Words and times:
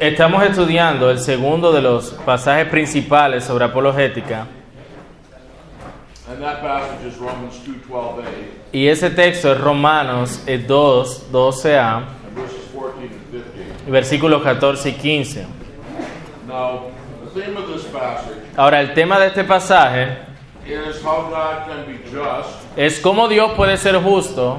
Estamos 0.00 0.42
estudiando 0.44 1.10
el 1.10 1.18
segundo 1.18 1.72
de 1.72 1.82
los 1.82 2.10
pasajes 2.24 2.66
principales 2.68 3.44
sobre 3.44 3.64
apologética 3.64 4.46
and 6.32 6.40
that 6.40 6.60
passage 6.60 7.06
is 7.06 7.18
Romans 7.18 7.60
2:12a 7.66 8.24
y 8.72 8.86
ese 8.86 9.10
texto 9.10 9.52
es 9.52 9.60
Romanos 9.60 10.42
eh, 10.46 10.58
2, 10.58 11.30
12a, 11.32 11.96
and 11.96 12.06
verses 12.34 12.64
14 12.72 13.02
and 13.02 13.44
15. 13.84 13.90
versículos 13.90 14.42
14 14.42 14.88
y 14.88 14.92
15. 14.92 15.46
Now, 16.46 16.90
the 17.24 17.40
theme 17.40 17.56
of 17.56 17.68
this 17.68 17.84
passage 17.86 18.38
Ahora, 18.56 18.80
el 18.80 18.94
tema 18.94 19.18
de 19.18 19.26
este 19.26 19.44
pasaje 19.44 20.18
es 22.76 23.00
cómo 23.00 23.28
Dios 23.28 23.52
puede 23.52 23.76
ser 23.76 23.96
justo 23.96 24.58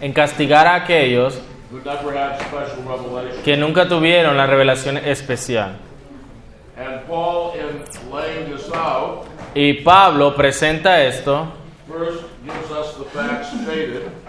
en 0.00 0.12
castigar 0.12 0.66
a 0.66 0.74
aquellos 0.74 1.40
que 3.44 3.56
nunca 3.56 3.88
tuvieron 3.88 4.36
la 4.36 4.46
revelación 4.46 4.96
especial. 4.98 5.76
Y 9.54 9.74
Pablo 9.74 10.34
presenta 10.34 11.02
esto. 11.02 11.46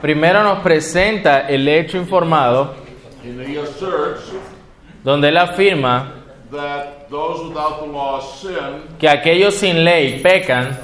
Primero 0.01 0.43
nos 0.43 0.59
presenta 0.59 1.47
el 1.47 1.67
hecho 1.67 1.97
informado 1.97 2.75
donde 5.03 5.29
él 5.29 5.37
afirma 5.37 6.25
that 6.51 7.09
those 7.09 7.47
without 7.47 7.81
the 7.81 7.87
law 7.87 8.21
sin 8.21 8.97
que 8.99 9.07
aquellos 9.07 9.55
sin 9.55 9.83
ley 9.83 10.19
pecan 10.21 10.77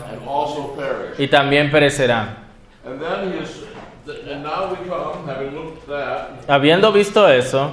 y 1.18 1.28
también 1.28 1.70
perecerán. 1.70 2.38
Habiendo 6.48 6.92
visto 6.92 7.28
eso, 7.28 7.72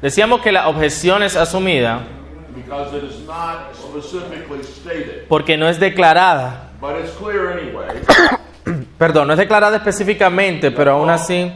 Decíamos 0.00 0.40
que 0.40 0.52
la 0.52 0.68
objeción 0.68 1.22
es 1.22 1.36
asumida 1.36 2.00
because 2.54 2.96
it 2.96 3.04
is 3.04 3.20
not 3.26 3.74
specifically 3.74 4.62
stated, 4.62 5.26
porque 5.28 5.56
no 5.56 5.68
es 5.68 5.78
declarada. 5.78 6.70
Perdón, 8.98 9.28
no 9.28 9.32
es 9.32 9.38
declarada 9.38 9.76
específicamente, 9.76 10.70
pero 10.70 10.92
aún 10.92 11.08
así 11.08 11.50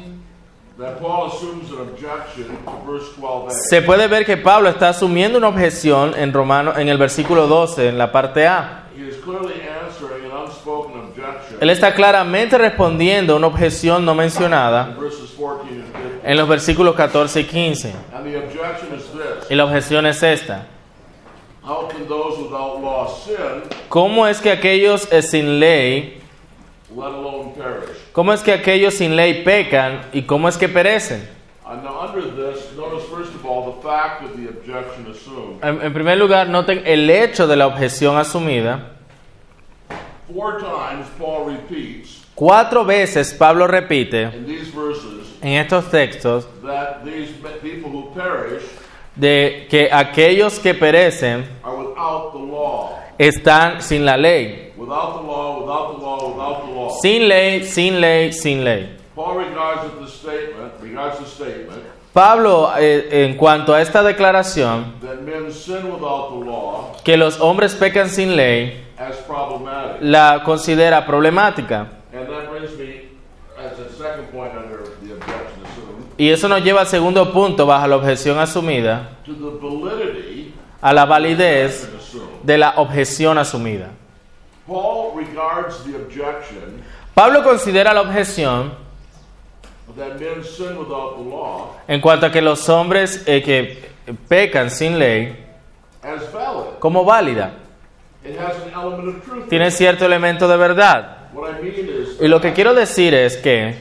se 3.48 3.80
puede 3.82 4.08
ver 4.08 4.26
que 4.26 4.36
Pablo 4.36 4.68
está 4.68 4.90
asumiendo 4.90 5.38
una 5.38 5.48
objeción 5.48 6.12
en 6.16 6.34
Romano 6.34 6.76
en 6.76 6.88
el 6.88 6.98
versículo 6.98 7.46
12, 7.46 7.88
en 7.88 7.98
la 7.98 8.12
parte 8.12 8.46
A. 8.46 8.84
Él 11.60 11.70
está 11.70 11.94
claramente 11.94 12.58
respondiendo 12.58 13.32
a 13.32 13.36
una 13.36 13.46
objeción 13.46 14.04
no 14.04 14.14
mencionada 14.14 14.88
in 14.90 15.00
verses 15.00 15.30
14 15.34 15.70
and 15.70 15.92
15. 15.92 16.30
en 16.30 16.36
los 16.36 16.48
versículos 16.48 16.94
14 16.94 17.40
y 17.40 17.44
15. 17.44 17.92
And 18.12 18.24
the 18.26 18.36
objection 18.36 18.94
is 18.94 19.04
this 19.12 19.50
Y 19.50 19.54
la 19.54 19.64
objeción 19.64 20.06
es 20.06 20.22
esta. 20.22 20.66
¿Cómo 23.88 24.26
es 24.26 24.40
que 24.40 24.50
aquellos 24.50 25.10
eh, 25.10 25.22
sin 25.22 25.58
ley? 25.58 26.20
Cómo 28.16 28.32
es 28.32 28.42
que 28.42 28.54
aquellos 28.54 28.94
sin 28.94 29.14
ley 29.14 29.44
pecan 29.44 30.00
y 30.14 30.22
cómo 30.22 30.48
es 30.48 30.56
que 30.56 30.70
perecen? 30.70 31.28
And 31.66 31.84
now, 31.84 32.00
under 32.00 32.22
this, 32.22 32.72
notice 32.74 33.04
first 33.10 33.34
of 33.34 33.44
all 33.44 33.74
the 33.74 33.82
fact 33.82 34.22
of 34.24 34.36
the 34.36 34.48
objection 34.48 35.10
assumed. 35.10 35.62
En, 35.62 35.82
en 35.82 35.92
primer 35.92 36.16
lugar, 36.16 36.48
noten 36.48 36.82
el 36.86 37.10
hecho 37.10 37.46
de 37.46 37.56
la 37.56 37.66
objeción 37.66 38.16
asumida. 38.16 38.92
Four 40.32 40.58
times 40.58 41.06
Paul 41.18 41.50
repeats 41.50 42.24
Cuatro 42.34 42.84
veces 42.84 43.34
Pablo 43.34 43.66
repite 43.66 44.30
en 45.42 45.52
estos 45.52 45.90
textos 45.90 46.46
that 46.62 47.04
these 47.04 47.32
people 47.62 47.90
who 47.90 48.12
perish 48.14 48.62
de 49.14 49.66
que 49.68 49.88
aquellos 49.92 50.58
que 50.58 50.74
perecen 50.74 51.46
are 51.62 51.76
without 51.76 52.32
the 52.32 52.38
law. 52.38 52.98
están 53.18 53.82
sin 53.82 54.04
la 54.04 54.16
ley. 54.16 54.65
Without 54.86 55.20
the 55.20 55.26
law, 55.26 55.60
without 55.60 55.96
the 55.98 56.04
law, 56.04 56.32
without 56.32 56.64
the 56.66 56.72
law. 56.72 57.00
Sin 57.00 57.26
ley, 57.28 57.64
sin 57.64 58.00
ley, 58.00 58.30
sin 58.32 58.62
ley. 58.62 58.88
Paul 59.16 59.34
regards 59.38 59.82
the 59.98 60.06
statement, 60.06 60.72
regards 60.80 61.18
the 61.18 61.26
statement 61.26 61.82
Pablo, 62.12 62.70
eh, 62.78 63.24
en 63.26 63.36
cuanto 63.36 63.74
a 63.74 63.80
esta 63.82 64.02
declaración, 64.02 64.94
that 65.00 65.20
men 65.22 65.50
sin 65.52 65.90
without 65.92 66.30
the 66.30 66.44
law 66.46 66.92
que 67.02 67.16
los 67.16 67.38
hombres 67.40 67.74
pecan 67.74 68.08
sin 68.08 68.36
ley, 68.36 68.84
as 68.96 69.16
problematic. 69.26 70.02
la 70.02 70.42
considera 70.44 71.04
problemática. 71.04 71.88
And 72.12 72.28
that 72.28 72.48
brings 72.48 72.70
me 72.78 73.08
as 73.58 73.78
a 73.78 73.90
second 73.92 74.28
point 74.32 74.52
under 74.54 74.84
the 75.02 75.12
objection 75.14 75.64
assumed 75.64 76.04
Y 76.16 76.30
eso 76.30 76.48
nos 76.48 76.62
lleva 76.62 76.82
al 76.82 76.86
segundo 76.86 77.32
punto 77.32 77.66
bajo 77.66 77.86
la 77.88 77.96
objeción 77.96 78.38
asumida, 78.38 79.16
to 79.26 79.32
the 79.34 79.58
validity 79.60 80.54
a 80.80 80.92
la 80.92 81.04
validez 81.04 81.84
of 81.84 82.00
assumed. 82.00 82.42
de 82.44 82.56
la 82.56 82.74
objeción 82.76 83.36
asumida. 83.36 83.90
Paul 84.66 85.12
regards 85.16 85.82
the 85.84 85.96
objection 85.96 86.82
Pablo 87.14 87.42
considera 87.42 87.92
la 87.94 88.02
objeción 88.02 88.72
that 89.96 90.20
men 90.20 90.44
sin 90.44 90.76
without 90.76 91.16
the 91.16 91.22
law 91.22 91.76
en 91.88 92.00
cuanto 92.00 92.26
a 92.26 92.30
que 92.30 92.42
los 92.42 92.68
hombres 92.68 93.22
eh, 93.26 93.42
que 93.42 93.88
pecan 94.28 94.70
sin 94.70 94.98
ley 94.98 95.36
as 96.02 96.30
valid. 96.32 96.78
como 96.78 97.04
válida. 97.04 97.52
It 98.24 98.36
has 98.38 98.56
an 98.62 98.72
element 98.74 99.08
of 99.08 99.24
truth. 99.24 99.48
Tiene 99.48 99.70
cierto 99.70 100.04
elemento 100.04 100.48
de 100.48 100.56
verdad. 100.56 101.30
What 101.32 101.50
I 101.58 101.62
mean 101.62 101.88
is, 101.88 102.20
Y 102.20 102.28
lo 102.28 102.40
que 102.40 102.52
quiero 102.52 102.74
decir 102.74 103.14
es 103.14 103.36
que 103.36 103.74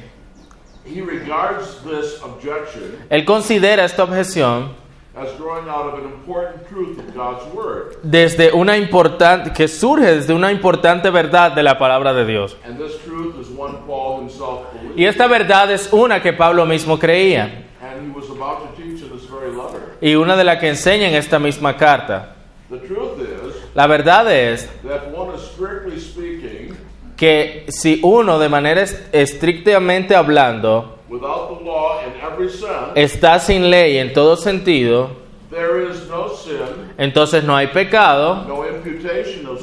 he 0.86 1.02
regards 1.02 1.82
this 1.84 2.22
objection 2.22 2.96
él 3.10 3.26
considera 3.26 3.86
esta 3.86 4.04
objeción 4.04 4.74
as 5.16 5.32
growing 5.38 5.68
out 5.70 5.88
of 5.94 6.00
an 6.00 6.06
important 6.12 6.68
truth 6.68 7.00
of 7.00 7.14
God's 7.16 7.44
word. 7.54 7.98
desde 8.04 8.52
una 8.54 8.78
importante 8.78 9.54
que 9.54 9.68
surge 9.68 10.06
desde 10.16 10.34
una 10.34 10.52
importante 10.52 11.10
verdad 11.10 11.54
de 11.54 11.64
la 11.64 11.78
palabra 11.78 12.14
de 12.14 12.26
Dios. 12.26 12.58
And 12.66 12.78
this 12.78 12.98
truth 13.06 13.36
is 13.40 13.48
one 13.58 13.78
Paul 13.88 14.22
himself 14.22 14.72
believed. 14.74 14.98
Y 15.00 15.06
esta 15.06 15.28
verdad 15.28 15.72
es 15.72 15.92
una 15.94 16.22
que 16.22 16.34
Pablo 16.34 16.66
mismo 16.66 17.00
creía 17.00 17.64
And 17.82 18.12
he 18.12 18.18
was 18.18 18.30
about 18.30 18.76
to 18.76 18.82
teach 18.82 19.02
in 19.04 19.10
this 19.12 19.30
very 19.30 19.52
letter. 19.52 19.96
y 20.02 20.16
una 20.16 20.36
de 20.36 20.44
las 20.44 20.58
que 20.60 20.68
enseña 20.70 21.08
en 21.08 21.16
esta 21.16 21.40
misma 21.40 21.78
carta. 21.78 22.36
The 22.70 22.80
truth 22.80 23.20
is 23.22 23.56
La 23.76 23.88
verdad 23.88 24.30
es 24.34 24.68
that 24.84 25.14
one 25.14 25.34
is 25.36 25.42
strictly 25.42 26.00
speaking, 26.00 26.76
que 27.16 27.66
si 27.70 28.00
uno 28.04 28.40
de 28.40 28.50
manera 28.50 28.82
est- 28.82 29.14
estrictamente 29.14 30.16
hablando 30.16 30.95
without 31.10 31.50
the 31.58 31.64
law 31.66 32.02
in 32.04 32.14
every 32.22 32.50
sense, 32.50 32.94
está 32.96 33.40
sin 33.40 33.70
ley 33.70 33.98
en 33.98 34.14
todo 34.14 34.36
sentido, 34.36 35.10
there 35.52 35.88
is 35.90 36.08
no 36.10 36.30
sin, 36.30 36.58
entonces 36.98 37.44
no 37.44 37.56
hay 37.56 37.68
pecado, 37.68 38.46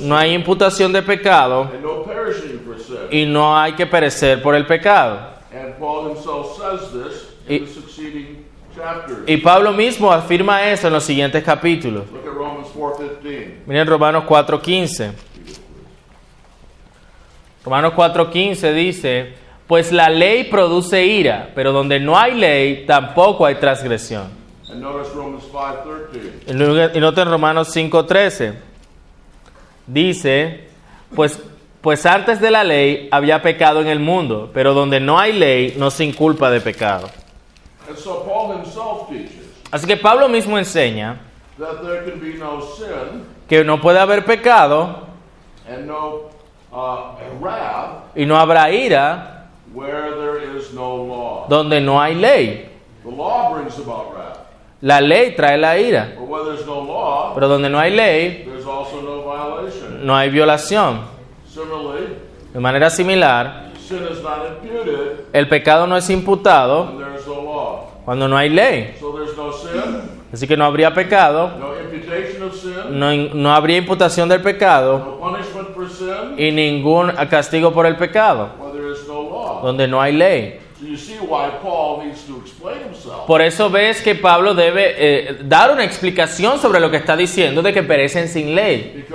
no 0.00 0.16
hay 0.16 0.34
imputación 0.34 0.92
de 0.92 1.02
pecado 1.02 1.68
y 3.10 3.26
no 3.26 3.56
hay 3.58 3.72
que 3.72 3.86
perecer 3.86 4.42
por 4.42 4.54
el 4.54 4.66
pecado. 4.66 5.18
And 5.52 5.74
Paul 5.78 6.10
himself 6.10 6.56
says 6.56 6.90
this 6.92 7.28
Y- 7.48 7.56
in 7.56 7.64
the 7.66 7.70
succeeding 7.72 8.44
chapters. 8.74 9.24
Y 9.26 9.36
Pablo 9.36 9.72
mismo 9.72 10.10
afirma 10.10 10.70
eso 10.70 10.86
en 10.86 10.94
los 10.94 11.04
siguientes 11.04 11.42
capítulos. 11.44 12.04
Look 12.10 12.26
at 12.26 12.32
Romans 12.34 12.68
4.15. 12.74 13.54
Miren 13.66 13.86
Romanos 13.86 14.24
4:15. 14.26 15.12
Romanos 17.64 17.92
4:15 17.94 18.72
dice, 18.72 19.34
pues 19.72 19.90
la 19.90 20.10
ley 20.10 20.44
produce 20.44 21.02
ira, 21.02 21.48
pero 21.54 21.72
donde 21.72 21.98
no 21.98 22.18
hay 22.18 22.34
ley 22.34 22.84
tampoco 22.84 23.46
hay 23.46 23.54
transgresión. 23.54 24.24
And 24.68 24.82
notice 24.82 25.14
Romans 25.14 25.44
5.13. 25.50 26.94
Y 26.94 27.00
noten 27.00 27.30
Romanos 27.30 27.74
5:13. 27.74 28.52
Dice, 29.86 30.68
pues, 31.16 31.42
pues 31.80 32.04
antes 32.04 32.38
de 32.38 32.50
la 32.50 32.64
ley 32.64 33.08
había 33.10 33.40
pecado 33.40 33.80
en 33.80 33.86
el 33.86 33.98
mundo, 33.98 34.50
pero 34.52 34.74
donde 34.74 35.00
no 35.00 35.18
hay 35.18 35.32
ley 35.32 35.74
no 35.78 35.90
se 35.90 36.04
inculpa 36.04 36.50
de 36.50 36.60
pecado. 36.60 37.08
And 37.88 37.96
so 37.96 38.26
Paul 38.26 38.58
himself 38.58 39.08
teaches 39.08 39.40
Así 39.70 39.86
que 39.86 39.96
Pablo 39.96 40.28
mismo 40.28 40.58
enseña 40.58 41.16
that 41.58 41.80
there 41.80 42.04
can 42.04 42.20
be 42.20 42.34
no 42.34 42.60
sin 42.76 43.24
que 43.48 43.64
no 43.64 43.80
puede 43.80 44.00
haber 44.00 44.26
pecado 44.26 45.06
and 45.66 45.86
no 45.86 46.28
uh, 46.72 47.16
y 48.14 48.26
no 48.26 48.36
habrá 48.36 48.70
ira 48.70 49.38
where 49.74 50.10
there 50.16 50.56
is 50.56 50.72
no 50.74 50.96
law. 50.96 51.46
donde 51.48 51.80
no 51.80 52.00
hay 52.00 52.14
ley. 52.14 52.68
The 53.04 53.10
law 53.10 53.52
brings 53.54 53.78
about 53.78 54.14
wrath. 54.14 54.38
La 54.80 55.00
ley 55.00 55.34
trae 55.36 55.56
la 55.58 55.78
ira, 55.78 56.14
But 56.18 56.28
where 56.28 56.44
there's 56.44 56.66
no 56.66 56.80
law, 56.80 57.32
pero 57.34 57.48
donde 57.48 57.68
no 57.70 57.78
hay 57.78 57.90
ley 57.92 58.44
there's 58.44 58.66
also 58.66 59.00
no 59.00 59.22
violation. 59.22 60.04
no 60.04 60.16
hay 60.16 60.28
violación. 60.30 61.00
Similarly, 61.48 62.16
De 62.52 62.60
manera 62.60 62.90
similar, 62.90 63.70
sin 63.78 64.02
is 64.10 64.22
not 64.22 64.46
imputed 64.46 65.26
el 65.32 65.48
pecado 65.48 65.86
no 65.86 65.96
es 65.96 66.08
imputado 66.10 66.88
cuando 68.04 68.26
no 68.28 68.36
hay 68.36 68.48
ley. 68.50 68.94
So 69.00 69.12
there's 69.12 69.36
no 69.36 69.52
sin, 69.52 70.22
Así 70.32 70.46
que 70.48 70.56
no 70.56 70.64
habría 70.64 70.92
pecado, 70.94 71.50
no 72.90 73.12
no, 73.34 73.52
habría 73.54 73.76
imputación 73.76 74.28
del 74.28 74.40
pecado 74.42 74.98
no 74.98 75.18
punishment 75.18 75.68
for 75.74 75.88
sin, 75.88 76.38
y 76.38 76.50
ningún 76.50 77.12
castigo 77.30 77.72
por 77.72 77.86
el 77.86 77.96
pecado, 77.96 78.48
where 78.58 78.72
there 78.72 78.90
is 78.92 79.06
no 79.06 79.20
law. 79.22 79.42
Donde 79.62 79.88
no 79.88 80.00
hay 80.00 80.12
ley. 80.12 80.58
Por 83.26 83.40
eso 83.40 83.70
ves 83.70 84.02
que 84.02 84.16
Pablo 84.16 84.54
debe 84.54 84.94
eh, 84.96 85.38
dar 85.44 85.70
una 85.70 85.84
explicación 85.84 86.58
sobre 86.58 86.80
lo 86.80 86.90
que 86.90 86.96
está 86.96 87.16
diciendo 87.16 87.62
de 87.62 87.72
que 87.72 87.84
perecen 87.84 88.28
sin 88.28 88.54
ley. 88.54 89.06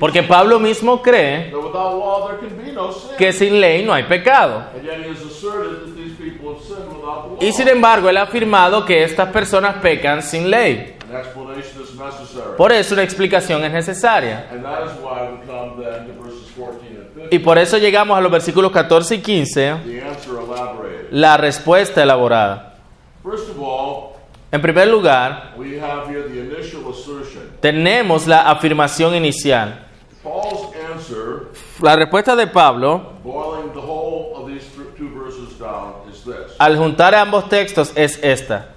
Porque 0.00 0.22
Pablo 0.22 0.58
mismo 0.58 1.02
cree 1.02 1.52
que 3.18 3.32
sin 3.32 3.60
ley 3.60 3.84
no 3.84 3.92
hay 3.92 4.04
pecado. 4.04 4.64
Y 7.40 7.52
sin 7.52 7.68
embargo, 7.68 8.08
él 8.08 8.16
ha 8.16 8.22
afirmado 8.22 8.84
que 8.84 9.04
estas 9.04 9.28
personas 9.28 9.76
pecan 9.76 10.22
sin 10.22 10.50
ley. 10.50 10.96
Por 12.56 12.72
eso 12.72 12.94
una 12.94 13.02
explicación 13.02 13.62
es 13.64 13.72
necesaria. 13.72 14.46
Y 17.34 17.38
por 17.40 17.58
eso 17.58 17.78
llegamos 17.78 18.16
a 18.16 18.20
los 18.20 18.30
versículos 18.30 18.70
14 18.70 19.16
y 19.16 19.18
15, 19.20 19.60
The 19.84 20.02
answer 20.02 20.34
elaborated. 20.34 21.08
la 21.10 21.36
respuesta 21.36 22.02
elaborada. 22.02 22.74
First 23.24 23.50
of 23.50 23.58
all, 23.60 24.12
En 24.52 24.62
primer 24.62 24.86
lugar, 24.86 25.52
we 25.56 25.80
have 25.80 26.06
here 26.08 26.22
the 26.28 26.38
initial 26.40 26.88
assertion. 26.88 27.42
tenemos 27.60 28.28
la 28.28 28.48
afirmación 28.48 29.16
inicial. 29.16 29.80
Paul's 30.22 30.68
answer, 30.94 31.48
La 31.80 31.96
respuesta 31.96 32.36
de 32.36 32.46
Pablo, 32.46 33.14
boiling 33.24 33.72
the 33.72 33.80
whole 33.80 34.32
of 34.36 34.46
these 34.46 34.64
th- 34.76 34.94
two 34.96 35.08
verses 35.12 35.58
down, 35.58 35.94
is 36.08 36.22
this. 36.24 36.54
al 36.60 36.76
juntar 36.76 37.16
ambos 37.16 37.48
textos, 37.48 37.90
es 37.96 38.16
esta. 38.22 38.68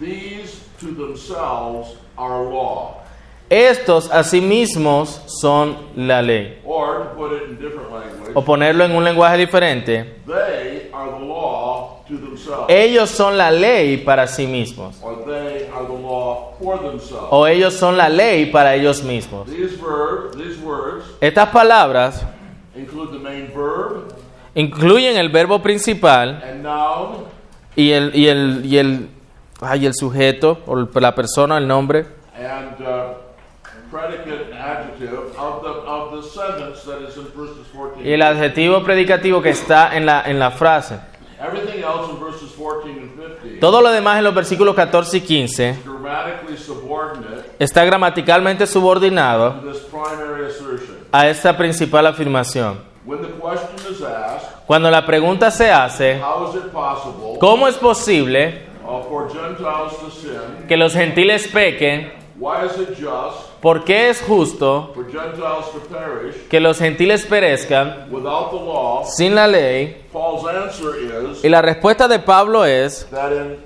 These 0.00 0.62
to 0.80 0.86
themselves 0.94 1.94
are 2.16 2.42
law. 2.50 3.01
Estos 3.52 4.10
asimismos 4.10 5.20
son 5.26 5.76
la 5.94 6.22
ley. 6.22 6.58
Or, 6.64 7.00
to 7.00 7.04
put 7.14 7.32
it 7.32 7.50
in 7.50 7.56
different 7.56 7.92
language, 7.92 8.32
O 8.34 8.42
ponerlo 8.42 8.84
en 8.84 8.92
un 8.92 9.04
lenguaje 9.04 9.36
diferente, 9.36 10.14
they 10.26 10.88
are 10.92 11.10
the 11.18 11.24
law 11.24 12.02
to 12.08 12.16
themselves. 12.16 12.64
ellos 12.68 13.10
son 13.10 13.36
la 13.36 13.50
ley 13.50 13.98
para 13.98 14.26
sí 14.26 14.46
mismos. 14.46 14.98
O 17.30 17.46
ellos 17.46 17.74
son 17.74 17.96
la 17.96 18.08
ley 18.08 18.46
para 18.46 18.74
ellos 18.74 19.02
mismos. 19.02 19.46
These, 19.48 19.76
verb, 19.80 20.36
these 20.36 20.58
words 20.62 21.04
Estas 21.20 21.48
palabras 21.50 22.24
include 22.74 23.12
the 23.12 23.18
main 23.18 23.50
verb 23.54 24.14
incluyen 24.54 25.16
el 25.16 25.28
verbo 25.28 25.60
principal 25.60 26.42
and 26.42 26.62
noun 26.62 27.24
y 27.76 27.90
el, 27.92 28.14
y 28.14 28.28
el, 28.28 28.64
y 28.64 28.78
el, 28.78 29.08
ay, 29.60 29.86
el 29.86 29.94
sujeto, 29.94 30.60
o 30.66 30.76
la 30.76 31.14
persona, 31.14 31.58
el 31.58 31.66
nombre, 31.66 32.06
and 32.36 32.80
uh, 32.82 33.14
predicate 33.90 34.50
and 34.50 34.54
adjective 34.54 35.14
of 35.38 35.62
the, 35.62 35.68
of 35.68 36.12
the 36.12 36.22
sentence 36.22 36.31
that 36.31 36.31
is 36.31 36.31
in 36.31 36.31
verses 36.31 36.31
14. 36.31 36.31
Y 38.02 38.12
el 38.12 38.22
adjetivo 38.22 38.82
predicativo 38.82 39.40
que 39.42 39.50
está 39.50 39.96
en 39.96 40.06
la, 40.06 40.22
en 40.22 40.38
la 40.38 40.50
frase. 40.50 40.98
Everything 41.40 41.82
else 41.82 42.08
in 42.08 42.20
verses 42.20 42.52
14 42.56 42.88
and 42.88 43.40
15 43.42 43.58
Todo 43.58 43.82
lo 43.82 43.90
demás 43.90 44.18
en 44.18 44.24
los 44.24 44.34
versículos 44.34 44.76
14 44.76 45.16
y 45.16 45.20
15 45.22 45.70
is 45.70 45.84
grammatically 45.84 46.56
subordinate 46.56 47.42
está 47.58 47.84
gramaticalmente 47.84 48.66
subordinado 48.66 49.56
a 51.10 51.28
esta 51.28 51.56
principal 51.56 52.06
afirmación. 52.06 52.80
Cuando 54.66 54.90
la 54.90 55.04
pregunta 55.04 55.50
se 55.50 55.70
hace, 55.70 56.20
how 56.22 56.48
is 56.48 56.54
it 56.54 56.70
possible 56.70 57.38
¿cómo 57.40 57.66
es 57.66 57.74
posible 57.76 58.68
uh, 58.84 60.66
que 60.68 60.76
los 60.76 60.92
gentiles 60.92 61.48
pequen? 61.48 62.21
Why 62.42 62.66
is 62.66 62.76
it 62.76 62.98
just 62.98 63.52
¿Por 63.60 63.84
qué 63.84 64.10
es 64.10 64.20
justo 64.20 64.92
que 66.50 66.58
los 66.58 66.76
gentiles 66.76 67.24
perezcan 67.24 68.08
without 68.10 68.50
the 68.50 68.56
law? 68.56 69.04
sin 69.04 69.36
la 69.36 69.46
ley? 69.46 70.04
Y 71.44 71.48
la 71.48 71.62
respuesta 71.62 72.08
de 72.08 72.18
Pablo 72.18 72.64
es 72.64 73.06
that 73.12 73.30
in 73.30 73.58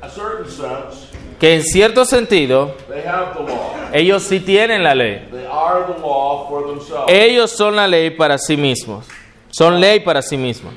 a 0.00 0.08
certain 0.08 0.50
sense, 0.50 1.10
que 1.38 1.56
en 1.56 1.62
cierto 1.62 2.06
sentido 2.06 2.74
they 2.88 3.06
have 3.06 3.34
the 3.34 3.42
law. 3.42 3.90
ellos 3.92 4.22
sí 4.22 4.40
tienen 4.40 4.82
la 4.82 4.94
ley. 4.94 5.28
They 5.30 5.44
are 5.44 5.84
the 5.92 6.00
law 6.00 6.48
for 6.48 6.68
themselves. 6.68 7.12
Ellos 7.12 7.50
son 7.50 7.76
la 7.76 7.86
ley 7.86 8.08
para 8.08 8.38
sí 8.38 8.56
mismos. 8.56 9.04
Son 9.50 9.78
ley 9.78 10.00
para 10.00 10.22
sí 10.22 10.38
mismos. 10.38 10.72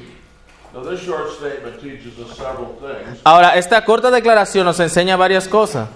Now, 0.73 0.83
this 0.83 0.99
short 1.01 1.31
statement 1.37 1.79
teaches 1.79 2.19
us 2.19 2.35
several 2.35 2.75
things 2.81 3.21
Ahora, 3.23 3.55
esta 3.55 3.85
corta 3.85 4.11
declaración 4.11 4.65
nos 4.65 4.79
enseña 4.81 5.15
varias 5.15 5.47
cosas 5.47 5.87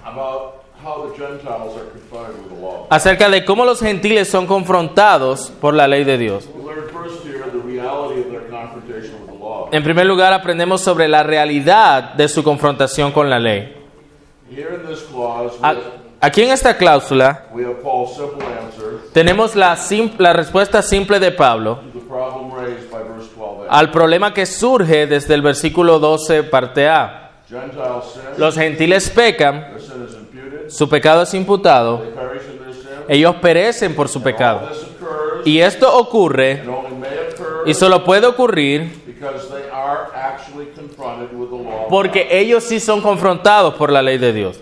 about 0.88 0.98
how 0.98 1.10
the 1.10 1.18
Gentiles 1.18 1.75
are 1.78 1.89
confronted 1.92 2.36
with 2.44 2.56
the 2.56 2.62
law. 2.62 2.88
acerca 2.89 3.30
de 3.30 3.44
cómo 3.45 3.66
los 3.66 3.80
gentiles 3.80 4.30
son 4.30 4.48
confrontados 4.48 5.51
por 5.62 5.74
la 5.74 5.88
ley 5.88 6.04
de 6.04 6.18
Dios. 6.18 6.50
En 9.72 9.84
primer 9.84 10.06
lugar, 10.06 10.34
aprendemos 10.34 10.81
sobre 10.81 11.07
la 11.07 11.24
realidad 11.24 12.13
de 12.13 12.28
su 12.28 12.44
confrontación 12.44 13.12
con 13.12 13.30
la 13.30 13.39
ley. 13.39 13.74
Aquí 16.19 16.42
en 16.42 16.51
esta 16.51 16.78
cláusula 16.78 17.45
tenemos 19.13 19.56
la, 19.56 19.78
la 20.18 20.34
respuesta 20.34 20.81
simple 20.81 21.19
de 21.19 21.31
Pablo 21.31 21.75
to 21.75 22.00
the 22.00 22.06
problem 22.07 22.51
raised 22.51 22.89
by 22.89 23.04
verse 23.04 23.30
12a. 23.38 23.68
al 23.69 23.92
problema 23.92 24.34
que 24.34 24.45
surge 24.45 25.06
desde 25.06 25.36
el 25.36 25.42
versículo 25.44 26.00
12, 26.00 26.44
parte 26.44 26.88
A. 26.88 27.28
Los 28.38 28.56
gentiles 28.56 29.10
pecan, 29.10 29.62
their 29.62 29.80
sin 29.80 30.04
is 30.04 30.13
imputed, 30.16 30.56
su 30.69 30.89
pecado 30.89 31.23
es 31.23 31.33
imputado, 31.33 32.03
ellos 33.07 33.35
perecen 33.37 33.95
por 33.95 34.09
su 34.09 34.21
pecado. 34.21 34.69
Y 35.45 35.59
esto 35.59 35.97
ocurre 35.97 36.63
y 37.65 37.73
solo 37.73 38.03
puede 38.03 38.27
ocurrir 38.27 39.05
porque 41.89 42.27
ellos 42.31 42.63
sí 42.63 42.79
son 42.79 43.01
confrontados 43.01 43.75
por 43.75 43.91
la 43.91 44.01
ley 44.01 44.17
de 44.17 44.33
Dios. 44.33 44.59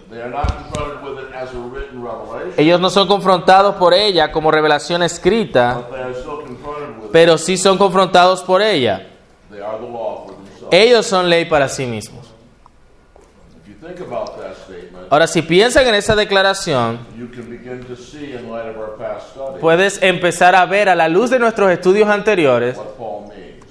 Ellos 2.58 2.80
no 2.80 2.90
son 2.90 3.08
confrontados 3.08 3.76
por 3.76 3.94
ella 3.94 4.32
como 4.32 4.52
revelación 4.52 5.04
escrita, 5.04 5.88
pero 7.12 7.38
sí 7.38 7.58
son 7.58 7.78
confrontados 7.78 8.44
por 8.44 8.62
ella. 8.62 9.08
Ellos 10.72 11.06
son 11.06 11.30
ley 11.30 11.46
para 11.46 11.68
sí 11.68 11.86
mismos. 11.86 12.26
Ahora, 15.10 15.28
si 15.28 15.42
piensan 15.42 15.88
en 15.88 15.96
esa 15.96 16.16
declaración, 16.16 17.00
puedes 19.60 20.02
empezar 20.02 20.56
a 20.56 20.66
ver 20.66 20.90
a 20.90 20.96
la 20.96 21.08
luz 21.08 21.30
de 21.30 21.40
nuestros 21.40 21.72
estudios 21.72 22.10
anteriores 22.10 22.78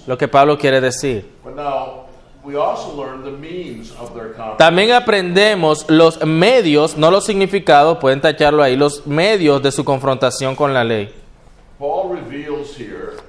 lo 0.06 0.18
que 0.18 0.28
Pablo 0.28 0.58
quiere 0.58 0.80
decir. 0.80 1.24
But 1.42 1.56
now, 1.56 2.06
we 2.44 2.56
also 2.56 2.94
learn 2.94 3.24
the 3.24 3.30
means 3.30 3.90
of 3.92 4.12
their 4.14 4.32
conflict. 4.34 4.58
También 4.58 4.92
aprendemos 4.92 5.86
los 5.88 6.24
medios, 6.24 6.96
no 6.96 7.10
los 7.10 7.24
significados, 7.24 7.98
pueden 7.98 8.20
tacharlo 8.20 8.62
ahí, 8.62 8.76
los 8.76 9.06
medios 9.06 9.62
de 9.62 9.72
su 9.72 9.84
confrontación 9.84 10.54
con 10.54 10.74
la 10.74 10.84
ley. 10.84 11.10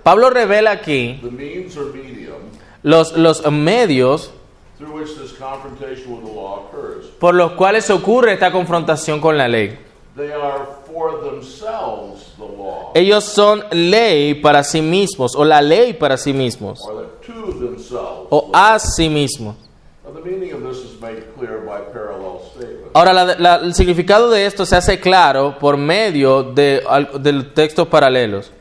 Pablo 0.03 0.29
revela 0.29 0.71
aquí 0.71 1.19
los, 2.83 3.17
los 3.17 3.51
medios 3.51 4.31
por 7.19 7.33
los 7.35 7.53
cuales 7.53 7.89
ocurre 7.89 8.33
esta 8.33 8.51
confrontación 8.51 9.19
con 9.21 9.37
la 9.37 9.47
ley. 9.47 9.77
They 10.15 10.31
are 10.31 10.63
for 10.93 11.21
themselves 11.29 12.33
the 12.37 12.43
law, 12.57 12.91
Ellos 12.93 13.23
son 13.25 13.63
ley 13.71 14.35
para 14.35 14.63
sí 14.63 14.81
mismos, 14.81 15.35
o 15.35 15.43
la 15.43 15.61
ley 15.61 15.93
para 15.93 16.15
sí 16.17 16.31
mismos, 16.33 16.79
o 18.29 18.49
a 18.53 18.79
sí 18.79 19.09
mismos. 19.09 19.55
Ahora, 22.93 23.11
la- 23.13 23.35
la- 23.37 23.55
el 23.57 23.73
significado 23.73 24.29
de 24.29 24.45
esto 24.45 24.65
se 24.65 24.75
hace 24.75 24.99
claro 24.99 25.57
por 25.59 25.75
medio 25.77 26.43
de, 26.43 26.81
de 27.19 27.43
textos 27.53 27.87
paralelos 27.87 28.51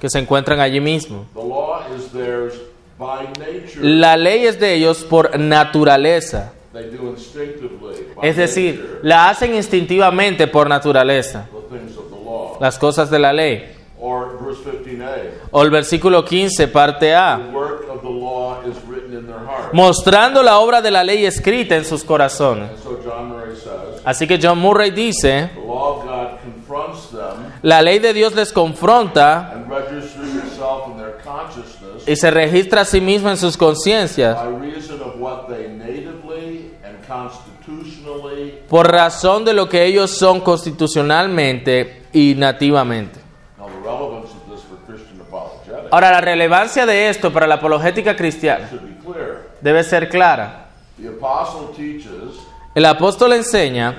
que 0.00 0.08
se 0.10 0.18
encuentran 0.18 0.60
allí 0.60 0.80
mismo. 0.80 1.26
La 3.80 4.16
ley 4.16 4.46
es 4.46 4.60
de 4.60 4.74
ellos 4.74 5.04
por 5.04 5.38
naturaleza, 5.38 6.52
They 6.72 6.90
do 6.90 7.08
instinctively, 7.08 8.12
by 8.14 8.28
es 8.28 8.36
decir, 8.36 9.00
la 9.02 9.30
hacen 9.30 9.54
instintivamente 9.54 10.46
por 10.46 10.68
naturaleza, 10.68 11.48
las 12.60 12.78
cosas 12.78 13.10
de 13.10 13.18
la 13.18 13.32
ley. 13.32 13.74
Or 14.00 14.38
verse 14.44 14.70
15a, 14.84 15.48
O 15.50 15.62
el 15.62 15.70
versículo 15.70 16.24
15, 16.24 16.68
parte 16.68 17.14
A, 17.14 17.40
mostrando 19.72 20.42
la 20.42 20.58
obra 20.58 20.82
de 20.82 20.90
la 20.90 21.02
ley 21.02 21.24
escrita 21.24 21.74
en 21.74 21.84
sus 21.84 22.04
corazones. 22.04 22.70
And 22.70 22.78
so 22.82 23.00
John 23.02 23.30
Murray 23.30 23.56
says, 23.56 24.02
Así 24.04 24.26
que 24.26 24.38
John 24.38 24.58
Murray 24.58 24.90
dice, 24.90 25.50
the 25.54 25.60
law 25.60 25.98
of 25.98 26.04
God 26.04 26.38
confronts 26.42 27.10
them 27.10 27.52
la 27.62 27.82
ley 27.82 27.98
de 27.98 28.12
Dios 28.12 28.34
les 28.34 28.52
confronta 28.52 29.64
y 32.08 32.16
se 32.16 32.30
registra 32.30 32.80
a 32.80 32.84
sí 32.84 33.00
mismo 33.00 33.28
en 33.28 33.36
sus 33.36 33.56
conciencias 33.56 34.36
por 38.68 38.90
razón 38.90 39.44
de 39.44 39.52
lo 39.52 39.68
que 39.68 39.84
ellos 39.84 40.10
son 40.10 40.40
constitucionalmente 40.40 42.04
y 42.12 42.34
nativamente. 42.34 43.20
Ahora, 45.90 46.10
la 46.10 46.20
relevancia 46.20 46.86
de 46.86 47.08
esto 47.08 47.32
para 47.32 47.46
la 47.46 47.56
apologética 47.56 48.14
cristiana 48.16 48.68
debe 49.60 49.84
ser 49.84 50.08
clara. 50.08 50.68
El 52.78 52.84
apóstol 52.84 53.32
enseña 53.32 53.92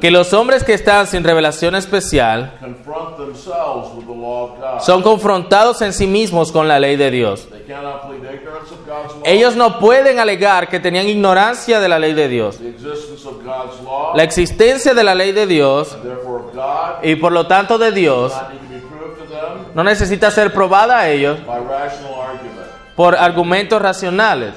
que 0.00 0.12
los 0.12 0.32
hombres 0.32 0.62
que 0.62 0.72
están 0.72 1.08
sin 1.08 1.24
revelación 1.24 1.74
especial 1.74 2.52
son 4.78 5.02
confrontados 5.02 5.82
en 5.82 5.92
sí 5.92 6.06
mismos 6.06 6.52
con 6.52 6.68
la 6.68 6.78
ley 6.78 6.94
de 6.94 7.10
Dios. 7.10 7.48
Ellos 9.24 9.56
no 9.56 9.80
pueden 9.80 10.20
alegar 10.20 10.68
que 10.68 10.78
tenían 10.78 11.08
ignorancia 11.08 11.80
de 11.80 11.88
la 11.88 11.98
ley 11.98 12.14
de 12.14 12.28
Dios. 12.28 12.60
La 14.14 14.22
existencia 14.22 14.94
de 14.94 15.02
la 15.02 15.16
ley 15.16 15.32
de 15.32 15.44
Dios 15.48 15.98
y 17.02 17.16
por 17.16 17.32
lo 17.32 17.48
tanto 17.48 17.78
de 17.78 17.90
Dios 17.90 18.32
no 19.74 19.82
necesita 19.82 20.30
ser 20.30 20.52
probada 20.52 21.00
a 21.00 21.10
ellos 21.10 21.36
por 22.94 23.16
argumentos 23.16 23.82
racionales. 23.82 24.54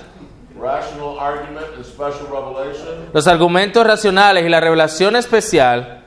Los 3.13 3.27
argumentos 3.27 3.85
racionales 3.85 4.45
y 4.45 4.49
la 4.49 4.59
revelación 4.59 5.15
especial 5.15 6.03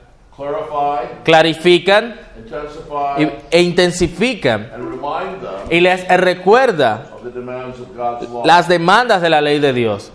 clarifican 1.23 2.15
e 3.51 3.61
intensifican 3.61 4.71
y 5.69 5.79
les 5.79 6.07
recuerda 6.07 7.11
las 8.43 8.67
demandas 8.67 9.21
de 9.21 9.29
la 9.29 9.41
ley 9.41 9.59
de 9.59 9.73
Dios. 9.73 10.11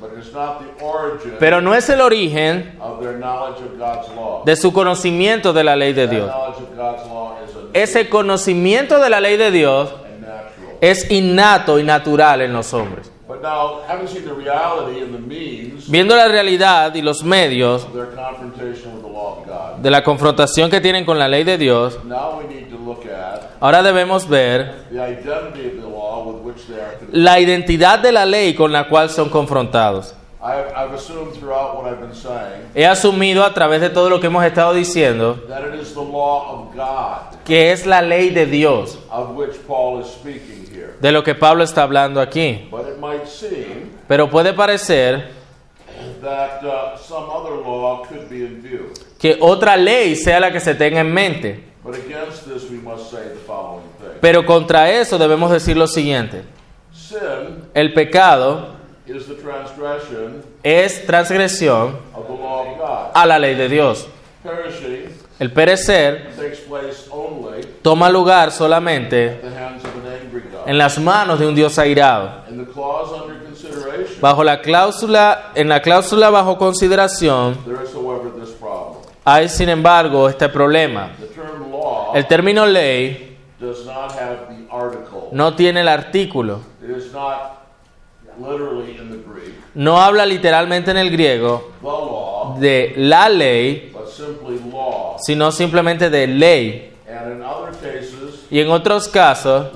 Pero 1.39 1.61
no 1.61 1.75
es 1.75 1.89
el 1.89 2.01
origen 2.01 2.79
de 4.45 4.57
su 4.57 4.73
conocimiento 4.73 5.53
de 5.53 5.65
la 5.65 5.77
ley 5.77 5.93
de 5.93 6.07
Dios. 6.07 6.31
Ese 7.73 8.09
conocimiento 8.09 8.99
de 8.99 9.11
la 9.11 9.21
ley 9.21 9.37
de 9.37 9.51
Dios 9.51 9.95
es 10.81 11.11
innato 11.11 11.79
y 11.79 11.83
natural 11.83 12.43
en 12.43 12.53
los 12.53 12.73
hombres. 12.75 13.11
But 13.31 13.43
now, 13.43 13.83
having 13.87 14.09
seen 14.09 14.25
the 14.25 14.35
reality 14.35 15.03
and 15.03 15.15
the 15.15 15.21
means 15.21 15.89
Viendo 15.89 16.17
la 16.17 16.27
realidad 16.27 16.93
y 16.97 17.01
los 17.01 17.23
medios 17.23 17.87
de 19.81 19.91
la 19.93 20.03
confrontación 20.03 20.69
que 20.69 20.81
tienen 20.81 21.05
con 21.05 21.17
la 21.17 21.29
ley 21.29 21.45
de 21.45 21.57
Dios, 21.57 21.97
ahora 23.61 23.85
debemos 23.85 24.29
ver 24.29 24.87
la 27.13 27.39
identidad 27.39 28.01
de 28.01 28.11
la 28.11 28.27
ley 28.27 28.53
con 28.53 28.73
la 28.73 28.89
cual 28.89 29.09
son 29.09 29.29
confrontados. 29.29 30.13
He 32.75 32.87
asumido 32.87 33.45
a 33.45 33.55
través 33.55 33.81
de 33.81 33.91
todo 33.91 34.11
lo 34.11 34.19
que 34.19 34.27
hemos 34.27 34.45
estado 34.45 34.73
diciendo 34.73 35.39
que 37.45 37.71
es 37.71 37.87
la 37.87 38.03
ley 38.03 38.31
de 38.31 38.47
Dios, 38.47 38.99
de 41.01 41.13
lo 41.13 41.23
que 41.25 41.35
Pablo 41.35 41.65
está 41.65 41.83
hablando 41.83 42.21
aquí. 42.21 42.69
But 42.71 42.89
it 42.89 42.99
might 42.99 43.27
seem 43.27 43.91
Pero 44.09 44.29
puede 44.29 44.53
parecer 44.53 45.31
that 46.23 46.63
uh, 46.65 46.97
some 46.99 47.29
other 47.31 47.57
law 47.57 48.05
could 48.07 48.29
be 48.29 48.45
in 48.45 48.61
view. 48.63 48.93
que 49.19 49.37
otra 49.41 49.77
ley 49.77 50.15
sea 50.17 50.41
la 50.41 50.51
que 50.51 50.61
se 50.61 50.75
tenga 50.75 51.01
en 51.01 51.13
mente. 51.13 51.65
But 51.83 51.95
against 51.95 52.45
this, 52.47 52.71
we 52.71 52.77
must 52.79 53.11
say 53.11 53.23
the 53.29 53.41
following 53.47 53.87
thing 53.99 54.19
Pero 54.21 54.45
contra 54.45 54.91
eso 54.91 55.17
debemos 55.19 55.51
decir 55.51 55.77
lo 55.77 55.87
siguiente. 55.87 56.43
Sin 56.93 57.65
El 57.75 57.93
pecado 57.95 58.77
is 59.07 59.27
the 59.27 59.35
transgression 59.35 60.43
es 60.63 61.07
transgresión 61.07 61.97
of 62.15 62.27
the 62.27 62.35
law 62.35 62.71
of 62.73 62.79
God. 62.79 63.11
a 63.15 63.27
la 63.27 63.39
ley 63.39 63.55
de 63.55 63.69
Dios. 63.69 64.07
Perishing 64.43 65.09
El 65.39 65.53
perecer 65.53 66.35
takes 66.37 66.59
place 66.61 67.09
only 67.11 67.63
toma 67.83 68.11
lugar 68.11 68.51
solamente 68.51 69.29
at 69.31 69.41
the 69.41 69.49
hands 69.49 69.85
of. 69.85 70.00
En 70.71 70.79
las 70.79 71.01
manos 71.01 71.41
de 71.41 71.49
un 71.49 71.55
Dios 71.57 71.77
airado. 71.81 72.31
In 72.49 72.65
the 72.65 72.73
clause 72.73 73.13
under 73.13 73.43
consideration, 73.43 74.21
Bajo 74.21 74.45
la 74.45 74.61
cláusula, 74.61 75.51
en 75.57 75.69
la 75.69 75.83
cláusula 75.83 76.31
bajo 76.31 76.57
consideración, 76.59 77.57
there 77.65 77.83
is, 77.85 77.93
however, 77.93 78.31
this 78.41 78.51
problem. 78.51 78.99
hay 79.25 79.49
sin 79.49 79.69
embargo 79.69 80.29
este 80.29 80.49
problema. 80.49 81.11
The 81.19 81.27
term 81.27 81.73
law 81.73 82.13
El 82.15 82.25
término 82.29 82.67
ley 82.67 83.37
does 83.59 83.85
not 83.85 84.13
have 84.13 84.47
the 84.49 84.69
article. 84.71 85.31
no 85.33 85.55
tiene 85.57 85.81
el 85.81 85.89
artículo, 85.89 86.61
no 89.75 90.01
habla 90.01 90.25
literalmente 90.25 90.93
en 90.93 90.99
el 90.99 91.11
griego 91.11 91.73
de 92.61 92.93
la 92.97 93.29
ley, 93.29 93.93
sino 95.19 95.51
simplemente 95.51 96.11
de 96.11 96.27
ley. 96.29 96.87
Y 98.51 98.61
en 98.61 98.71
otros 98.71 99.09
casos, 99.09 99.67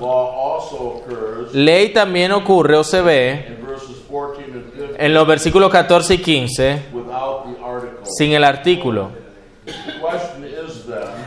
ley 1.55 1.93
también 1.93 2.33
ocurre 2.33 2.75
o 2.75 2.83
se 2.83 3.01
ve 3.01 3.45
in 3.47 3.65
verses 3.65 3.95
14 4.09 4.43
and 4.43 4.73
15 4.73 5.05
en 5.05 5.13
los 5.13 5.25
versículos 5.25 5.71
14 5.71 6.13
y 6.15 6.17
15 6.17 6.81
without 6.91 7.45
the 7.45 7.63
article. 7.63 7.99
sin 8.17 8.33
el 8.33 8.43
artículo. 8.43 9.09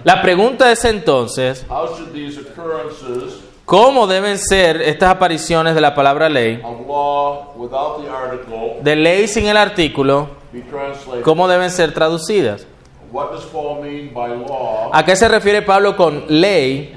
La 0.05 0.23
pregunta 0.23 0.71
es 0.71 0.85
entonces, 0.85 1.67
¿cómo 3.65 4.07
deben 4.07 4.39
ser 4.39 4.81
estas 4.83 5.11
apariciones 5.11 5.75
de 5.75 5.81
la 5.81 5.95
palabra 5.95 6.29
ley, 6.29 6.63
de 8.83 8.97
ley 8.97 9.27
sin 9.27 9.47
el 9.47 9.57
artículo, 9.57 10.29
cómo 11.25 11.49
deben 11.49 11.71
ser 11.71 11.93
traducidas? 11.93 12.67
¿A 14.93 15.05
qué 15.05 15.17
se 15.17 15.29
refiere 15.29 15.63
Pablo 15.63 15.97
con 15.97 16.25
ley 16.29 16.95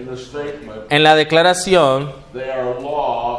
en 0.90 1.04
la 1.04 1.16
declaración? 1.16 2.12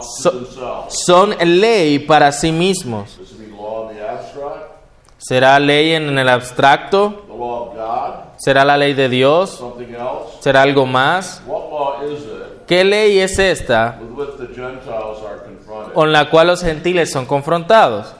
So-. 0.03 0.87
Son 0.89 1.37
ley 1.39 1.99
para 2.01 2.33
sí 2.33 2.53
mismos. 2.53 3.19
¿Será 5.19 5.59
ley 5.61 5.93
en 5.93 6.19
el 6.19 6.29
abstracto? 6.29 7.23
¿Será 8.39 8.65
la 8.65 8.77
ley 8.77 8.93
de 8.93 9.09
Dios? 9.09 9.65
¿Será 10.41 10.63
algo 10.63 10.85
más? 10.85 11.43
¿Qué 12.67 12.83
ley 12.85 13.19
es 13.19 13.39
esta 13.39 14.01
con 15.95 16.13
la 16.13 16.29
cual 16.31 16.49
los 16.49 16.63
gentiles 16.63 17.13
son 17.13 17.27
confrontados? 17.27 18.15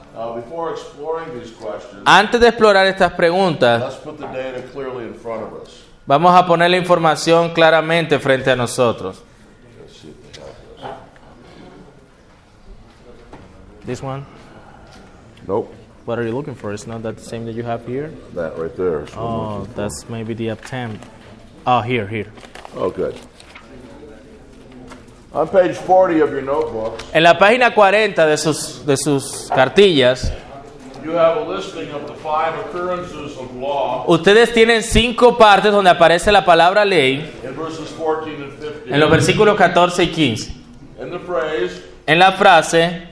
Antes 2.05 2.39
de 2.39 2.47
explorar 2.47 2.85
estas 2.85 3.13
preguntas, 3.13 3.99
vamos 6.05 6.35
a 6.35 6.45
poner 6.45 6.71
la 6.71 6.77
información 6.77 7.49
claramente 7.51 8.19
frente 8.19 8.51
a 8.51 8.55
nosotros. 8.55 9.21
Let's 9.77 9.97
see 9.99 10.09
if 10.09 10.15
they 10.31 10.41
have 10.41 11.03
this. 13.85 14.01
One? 14.01 14.25
Nope, 15.47 15.73
What 16.05 16.19
are 16.19 16.23
you 16.23 16.31
looking 16.33 16.55
for? 16.55 16.73
It's 16.73 16.87
not 16.87 17.01
that 17.03 17.17
the 17.17 17.23
same 17.23 17.45
that 17.45 17.53
you 17.55 17.63
have 17.63 17.85
here? 17.85 18.11
that 18.33 18.57
right 18.57 18.75
there. 18.77 19.05
Oh, 19.17 19.67
that's 19.75 20.07
maybe 20.09 20.33
the 20.33 20.49
attempt. 20.49 21.03
Oh, 21.65 21.81
here, 21.81 22.07
here. 22.07 22.27
Oh, 22.75 22.89
good. 22.89 23.15
On 25.33 25.47
page 25.47 25.75
40 25.75 26.19
of 26.21 26.31
your 26.31 26.41
notebook, 26.43 26.99
En 27.13 27.23
la 27.23 27.37
página 27.37 27.71
40 27.73 28.25
de 28.27 28.37
sus, 28.37 28.85
de 28.85 28.95
sus 28.95 29.49
cartillas, 29.49 30.31
you 31.03 31.11
have 31.11 31.37
a 31.37 31.41
listing 31.49 31.89
of 31.91 32.05
the 32.07 32.13
five 32.15 32.53
occurrences 32.59 33.35
of 33.37 33.53
law 33.55 34.05
ustedes 34.07 34.53
tienen 34.53 34.81
cinco 34.83 35.37
partes 35.37 35.69
donde 35.71 35.89
aparece 35.89 36.31
la 36.31 36.45
palabra 36.45 36.85
ley 36.85 37.15
in 37.43 37.53
verses 37.55 37.89
14 37.97 38.35
and 38.41 38.53
15. 38.53 38.93
en 38.93 38.99
los 38.99 39.09
versículos 39.11 39.57
14 39.57 40.03
y 40.03 40.07
15. 40.13 40.53
In 41.01 41.09
the 41.11 41.19
phrase, 41.19 41.81
En 42.07 42.19
la 42.19 42.31
frase, 42.33 43.07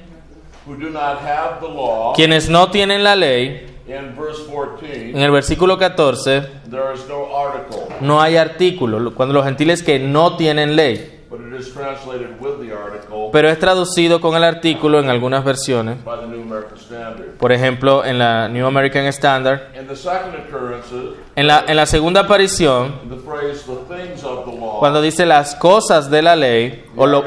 who 0.65 0.75
do 0.75 0.89
not 0.89 1.19
have 1.21 1.59
the 1.59 1.67
law, 1.67 2.13
quienes 2.13 2.49
no 2.49 2.69
tienen 2.69 3.03
la 3.03 3.15
ley, 3.15 3.67
in 3.87 4.15
verse 4.15 4.43
14, 4.49 5.11
en 5.11 5.21
el 5.21 5.31
versículo 5.31 5.77
14, 5.77 6.41
there 6.69 6.93
is 6.93 7.07
no 7.09 7.35
article, 7.35 7.87
no 7.99 8.21
hay 8.21 8.37
artículo, 8.37 9.13
cuando 9.15 9.33
los 9.33 9.43
gentiles 9.45 9.83
que 9.83 9.99
no 9.99 10.37
tienen 10.37 10.75
ley, 10.75 11.19
but 11.29 11.39
it 11.41 11.53
is 11.59 11.73
translated 11.73 12.39
with 12.39 12.59
the 12.59 12.73
article 12.73 13.29
pero 13.31 13.49
es 13.49 13.57
traducido 13.59 14.19
con 14.19 14.35
el 14.35 14.43
artículo 14.43 14.99
en 14.99 15.09
algunas 15.09 15.43
versiones, 15.43 16.03
by 16.03 16.19
the 16.19 16.27
New 16.27 16.41
American 16.41 16.77
Standard. 16.77 17.37
por 17.37 17.51
ejemplo, 17.53 18.03
en 18.05 18.19
la 18.19 18.47
New 18.49 18.65
American 18.67 19.05
Standard. 19.07 19.61
In 19.77 19.87
the 19.87 19.95
second 19.95 20.35
occurrences, 20.35 21.15
En 21.35 21.47
la, 21.47 21.63
en 21.67 21.77
la 21.77 21.85
segunda 21.85 22.21
aparición, 22.21 22.99
in 23.03 23.09
the 23.09 23.17
phrase, 23.17 23.63
the 23.65 23.95
things 23.95 24.23
of 24.23 24.45
the 24.45 24.51
law, 24.51 24.79
cuando 24.79 25.01
dice 25.01 25.25
las 25.25 25.55
cosas 25.55 26.09
de 26.11 26.21
la 26.21 26.35
ley, 26.35 26.85
o 26.97 27.07
lo, 27.07 27.23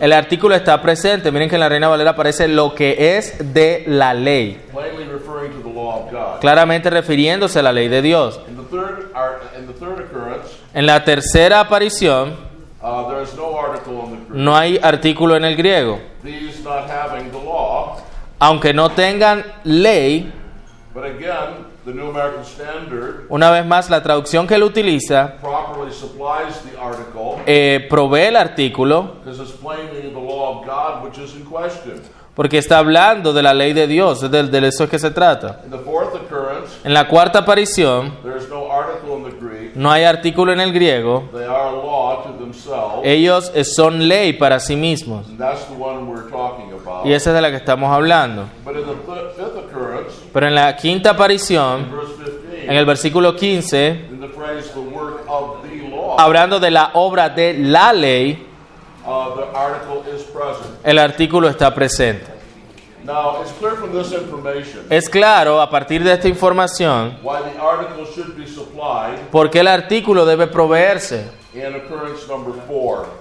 el 0.00 0.12
artículo 0.12 0.54
está 0.54 0.80
presente. 0.80 1.30
Miren 1.30 1.48
que 1.48 1.56
en 1.56 1.60
la 1.60 1.68
Reina 1.68 1.88
Valera 1.88 2.10
aparece 2.10 2.48
lo 2.48 2.74
que 2.74 3.16
es 3.16 3.52
de 3.52 3.84
la 3.86 4.14
ley, 4.14 4.60
plainly 4.72 5.04
referring 5.04 5.52
to 5.52 5.68
the 5.68 5.74
law 5.74 6.04
of 6.04 6.10
God. 6.10 6.40
claramente 6.40 6.90
refiriéndose 6.90 7.58
a 7.58 7.62
la 7.62 7.72
ley 7.72 7.88
de 7.88 8.02
Dios. 8.02 8.40
En 10.72 10.86
la 10.86 11.04
tercera 11.04 11.60
aparición, 11.60 12.36
uh, 12.82 12.86
no 13.36 13.58
article 13.58 13.94
in 13.94 14.10
the 14.10 14.16
Greek. 14.16 14.30
no 14.30 14.56
hay 14.56 14.78
artículo 14.82 15.36
en 15.36 15.44
el 15.44 15.56
griego. 15.56 16.00
These 16.22 16.62
not 16.62 16.88
having 16.88 17.30
the 17.30 17.38
law 17.38 17.96
aunque 18.40 18.72
no 18.72 18.90
tengan 18.90 19.44
ley, 19.64 20.32
but 21.90 21.96
again, 21.96 21.96
the 21.96 22.02
New 22.02 22.10
American 22.10 22.44
Standard 22.44 23.26
una 23.28 23.50
vez 23.50 23.66
más 23.66 23.90
la 23.90 24.02
traducción 24.02 24.46
que 24.46 24.54
él 24.54 24.62
utiliza 24.62 25.34
eh, 27.46 27.86
provee 27.88 28.22
el 28.26 28.36
artículo 28.36 29.16
because 29.24 29.40
it's 29.40 29.52
plainly 29.52 30.02
the 30.02 30.20
law 30.20 30.60
of 30.60 30.66
God 30.66 31.04
which 31.04 31.18
is 31.18 31.34
in 31.34 31.44
question. 31.44 32.00
porque 32.34 32.58
está 32.58 32.78
hablando 32.78 33.32
de 33.32 33.42
la 33.42 33.52
ley 33.52 33.72
de 33.74 33.86
Dios, 33.86 34.20
de, 34.30 34.44
de 34.44 34.68
eso 34.68 34.84
es 34.84 34.90
que 34.90 34.98
se 34.98 35.10
trata. 35.10 35.60
En 36.84 36.94
la 36.94 37.06
cuarta 37.06 37.40
aparición 37.40 38.14
no 39.74 39.90
hay 39.90 40.04
artículo 40.04 40.52
en 40.52 40.60
el 40.60 40.72
griego, 40.72 41.28
They 41.32 41.44
are 41.44 41.72
law 41.72 42.22
to 42.22 42.32
themselves. 42.38 43.00
ellos 43.04 43.52
son 43.64 44.08
ley 44.08 44.32
para 44.32 44.58
sí 44.60 44.76
mismos. 44.76 45.26
Y 47.04 47.12
esa 47.12 47.30
es 47.30 47.34
de 47.36 47.42
la 47.42 47.50
que 47.50 47.56
estamos 47.56 47.92
hablando. 47.92 48.48
But 48.64 48.76
in 48.76 48.86
the 48.86 48.94
th- 48.94 49.34
fifth 49.36 49.56
occurrence, 49.56 50.19
Pero 50.32 50.46
en 50.46 50.54
la 50.54 50.76
quinta 50.76 51.10
aparición, 51.10 51.90
verse 51.90 52.40
15, 52.50 52.70
en 52.70 52.76
el 52.76 52.86
versículo 52.86 53.34
15, 53.34 53.88
in 54.10 54.20
the 54.20 54.28
phrase 54.28 54.70
the 54.72 54.80
work 54.80 55.24
of 55.28 55.62
the 55.62 55.88
law, 55.88 56.16
hablando 56.18 56.60
de 56.60 56.70
la 56.70 56.90
obra 56.94 57.28
de 57.28 57.54
la 57.54 57.92
ley, 57.92 58.46
uh, 59.06 59.40
el 60.84 60.98
artículo 60.98 61.48
está 61.48 61.74
presente. 61.74 62.40
Now, 63.02 63.40
it's 63.42 63.52
clear 63.52 63.76
from 63.76 63.92
this 63.92 64.12
information 64.12 64.82
Es 64.90 65.08
claro, 65.08 65.60
a 65.60 65.70
partir 65.70 66.04
de 66.04 66.12
esta 66.12 66.28
información, 66.28 67.18
why 67.22 67.38
the 67.42 67.58
article 67.58 68.04
should 68.14 68.36
be 68.36 68.46
supplied 68.46 69.16
por 69.30 69.50
qué 69.50 69.60
el 69.60 69.68
artículo 69.68 70.26
debe 70.26 70.46
proveerse 70.46 71.24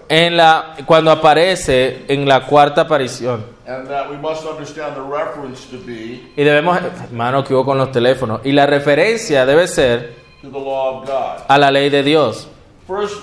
en 0.09 0.37
la, 0.37 0.75
cuando 0.85 1.11
aparece 1.11 2.03
en 2.07 2.27
la 2.27 2.45
cuarta 2.45 2.81
aparición. 2.81 3.45
And 3.69 3.87
that 3.87 4.09
we 4.09 4.17
must 4.17 4.45
understand 4.47 4.95
the 4.95 5.01
reference 5.01 5.65
to 5.69 5.77
be 5.85 6.31
Y 6.35 6.43
debemos, 6.43 6.75
hermano, 7.03 7.43
que 7.43 7.53
hubo 7.53 7.63
con 7.65 7.77
los 7.77 7.91
teléfonos. 7.91 8.41
Y 8.43 8.51
la 8.51 8.65
referencia 8.65 9.45
debe 9.45 9.67
ser 9.67 10.15
to 10.41 10.49
the 10.49 10.57
law 10.57 11.01
of 11.01 11.07
God. 11.07 11.45
a 11.47 11.57
la 11.59 11.69
ley 11.69 11.89
de 11.89 12.01
Dios. 12.01 12.47
First, 12.87 13.17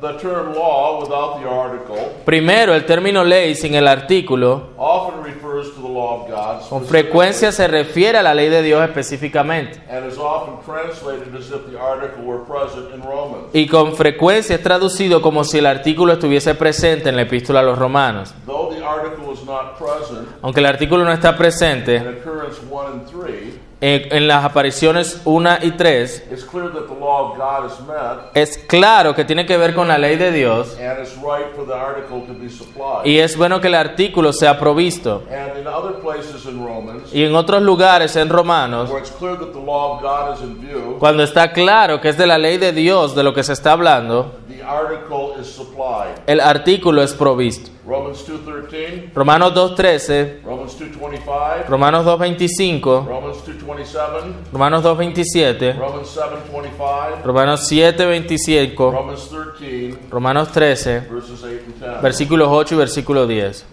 the 0.00 0.12
term 0.18 0.54
law 0.54 1.00
without 1.00 1.40
the 1.40 1.48
article 1.48 1.96
Primero, 2.24 2.74
el 2.74 2.84
término 2.84 3.24
ley 3.24 3.54
sin 3.54 3.74
el 3.74 3.86
artículo 3.88 4.70
often 4.76 5.22
refers 5.22 5.72
to 5.74 5.80
the 5.80 5.88
law 5.88 6.22
of 6.22 6.28
God 6.28 6.68
con 6.68 6.84
frecuencia 6.84 7.52
se 7.52 7.66
refiere 7.68 8.18
a 8.18 8.22
la 8.22 8.34
ley 8.34 8.48
de 8.48 8.62
Dios 8.62 8.82
específicamente. 8.84 9.80
and 9.88 10.06
is 10.10 10.18
often 10.18 10.56
translated 10.64 11.34
as 11.34 11.50
if 11.50 11.66
the 11.70 11.78
article 11.78 12.24
were 12.24 12.44
present 12.44 12.92
in 12.94 13.02
Romans. 13.02 13.46
Y 13.52 13.66
con 13.66 13.94
frecuencia 13.94 14.56
es 14.56 14.62
traducido 14.62 15.22
como 15.22 15.44
si 15.44 15.58
el 15.58 15.66
artículo 15.66 16.12
estuviese 16.14 16.54
presente 16.54 17.08
en 17.08 17.16
la 17.16 17.22
epístola 17.22 17.60
a 17.60 17.62
los 17.62 17.78
romanos. 17.78 18.34
Though 18.46 18.74
the 18.74 18.84
article 18.84 19.32
is 19.32 19.44
not 19.44 19.78
present 19.78 20.28
Aunque 20.42 20.60
el 20.60 20.66
artículo 20.66 21.04
no 21.04 21.12
está 21.12 21.30
in 21.30 21.36
presente 21.36 21.98
occurrence 21.98 22.60
1 22.68 22.86
and 22.92 23.06
3, 23.10 23.58
en, 23.84 24.26
las 24.26 24.44
apariciones 24.44 25.20
1 25.24 25.50
y 25.62 25.70
3, 25.72 26.28
it's 26.32 26.42
clear 26.44 26.72
that 26.72 26.86
the 26.86 26.98
law 26.98 27.30
of 27.30 27.36
God 27.36 27.70
is 27.70 27.78
met 27.86 28.34
es 28.34 28.56
claro 28.66 29.14
que 29.14 29.24
tiene 29.24 29.44
que 29.44 29.58
ver 29.58 29.74
con 29.74 29.88
la 29.88 29.98
ley 29.98 30.16
de 30.16 30.32
Dios 30.32 30.74
and 30.80 30.98
it's 31.00 31.14
right 31.16 31.54
for 31.54 31.66
the 31.66 31.74
article 31.74 32.22
to 32.26 32.32
be 32.32 32.48
supplied. 32.48 33.04
y 33.04 33.18
es 33.18 33.36
bueno 33.36 33.60
que 33.60 33.68
el 33.68 33.74
artículo 33.74 34.32
sea 34.32 34.58
provisto. 34.58 35.24
And 35.30 35.58
in 35.58 35.66
other 35.66 35.96
places 36.00 36.46
in 36.46 36.64
Romans, 36.64 37.12
Y 37.12 37.24
en 37.24 37.34
otros 37.34 37.62
lugares 37.62 38.16
en 38.16 38.30
Romanos, 38.30 38.90
where 38.90 39.00
it's 39.00 39.10
clear 39.10 39.36
that 39.38 39.52
the 39.52 39.60
law 39.60 39.96
of 39.96 40.02
God 40.02 40.34
is 40.34 40.42
in 40.42 40.60
view, 40.60 40.96
cuando 40.98 41.22
está 41.22 41.52
claro 41.52 42.00
que 42.00 42.08
es 42.08 42.16
de 42.16 42.26
la 42.26 42.38
ley 42.38 42.56
de 42.56 42.72
Dios 42.72 43.14
de 43.14 43.22
lo 43.22 43.34
que 43.34 43.42
se 43.42 43.52
está 43.52 43.72
hablando, 43.72 44.32
the 44.64 44.70
article 44.70 45.34
is 45.38 45.46
supplied. 45.52 46.22
el 46.26 46.40
artículo 46.40 47.02
es 47.02 47.12
provisto. 47.12 47.70
Romans 47.86 48.26
2.13, 48.26 49.12
Romanos 49.14 49.52
2.13, 49.54 50.42
Romans 50.42 50.76
2.25, 50.78 51.68
Romanos 51.68 52.06
2.25, 52.06 53.06
Romans 53.06 53.36
2.27, 53.44 54.52
Romanos 54.52 54.84
2.27, 54.84 55.78
Romans 55.78 56.16
7.25, 56.16 57.22
Romanos 57.24 57.70
7.25, 57.70 58.92
Romans 58.92 59.28
13, 59.28 59.98
Romanos 60.10 60.48
13, 60.52 61.00
verses 61.10 61.44
8 61.44 61.62
and 61.66 61.74
10. 61.80 62.00
versículos 62.02 62.48
8 62.50 62.74
y 62.74 62.76
versículo 62.78 63.26
10. 63.26 63.66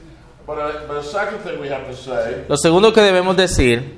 But, 0.46 0.58
uh, 0.58 0.88
but 0.88 1.02
the 1.02 1.08
second 1.08 1.40
thing 1.40 1.62
we 1.62 1.70
have 1.70 1.88
to 1.88 1.96
say 1.96 2.44
Lo 2.50 2.58
segundo 2.58 2.92
que 2.92 3.02
debemos 3.02 3.38
decir 3.38 3.94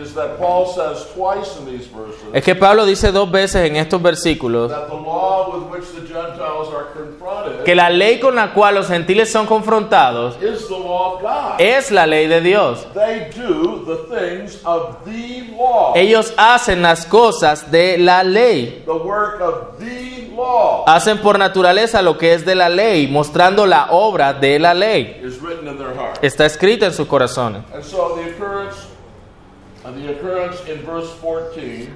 is 0.00 0.14
that 0.14 0.38
Paul 0.38 0.66
says 0.66 1.06
twice 1.14 1.56
in 1.58 1.66
these 1.66 1.86
verses 1.88 2.20
es 2.32 2.42
que 2.44 2.54
Pablo 2.54 2.86
dice 2.86 3.12
dos 3.12 3.30
veces 3.30 3.66
en 3.68 3.76
estos 3.76 4.00
versículos 4.00 4.72
que 7.64 7.74
la 7.74 7.90
ley 7.90 8.18
con 8.20 8.34
la 8.36 8.52
cual 8.52 8.74
los 8.76 8.88
gentiles 8.88 9.30
son 9.30 9.46
confrontados 9.46 10.36
is 10.42 10.66
the 10.68 10.78
law 10.78 11.14
of 11.16 11.22
God. 11.22 11.60
es 11.60 11.90
la 11.90 12.06
ley 12.06 12.26
de 12.26 12.40
Dios. 12.40 12.86
They 12.94 13.30
do 13.34 13.84
the 13.86 14.16
things 14.18 14.60
of 14.64 15.04
the 15.04 15.50
law, 15.56 15.92
Ellos 15.94 16.32
hacen 16.36 16.82
las 16.82 17.04
cosas 17.06 17.70
de 17.70 17.98
la 17.98 18.22
ley. 18.22 18.82
the 18.86 18.92
work 18.92 19.40
of 19.40 19.78
the 19.78 20.30
law 20.34 20.84
Hacen 20.86 21.18
por 21.18 21.38
naturaleza 21.38 22.02
lo 22.02 22.16
que 22.16 22.34
es 22.34 22.44
de 22.44 22.54
la 22.54 22.68
ley, 22.68 23.06
mostrando 23.06 23.66
la 23.66 23.88
obra 23.90 24.32
de 24.32 24.58
la 24.58 24.74
ley. 24.74 25.20
Está 26.22 26.46
escrita 26.46 26.86
en 26.86 26.94
sus 26.94 27.06
corazones. 27.06 27.62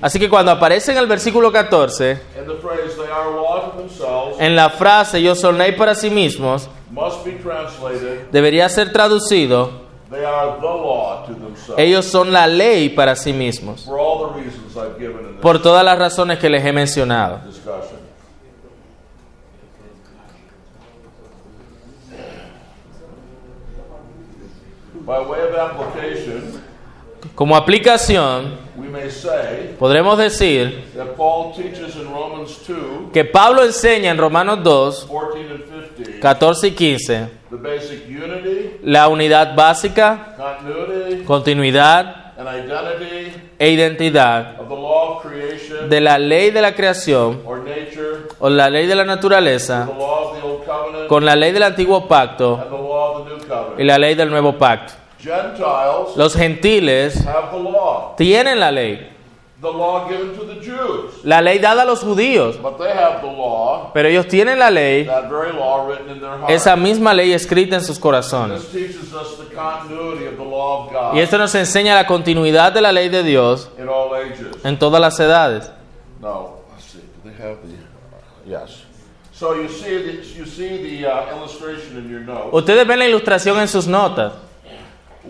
Así 0.00 0.18
que 0.18 0.28
cuando 0.28 0.50
aparece 0.50 0.92
en 0.92 0.98
el 0.98 1.06
versículo 1.06 1.50
14, 1.52 2.10
in 2.12 2.46
the 2.46 2.54
phrase 2.54 2.96
"they 2.96 3.10
are 3.10 3.30
law 3.30 3.70
to 3.70 3.78
themselves," 3.78 4.40
en 4.40 4.54
la 4.56 4.70
frase 4.70 5.18
ellos 5.18 5.40
son 5.40 5.58
ley 5.58 5.72
para 5.72 5.94
sí 5.94 6.10
mismos, 6.10 6.68
must 6.90 7.24
be 7.24 7.32
translated 7.32 8.30
debería 8.30 8.68
ser 8.68 8.92
traducido, 8.92 9.70
"they 10.10 10.24
are 10.24 10.58
the 10.60 10.66
law 10.66 11.24
to 11.26 11.34
themselves." 11.34 11.78
ellos 11.78 12.04
son 12.04 12.32
la 12.32 12.46
ley 12.46 12.88
para 12.90 13.16
sí 13.16 13.32
mismos, 13.32 13.84
For 13.84 13.98
all 13.98 14.28
the 14.28 14.40
reasons 14.40 14.76
I've 14.76 14.98
given 14.98 15.20
in 15.20 15.32
this 15.32 15.40
por 15.40 15.60
todas 15.60 15.84
las 15.84 15.98
razones 15.98 16.38
que 16.38 16.48
les 16.48 16.64
he 16.64 16.72
mencionado. 16.72 17.40
By 25.06 25.20
way 25.26 25.40
of 25.40 25.54
application, 25.54 26.53
Como 27.34 27.56
aplicación, 27.56 28.58
we 28.76 28.88
may 28.88 29.10
say 29.10 29.74
podremos 29.78 30.16
decir 30.16 30.84
that 30.94 31.16
Paul 31.16 31.52
teaches 31.52 31.96
in 31.96 32.08
Romans 32.08 32.58
2 32.66 33.12
que 33.12 33.24
Pablo 33.24 33.64
enseña 33.64 34.10
en 34.12 34.18
Romanos 34.18 34.62
2, 34.62 35.08
14 35.10 35.40
and 35.50 35.64
15 35.96 36.20
14 36.20 36.66
y 36.68 36.70
15 36.70 37.28
the 37.50 37.56
basic 37.56 38.06
unity, 38.08 38.76
la 38.82 39.08
unidad 39.08 39.56
básica, 39.56 40.36
continuidad 41.26 42.34
and 42.38 42.48
identity 42.48 43.32
e 43.58 43.70
identidad 43.70 44.60
of 44.60 44.68
the 44.68 44.74
law 44.74 45.16
of 45.16 45.22
creation 45.22 45.88
de 45.88 46.00
la 46.00 46.18
ley 46.18 46.50
de 46.50 46.62
la 46.62 46.72
creación 46.74 47.42
o 48.38 48.48
la 48.48 48.70
ley 48.70 48.86
de 48.86 48.94
la 48.94 49.02
the 49.02 49.08
naturaleza 49.08 49.86
law 49.86 50.30
of 50.30 50.36
the 50.36 50.46
old 50.46 50.64
covenant, 50.64 51.08
con 51.08 51.24
la 51.24 51.34
ley 51.34 51.52
del 51.52 51.64
antiguo 51.64 52.06
pacto 52.06 52.60
and 52.60 52.70
the 52.70 52.76
law 52.76 53.18
of 53.18 53.28
the 53.28 53.46
new 53.46 53.74
y 53.78 53.84
la 53.84 53.98
ley 53.98 54.14
del 54.14 54.30
nuevo 54.30 54.56
pacto. 54.56 55.03
Gentiles 55.24 56.16
Los 56.16 56.34
gentiles 56.34 57.14
have 57.24 57.50
the 57.50 57.58
law, 57.58 58.14
tienen 58.16 58.60
la 58.60 58.70
ley, 58.70 59.08
the 59.60 59.70
law 59.70 60.06
given 60.06 60.36
to 60.36 60.44
the 60.44 60.60
Jews, 60.60 61.24
la 61.24 61.40
ley 61.40 61.58
dada 61.58 61.82
a 61.82 61.84
los 61.86 62.02
judíos, 62.04 62.60
but 62.60 62.76
they 62.76 62.90
have 62.90 63.22
the 63.22 63.26
law, 63.26 63.90
pero 63.94 64.08
ellos 64.08 64.26
tienen 64.28 64.58
la 64.58 64.68
ley, 64.70 65.04
that 65.06 65.30
very 65.30 65.52
law 65.52 65.86
written 65.88 66.10
in 66.10 66.20
their 66.20 66.36
heart. 66.36 66.50
esa 66.50 66.76
misma 66.76 67.14
ley 67.14 67.32
escrita 67.32 67.76
en 67.76 67.82
sus 67.82 67.98
corazones. 67.98 68.62
Y 71.14 71.20
esto 71.20 71.38
nos 71.38 71.54
enseña 71.54 71.94
la 71.94 72.06
continuidad 72.06 72.72
de 72.72 72.82
la 72.82 72.92
ley 72.92 73.08
de 73.08 73.22
Dios 73.22 73.70
in 73.78 73.88
all 73.88 74.14
ages. 74.14 74.62
en 74.64 74.78
todas 74.78 75.00
las 75.00 75.18
edades. 75.20 75.70
No, 76.20 76.60
let's 76.74 76.84
see. 76.92 76.98
Do 77.22 77.30
they 77.30 77.36
have 77.42 77.56
the? 77.62 78.50
Yes. 78.50 78.84
So 79.32 79.54
you 79.54 79.68
see 79.68 80.02
the 80.02 80.22
you 80.36 80.44
see 80.46 81.00
the 81.00 81.06
uh, 81.06 81.36
illustration 81.36 81.96
in 81.96 82.10
your 82.10 82.20
notes, 82.20 82.52
Ustedes 82.52 82.86
ven 82.86 82.98
la 82.98 83.06
ilustración 83.06 83.58
en 83.58 83.68
sus 83.68 83.86
notas, 83.86 84.32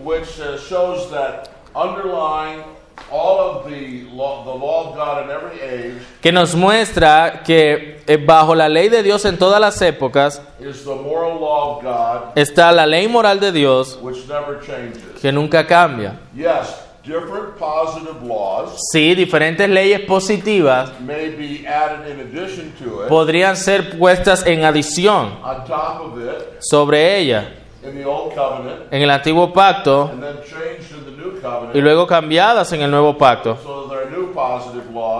which 0.05 0.39
uh, 0.39 0.55
shows 0.59 1.09
that 1.09 1.49
underlying 1.75 2.63
all 3.11 3.39
of 3.39 3.69
the 3.69 4.03
law, 4.13 4.45
the 4.45 4.51
law 4.65 4.89
of 4.89 4.95
God 4.95 5.25
in 5.25 5.29
every 5.31 5.59
age 5.59 6.01
que 6.21 6.31
nos 6.31 6.55
muestra 6.55 7.41
que 7.43 7.99
eh, 8.07 8.17
bajo 8.17 8.55
la 8.55 8.69
ley 8.69 8.87
de 8.87 9.03
Dios 9.03 9.25
en 9.25 9.37
todas 9.37 9.59
las 9.59 9.81
épocas 9.81 10.41
is 10.61 10.83
the 10.85 10.95
moral 10.95 11.39
law 11.39 11.77
of 11.77 11.83
God, 11.83 12.37
está 12.37 12.71
la 12.71 12.85
ley 12.85 13.07
moral 13.07 13.39
de 13.39 13.51
Dios 13.51 13.97
which 14.01 14.25
never 14.29 14.61
changes. 14.65 15.19
que 15.21 15.31
nunca 15.31 15.65
cambia. 15.67 16.19
Yes, 16.33 16.67
different 17.03 17.57
positive 17.59 18.23
laws 18.23 18.79
Sí, 18.93 19.13
diferentes 19.15 19.67
leyes 19.69 20.01
positivas 20.07 20.91
may 21.01 21.29
be 21.31 21.67
added 21.67 22.07
in 22.09 22.19
addition 22.21 22.71
to 22.79 23.03
it, 23.03 23.09
podrían 23.09 23.57
ser 23.57 23.97
puestas 23.97 24.45
en 24.47 24.63
adición 24.63 25.37
on 25.43 25.65
top 25.65 26.01
of 26.01 26.17
it, 26.19 26.61
sobre 26.61 27.17
ella 27.19 27.53
en 27.85 29.01
el 29.01 29.09
antiguo 29.09 29.53
pacto 29.53 30.09
and 30.11 30.21
then 30.21 30.37
changed 30.43 30.91
in 30.91 31.05
the 31.05 31.11
new 31.11 31.25
y 31.73 31.81
luego 31.81 32.07
cambiadas 32.07 32.71
en 32.73 32.81
el 32.81 32.91
nuevo 32.91 33.17
pacto 33.17 33.57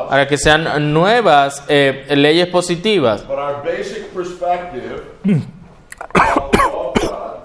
para 0.09 0.27
que 0.27 0.37
sean 0.37 0.93
nuevas 0.93 1.63
eh, 1.67 2.05
leyes 2.15 2.47
positivas. 2.47 3.27
But 3.27 3.37
our 3.37 3.63
basic 3.63 4.13
perspective 4.13 5.03
of 5.23 6.51
the 6.51 6.57
law 6.57 6.93
of 6.93 7.01
God 7.01 7.35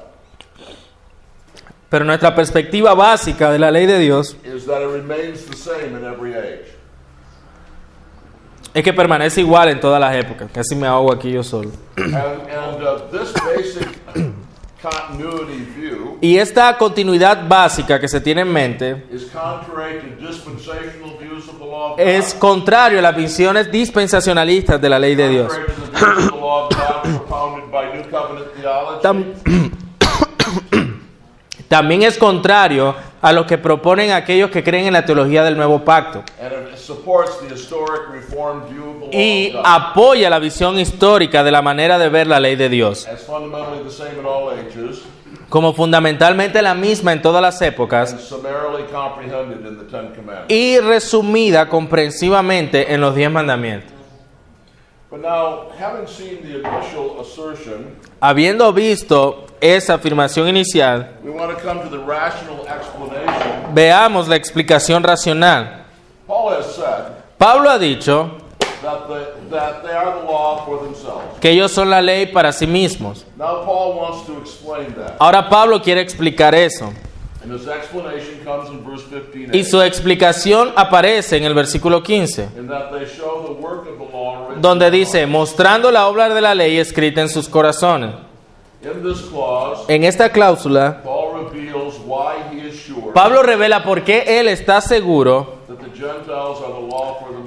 Pero 1.89 2.05
nuestra 2.05 2.35
perspectiva 2.35 2.95
básica 2.95 3.51
de 3.51 3.59
la 3.59 3.71
ley 3.71 3.87
de 3.87 3.99
Dios 3.99 4.37
is 4.45 4.67
that 4.67 4.81
it 4.83 4.89
remains 4.89 5.45
the 5.47 5.57
same 5.57 5.97
in 5.97 6.05
every 6.05 6.35
age. 6.35 6.81
es 8.73 8.85
que 8.85 8.93
permanece 8.93 9.41
igual 9.41 9.69
en 9.69 9.81
todas 9.81 10.01
las 10.01 10.15
épocas. 10.15 10.51
Casi 10.53 10.77
me 10.77 10.87
ahogo 10.87 11.13
aquí 11.13 11.33
yo 11.33 11.43
solo. 11.43 11.71
And, 11.97 12.15
and 12.15 12.83
uh, 12.83 13.11
this 13.11 13.33
basic 13.45 14.00
Y 16.21 16.37
esta 16.37 16.77
continuidad 16.79 17.47
básica 17.47 18.01
que 18.01 18.09
se 18.09 18.21
tiene 18.21 18.43
en 18.43 18.53
mente 18.53 19.05
es 21.99 22.35
contrario 22.35 22.99
a 22.99 23.03
las 23.03 23.17
visiones 23.17 23.71
dispensacionalistas 23.71 24.81
de 24.81 24.89
la 24.89 24.99
ley 24.99 25.15
de 25.15 25.29
Dios. 25.29 25.53
También 31.71 32.03
es 32.03 32.19
contrario 32.19 32.97
a 33.23 33.33
lo 33.33 33.47
que 33.47 33.57
proponen 33.57 34.11
aquellos 34.11 34.51
que 34.51 34.65
creen 34.65 34.87
en 34.87 34.93
la 34.93 35.05
teología 35.05 35.45
del 35.45 35.57
nuevo 35.57 35.85
pacto. 35.85 36.25
Y 39.13 39.55
apoya 39.63 40.29
la 40.29 40.41
visión 40.41 40.81
histórica 40.81 41.45
de 41.45 41.53
la 41.53 41.63
manera 41.63 41.97
de 41.97 42.09
ver 42.09 42.27
la 42.27 42.41
ley 42.41 42.57
de 42.57 42.69
Dios. 42.69 43.07
Como 45.49 45.73
fundamentalmente 45.73 46.61
la 46.61 46.75
misma 46.75 47.13
en 47.13 47.23
todas 47.23 47.41
las 47.41 47.63
épocas 47.63 48.17
y 50.49 50.79
resumida 50.81 51.69
comprensivamente 51.69 52.93
en 52.93 53.01
los 53.01 53.15
diez 53.15 53.31
mandamientos. 53.31 53.93
But 53.93 53.99
now, 54.01 54.09
having 54.11 54.19
seen 54.19 54.19
the 54.19 54.19
initial 54.19 54.39
assertion, 54.41 55.00
Habiendo 58.21 58.73
visto 58.73 59.47
esa 59.61 59.95
afirmación 59.95 60.49
inicial, 60.49 61.17
we 61.23 61.31
want 61.31 61.51
to 61.51 61.63
come 61.63 61.81
to 61.81 61.89
the 61.91 61.99
rational 61.99 62.65
explanation. 62.67 63.75
veamos 63.75 64.29
la 64.29 64.37
explicación 64.37 65.03
racional. 65.03 65.85
Paul 66.27 66.55
has 66.55 66.77
said 66.77 67.21
Pablo 67.39 67.71
ha 67.71 67.79
dicho 67.79 68.31
that, 68.83 69.09
the, 69.09 69.51
that 69.51 69.83
they 69.83 69.93
are 69.93 70.21
the 70.21 70.27
law 70.27 70.65
for 70.65 70.81
themselves. 70.85 71.41
que 71.41 71.51
ellos 71.51 71.73
son 71.73 71.91
la 71.91 72.01
ley 72.01 72.27
para 72.27 72.53
sí 72.53 72.67
mismos. 72.67 73.25
Now, 73.37 73.65
Paul 73.65 73.97
wants 73.97 74.27
to 74.27 74.39
explain 74.39 74.95
that. 74.95 75.17
Ahora 75.19 75.49
Pablo 75.49 75.81
quiere 75.83 76.01
explicar 76.03 76.55
eso. 76.55 76.93
And 77.43 77.51
his 77.53 77.67
explanation 77.67 78.45
comes 78.45 78.69
in 78.69 78.85
verse 78.85 79.03
15 79.33 79.57
Y 79.57 79.65
su 79.65 79.81
explicación 79.81 80.75
aparece 80.77 81.39
en 81.39 81.45
el 81.45 81.55
versículo 81.55 82.03
15, 82.03 82.51
donde 84.61 84.91
dice, 84.91 85.27
mostrando 85.27 85.91
la 85.91 86.09
obra 86.09 86.33
de 86.33 86.41
la 86.41 86.55
ley 86.55 86.79
escrita 86.79 87.21
en 87.21 87.29
sus 87.29 87.49
corazones. 87.49 88.15
En 89.89 90.05
esta 90.05 90.31
cláusula, 90.31 91.03
Pablo 93.15 93.43
revela 93.43 93.83
por 93.83 94.03
qué 94.05 94.41
él 94.41 94.49
está 94.49 94.81
seguro 94.81 95.61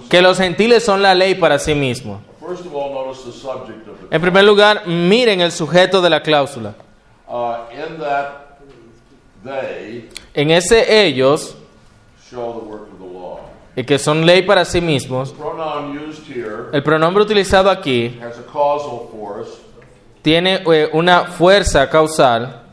que 0.10 0.21
los 0.21 0.38
gentiles 0.38 0.84
son 0.84 1.02
la 1.02 1.15
ley 1.15 1.36
para 1.36 1.58
sí 1.58 1.73
mismos. 1.73 2.21
En 4.12 4.21
primer 4.21 4.43
lugar, 4.43 4.86
miren 4.86 5.41
el 5.41 5.52
sujeto 5.52 6.02
de 6.02 6.10
la 6.10 6.21
cláusula. 6.21 6.76
Uh, 7.28 7.54
En 10.34 10.52
ese 10.52 11.06
ellos, 11.06 11.56
y 13.75 13.83
que 13.83 13.97
son 13.97 14.25
ley 14.25 14.43
para 14.43 14.65
sí 14.65 14.81
mismos, 14.81 15.33
el 16.71 16.83
pronombre 16.83 17.23
utilizado 17.23 17.69
aquí 17.69 18.19
tiene 20.21 20.63
eh, 20.65 20.89
una 20.93 21.25
fuerza 21.25 21.89
causal 21.89 22.63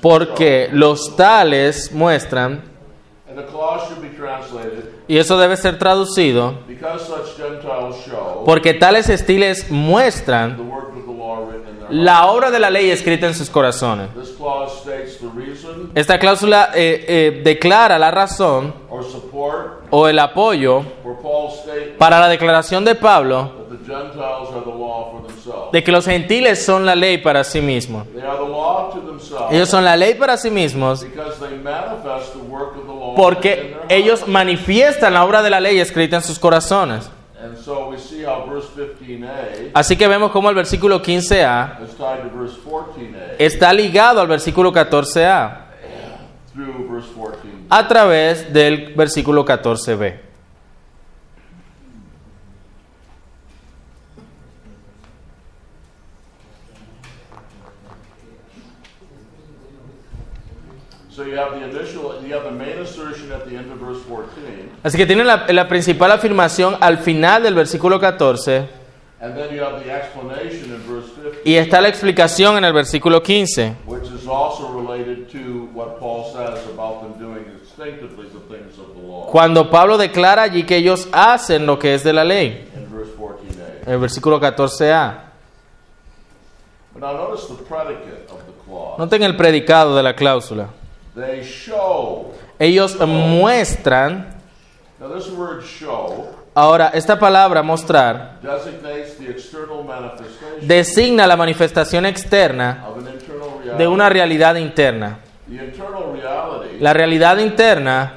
porque 0.00 0.68
los 0.72 1.14
tales 1.14 1.92
muestran, 1.92 2.62
y 5.08 5.18
eso 5.18 5.38
debe 5.38 5.56
ser 5.56 5.78
traducido, 5.78 6.54
porque 8.44 8.74
tales 8.74 9.08
estiles 9.08 9.70
muestran 9.70 10.56
the 10.56 10.62
work 10.62 10.96
of 10.96 11.06
the 11.06 11.12
law 11.12 11.44
written 11.46 11.68
in 11.68 11.78
their 11.80 11.92
la 11.92 12.26
obra 12.26 12.50
de 12.50 12.58
la 12.58 12.70
ley 12.70 12.90
escrita 12.90 13.26
en 13.26 13.34
sus 13.34 13.48
corazones. 13.48 14.08
hearts. 14.10 14.28
This 14.28 14.36
clause 14.36 14.80
states 14.80 15.18
the 15.18 15.28
reason 15.34 15.90
Esta 15.94 16.18
cláusula 16.18 16.70
eh, 16.74 17.04
eh, 17.06 17.40
declara 17.44 17.98
la 17.98 18.10
razón 18.10 18.81
o 19.90 20.08
el 20.08 20.18
apoyo 20.18 20.82
para 21.98 22.20
la 22.20 22.28
declaración 22.28 22.84
de 22.84 22.94
Pablo 22.94 23.52
that 23.68 23.78
the 23.78 23.84
Gentiles 23.84 24.48
are 24.52 24.64
the 24.64 24.70
law 24.70 25.12
for 25.12 25.26
themselves. 25.26 25.72
de 25.72 25.82
que 25.82 25.92
los 25.92 26.04
gentiles 26.04 26.64
son 26.64 26.86
la 26.86 26.94
ley 26.94 27.18
para 27.18 27.44
sí 27.44 27.60
mismos. 27.60 28.06
They 28.12 28.22
are 28.22 28.38
the 28.38 28.50
law 28.50 28.90
to 28.92 29.00
themselves 29.00 29.52
Ellos 29.52 29.68
son 29.68 29.84
la 29.84 29.96
ley 29.96 30.14
para 30.14 30.36
sí 30.36 30.50
mismos 30.50 31.04
porque 33.16 33.76
ellos 33.88 34.26
manifiestan 34.26 35.14
la 35.14 35.24
obra 35.24 35.42
de 35.42 35.50
la 35.50 35.60
ley 35.60 35.78
escrita 35.78 36.16
en 36.16 36.22
sus 36.22 36.38
corazones. 36.38 37.10
And 37.42 37.58
so 37.58 37.88
we 37.88 37.98
see 37.98 38.24
how 38.24 38.46
verse 38.48 38.68
15a 38.76 39.72
Así 39.74 39.96
que 39.96 40.06
vemos 40.06 40.30
cómo 40.30 40.48
el 40.48 40.54
versículo 40.54 41.02
15a 41.02 41.82
is 41.82 41.96
tied 41.96 42.22
to 42.22 42.30
verse 42.38 42.56
14a 42.64 43.36
está 43.38 43.72
ligado 43.72 44.20
al 44.20 44.28
versículo 44.28 44.72
14a 44.72 44.82
through 44.82 44.90
verse 45.12 45.22
14. 45.22 45.61
A 47.74 47.88
través 47.88 48.52
del 48.52 48.92
versículo 48.94 49.46
14b. 49.46 50.16
So 61.08 61.24
you 61.24 61.38
have 61.38 61.58
the 61.58 61.64
initial, 61.64 62.22
you 62.22 62.34
have 62.34 62.44
the 62.44 62.50
main 62.50 62.78
assertion 62.78 63.32
at 63.32 63.46
the 63.46 63.56
end 63.56 63.72
of 63.72 63.78
verse 63.78 64.02
14, 64.06 64.68
Así 64.82 64.98
que 64.98 65.06
tienen 65.06 65.26
la, 65.26 65.46
la 65.48 65.66
principal 65.66 66.12
afirmación 66.12 66.76
al 66.78 66.98
final 66.98 67.42
del 67.42 67.54
versículo 67.54 67.98
14 67.98 68.82
and 69.22 69.36
then 69.36 69.54
you 69.54 69.62
have 69.62 69.82
the 69.82 69.90
explanation 69.90 70.74
in 70.74 70.82
verse 70.82 71.08
15, 71.14 71.42
y 71.44 71.54
está 71.54 71.80
la 71.80 71.88
explicación 71.88 72.58
en 72.58 72.64
el 72.64 72.72
versículo 72.72 73.22
15, 73.22 73.76
cuando 79.30 79.70
Pablo 79.70 79.96
declara 79.98 80.42
allí 80.42 80.64
que 80.64 80.76
ellos 80.76 81.08
hacen 81.12 81.66
lo 81.66 81.78
que 81.78 81.94
es 81.94 82.04
de 82.04 82.12
la 82.12 82.24
ley, 82.24 82.68
in 82.74 82.88
verse 82.94 83.12
14a. 83.16 83.86
en 83.86 83.92
el 83.92 83.98
versículo 83.98 84.40
14a. 84.40 85.14
But 86.92 87.02
now 87.02 87.12
notice 87.12 87.46
the 87.48 87.62
predicate 87.64 88.30
of 88.30 88.44
the 88.44 88.52
clause. 88.64 88.98
Noten 88.98 89.22
el 89.22 89.36
predicado 89.36 89.96
de 89.96 90.02
la 90.02 90.14
cláusula. 90.14 90.68
Ellos 92.58 92.96
muestran, 93.06 94.34
ahora 96.54 96.90
esta 96.94 97.18
palabra 97.18 97.62
mostrar 97.62 98.38
designa 100.60 101.26
la 101.26 101.36
manifestación 101.36 102.06
externa 102.06 102.84
de 103.76 103.86
una 103.88 104.08
realidad 104.08 104.54
interna. 104.56 105.18
La 106.82 106.92
realidad 106.92 107.38
interna 107.38 108.16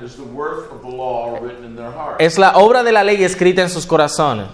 es 2.18 2.40
la 2.40 2.58
obra 2.58 2.82
de 2.82 2.92
la 2.92 3.04
ley 3.04 3.24
escrita 3.24 3.62
en 3.62 3.70
sus 3.70 3.86
corazones. 3.86 4.48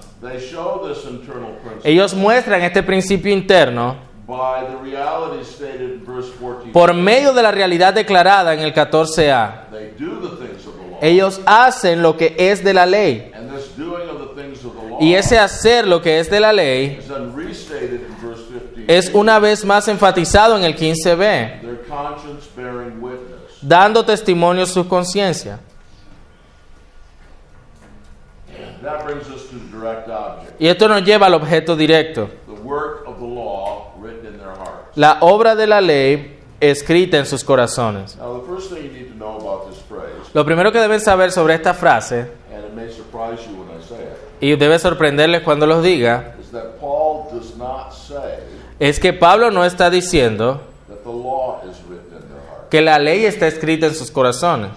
Ellos 1.86 2.13
muestran 2.13 2.62
este 2.62 2.84
principio 2.84 3.32
interno 3.32 3.95
by 4.28 4.65
the 4.65 4.76
reality 4.84 5.45
stated 5.45 5.93
in 5.93 6.06
verse 6.06 6.30
14. 6.41 6.74
por 6.74 6.93
medio 6.93 7.34
de 7.34 7.41
la 7.41 7.52
realidad 7.52 7.93
declarada 7.93 8.54
en 8.54 8.60
el 8.60 8.74
14a. 8.74 9.69
They 9.71 9.93
do 9.97 10.19
the 10.19 10.45
things 10.45 10.67
of 10.67 10.76
the 10.76 10.91
law. 10.91 11.00
Ellos 11.02 11.39
hacen 11.45 12.02
lo 12.02 12.17
que 12.17 12.36
es 12.38 12.62
de 12.65 12.74
la 12.74 12.86
ley. 12.86 13.32
And 13.34 13.50
this 13.50 13.74
doing 13.78 14.10
of 14.10 14.19
the 14.19 14.41
things 14.41 14.65
of 14.65 14.74
the 14.74 14.89
law 14.89 14.97
Y 15.00 15.15
ese 15.15 15.39
hacer 15.39 15.88
lo 15.88 16.02
que 16.02 16.19
es 16.19 16.30
de 16.30 16.41
la 16.41 16.52
ley 16.52 16.97
is 17.00 17.08
then 17.08 17.34
restated 17.34 18.02
in 18.02 18.15
verse 18.21 18.43
15. 18.76 18.93
es 18.93 19.10
una 19.13 19.39
vez 19.39 19.63
más 19.63 19.88
enfatizado 19.88 20.58
en 20.58 20.65
el 20.65 20.76
15b, 20.76 21.62
dando 23.62 24.04
testimonio 24.04 24.65
su 24.65 24.88
conciencia. 24.88 25.60
Y 30.60 30.67
esto 30.67 30.88
nos 30.88 31.04
lleva 31.04 31.28
al 31.28 31.34
objeto 31.34 31.76
directo, 31.76 32.30
The 32.47 32.62
work 32.63 33.08
of 33.08 33.17
the 33.19 33.26
law 33.26 33.93
written 34.00 34.34
in 34.34 34.39
their 34.39 34.50
hearts. 34.50 34.95
la 34.95 35.17
obra 35.21 35.56
de 35.56 35.67
la 35.67 35.82
ley 35.82 36.39
escrita 36.60 37.17
en 37.17 37.26
sus 37.26 37.43
corazones. 37.43 38.15
Now, 38.17 38.39
the 38.39 38.47
first 38.47 38.71
thing 38.71 38.84
you 38.84 38.91
need 38.91 39.10
to 39.10 39.15
know 39.15 39.38
about 39.38 39.69
this 39.69 39.80
phrase, 39.88 40.32
Lo 40.34 40.45
primero 40.45 40.71
que 40.71 40.80
deben 40.80 41.00
saber 41.00 41.32
sobre 41.32 41.56
esta 41.56 41.74
frase, 41.74 42.28
y 44.39 44.56
debe 44.56 44.80
sorprenderles 44.80 45.41
cuando 45.43 45.65
los 45.67 45.84
diga, 45.84 46.36
es 48.80 49.00
que 49.00 49.13
Pablo 49.13 49.52
no 49.52 49.63
está 49.63 49.89
diciendo 49.89 50.62
que 52.71 52.81
la 52.81 52.97
ley 52.97 53.25
está 53.25 53.47
escrita 53.47 53.86
en 53.86 53.93
sus 53.93 54.10
corazones. 54.10 54.71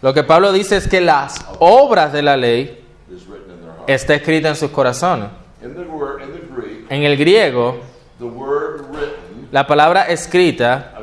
Lo 0.00 0.14
que 0.14 0.22
Pablo 0.22 0.52
dice 0.52 0.76
es 0.76 0.88
que 0.88 1.00
las 1.00 1.44
obras 1.58 2.12
de 2.12 2.22
la 2.22 2.36
ley 2.36 2.82
está 3.86 4.14
escrita 4.14 4.48
en 4.48 4.56
sus 4.56 4.70
corazones. 4.70 5.28
En 5.60 7.02
el 7.02 7.16
griego, 7.16 7.80
la 9.50 9.66
palabra 9.66 10.04
escrita 10.04 10.94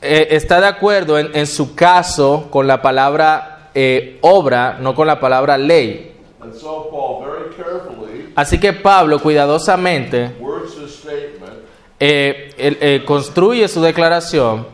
está 0.00 0.60
de 0.60 0.66
acuerdo 0.68 1.18
en, 1.18 1.36
en 1.36 1.46
su 1.48 1.74
caso 1.74 2.48
con 2.50 2.66
la 2.68 2.80
palabra 2.80 3.70
eh, 3.74 4.18
obra, 4.22 4.78
no 4.80 4.94
con 4.94 5.06
la 5.06 5.18
palabra 5.18 5.58
ley. 5.58 6.17
And 6.40 6.54
so 6.54 6.88
Paul 6.90 7.24
very 7.24 7.54
carefully 7.56 8.32
Así 8.36 8.58
que 8.60 8.72
Pablo 8.72 9.18
cuidadosamente 9.20 10.36
eh, 12.00 12.54
eh, 12.56 13.02
construye 13.04 13.66
su 13.66 13.82
declaración 13.82 14.66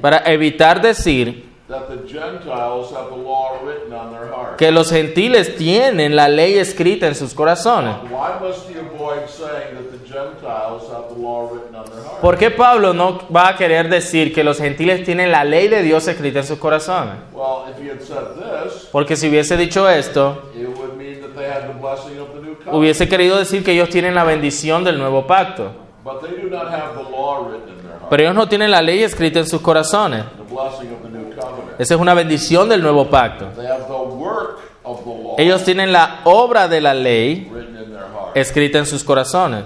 para 0.00 0.18
evitar 0.24 0.80
decir 0.80 1.46
that 1.68 1.88
the 1.88 2.06
Gentiles 2.06 2.92
have 2.92 3.10
the 3.10 3.16
law 3.16 3.58
written 3.64 3.92
on 3.92 4.12
their 4.12 4.28
hearts. 4.32 4.56
que 4.56 4.70
los 4.70 4.90
gentiles 4.90 5.56
tienen 5.56 6.14
la 6.14 6.28
ley 6.28 6.58
escrita 6.58 7.08
en 7.08 7.14
sus 7.14 7.34
corazones. 7.34 7.96
Why 8.04 8.38
must 8.40 8.68
he 8.68 8.78
avoid 8.78 9.28
saying 9.28 9.74
that 9.74 9.90
the 9.90 9.98
Gentiles 10.06 10.88
have 10.92 11.08
the 11.12 11.20
law 11.20 11.50
written 11.52 11.74
on 11.74 11.86
their 11.86 12.02
hearts? 12.02 12.05
¿Por 12.20 12.38
qué 12.38 12.50
Pablo 12.50 12.94
no 12.94 13.20
va 13.34 13.48
a 13.48 13.56
querer 13.56 13.88
decir 13.88 14.32
que 14.32 14.42
los 14.42 14.58
gentiles 14.58 15.04
tienen 15.04 15.30
la 15.30 15.44
ley 15.44 15.68
de 15.68 15.82
Dios 15.82 16.08
escrita 16.08 16.40
en 16.40 16.46
sus 16.46 16.58
corazones? 16.58 17.14
Porque 18.90 19.16
si 19.16 19.28
hubiese 19.28 19.56
dicho 19.56 19.88
esto, 19.88 20.42
hubiese 22.72 23.08
querido 23.08 23.38
decir 23.38 23.62
que 23.62 23.72
ellos 23.72 23.90
tienen 23.90 24.14
la 24.14 24.24
bendición 24.24 24.82
del 24.84 24.98
nuevo 24.98 25.26
pacto. 25.26 25.70
Pero 28.08 28.22
ellos 28.22 28.34
no 28.34 28.48
tienen 28.48 28.70
la 28.70 28.82
ley 28.82 29.02
escrita 29.02 29.40
en 29.40 29.46
sus 29.46 29.60
corazones. 29.60 30.24
Esa 31.78 31.94
es 31.94 32.00
una 32.00 32.14
bendición 32.14 32.68
del 32.68 32.80
nuevo 32.80 33.08
pacto. 33.08 33.48
Ellos 35.36 35.64
tienen 35.64 35.92
la 35.92 36.20
obra 36.24 36.68
de 36.68 36.80
la 36.80 36.94
ley 36.94 37.52
escrita 38.34 38.78
en 38.78 38.86
sus 38.86 39.04
corazones. 39.04 39.64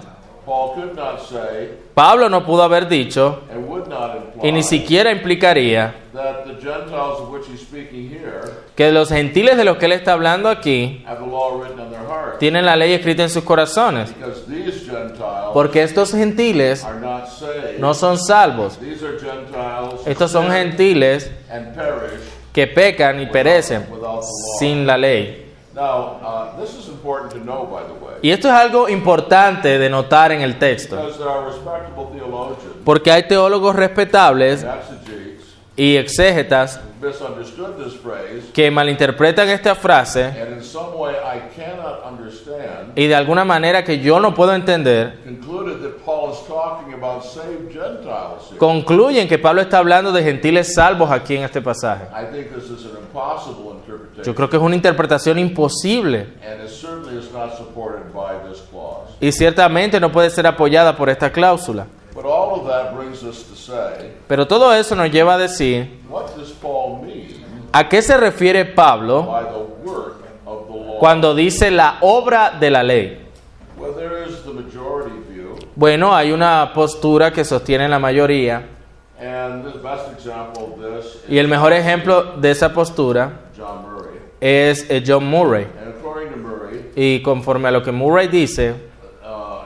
Pablo 2.00 2.30
no 2.30 2.46
pudo 2.46 2.62
haber 2.62 2.88
dicho, 2.88 3.42
y 4.42 4.52
ni 4.52 4.62
siquiera 4.62 5.12
implicaría, 5.12 5.96
que 8.74 8.90
los 8.90 9.10
gentiles 9.10 9.58
de 9.58 9.64
los 9.64 9.76
que 9.76 9.84
él 9.84 9.92
está 9.92 10.14
hablando 10.14 10.48
aquí 10.48 11.04
tienen 12.38 12.64
la 12.64 12.74
ley 12.76 12.94
escrita 12.94 13.24
en 13.24 13.28
sus 13.28 13.44
corazones. 13.44 14.14
Porque 15.52 15.82
estos 15.82 16.12
gentiles 16.12 16.86
no 17.78 17.92
son 17.92 18.16
salvos. 18.16 18.78
Estos 20.06 20.30
son 20.30 20.50
gentiles 20.50 21.30
que 22.54 22.66
pecan 22.66 23.20
y 23.20 23.26
perecen 23.26 23.84
sin 24.58 24.86
la 24.86 24.96
ley. 24.96 25.49
Now, 25.80 26.20
uh, 26.22 26.60
this 26.60 26.74
is 26.74 26.88
important 26.88 27.32
to 27.32 27.38
know, 27.38 27.64
by 27.64 27.84
the 27.84 27.94
way, 27.94 28.16
Y 28.20 28.30
esto 28.30 28.48
es 28.48 28.54
algo 28.54 28.86
importante 28.86 29.78
de 29.78 29.88
notar 29.88 30.30
en 30.30 30.42
el 30.42 30.58
texto. 30.58 30.96
because 30.96 31.16
there 31.16 31.30
are 31.30 31.46
respectable 31.46 32.08
theologians, 32.12 32.76
Porque 32.84 33.10
hay 33.10 33.22
teólogos 33.22 33.74
respetables 33.74 34.66
y 35.76 35.96
exégetas 35.96 36.78
who 37.00 37.08
misunderstood 37.08 37.82
this 37.82 37.94
phrase, 37.94 38.52
que 38.52 38.70
malinterpretan 38.70 39.48
esta 39.48 39.74
frase 39.74 40.26
and 40.26 40.58
in 40.58 40.62
some 40.62 40.94
way 40.98 41.14
I 41.14 41.48
cannot 41.56 42.04
understand, 42.04 42.92
y 42.94 43.06
de 43.06 43.14
alguna 43.14 43.46
manera 43.46 43.82
que 43.82 44.00
yo 44.00 44.20
no 44.20 44.34
puedo 44.34 44.52
entender, 44.52 45.16
concluyen 48.58 49.28
que 49.28 49.38
Pablo 49.38 49.62
está 49.62 49.78
hablando 49.78 50.12
de 50.12 50.22
gentiles 50.22 50.74
salvos 50.74 51.10
aquí 51.10 51.36
en 51.36 51.44
este 51.44 51.62
pasaje. 51.62 52.04
Yo 54.24 54.34
creo 54.34 54.48
que 54.48 54.56
es 54.56 54.62
una 54.62 54.74
interpretación 54.74 55.38
imposible 55.38 56.28
y 59.20 59.32
ciertamente 59.32 60.00
no 60.00 60.10
puede 60.12 60.30
ser 60.30 60.46
apoyada 60.46 60.96
por 60.96 61.08
esta 61.08 61.30
cláusula. 61.30 61.86
Pero 64.26 64.46
todo 64.46 64.74
eso 64.74 64.94
nos 64.96 65.10
lleva 65.10 65.34
a 65.34 65.38
decir, 65.38 66.00
¿a 67.72 67.88
qué 67.88 68.02
se 68.02 68.16
refiere 68.16 68.64
Pablo 68.64 69.28
cuando 70.98 71.34
dice 71.34 71.70
la 71.70 71.98
obra 72.00 72.50
de 72.58 72.70
la 72.70 72.82
ley? 72.82 73.26
Bueno, 75.76 76.14
hay 76.14 76.32
una 76.32 76.72
postura 76.74 77.32
que 77.32 77.44
sostiene 77.44 77.88
la 77.88 77.98
mayoría 77.98 78.66
y 81.28 81.38
el 81.38 81.48
mejor 81.48 81.72
ejemplo 81.72 82.36
de 82.36 82.50
esa 82.50 82.72
postura. 82.72 83.32
Es 84.40 84.86
eh, 84.90 85.02
John 85.06 85.28
Murray. 85.28 85.64
And 85.64 85.94
according 85.96 86.30
to 86.30 86.36
Murray, 86.36 86.90
Y 86.96 87.22
conforme 87.22 87.68
a 87.68 87.70
lo 87.70 87.82
que 87.82 87.92
Murray 87.92 88.28
dice, 88.28 88.74
uh, 89.24 89.62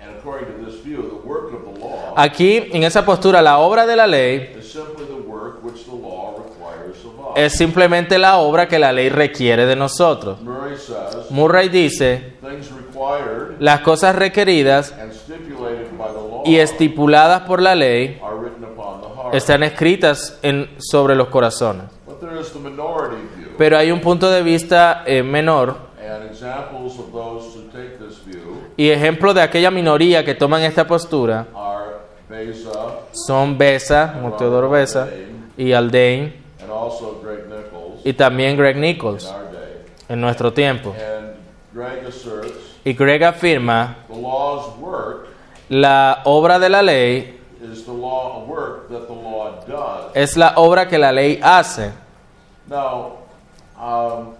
and 0.00 0.16
according 0.18 0.46
to 0.48 0.70
this 0.70 0.82
view, 0.84 1.02
the 1.02 1.28
work 1.28 1.52
of 1.52 1.74
the 1.74 1.80
law 1.80 1.98
aquí 2.18 2.68
en 2.72 2.82
esa 2.82 3.04
postura 3.04 3.40
la 3.40 3.58
obra 3.58 3.86
de 3.86 3.94
la 3.94 4.06
ley 4.06 4.56
es 7.36 7.52
simplemente 7.52 8.18
la 8.18 8.38
obra 8.38 8.66
que 8.66 8.78
la 8.78 8.92
ley 8.92 9.08
requiere 9.08 9.66
de 9.66 9.76
nosotros. 9.76 10.40
Murray 10.40 10.76
says 10.76 11.30
Murray 11.30 11.68
dice, 11.68 12.32
las 13.60 13.80
cosas 13.80 14.16
requeridas 14.16 14.92
y 16.44 16.56
estipuladas 16.56 17.42
por 17.42 17.62
la 17.62 17.76
ley 17.76 18.20
están 19.32 19.62
escritas 19.62 20.38
en, 20.42 20.68
sobre 20.78 21.14
los 21.14 21.28
corazones. 21.28 21.84
Pero 23.58 23.76
hay 23.76 23.90
un 23.90 24.00
punto 24.00 24.30
de 24.30 24.42
vista 24.42 25.02
eh, 25.04 25.22
menor 25.22 25.88
y 28.76 28.90
ejemplo 28.90 29.34
de 29.34 29.42
aquella 29.42 29.70
minoría 29.70 30.24
que 30.24 30.34
toman 30.34 30.62
esta 30.62 30.86
postura 30.86 31.46
son 33.12 33.58
Besa, 33.58 34.14
Teodoro 34.38 34.70
Besa, 34.70 35.08
y 35.56 35.72
Aldain, 35.72 36.34
y 38.04 38.12
también 38.12 38.56
Greg 38.56 38.76
Nichols 38.76 39.34
en 40.08 40.20
nuestro 40.20 40.52
tiempo. 40.52 40.94
Y 42.84 42.92
Greg 42.92 43.24
afirma, 43.24 43.96
la 45.68 46.22
obra 46.24 46.58
de 46.58 46.68
la 46.68 46.82
ley 46.82 47.40
es 50.14 50.36
la 50.36 50.52
obra 50.56 50.88
que 50.88 50.98
la 50.98 51.12
ley 51.12 51.40
hace. 51.42 51.90
Now, 52.68 53.17
um, 53.78 54.34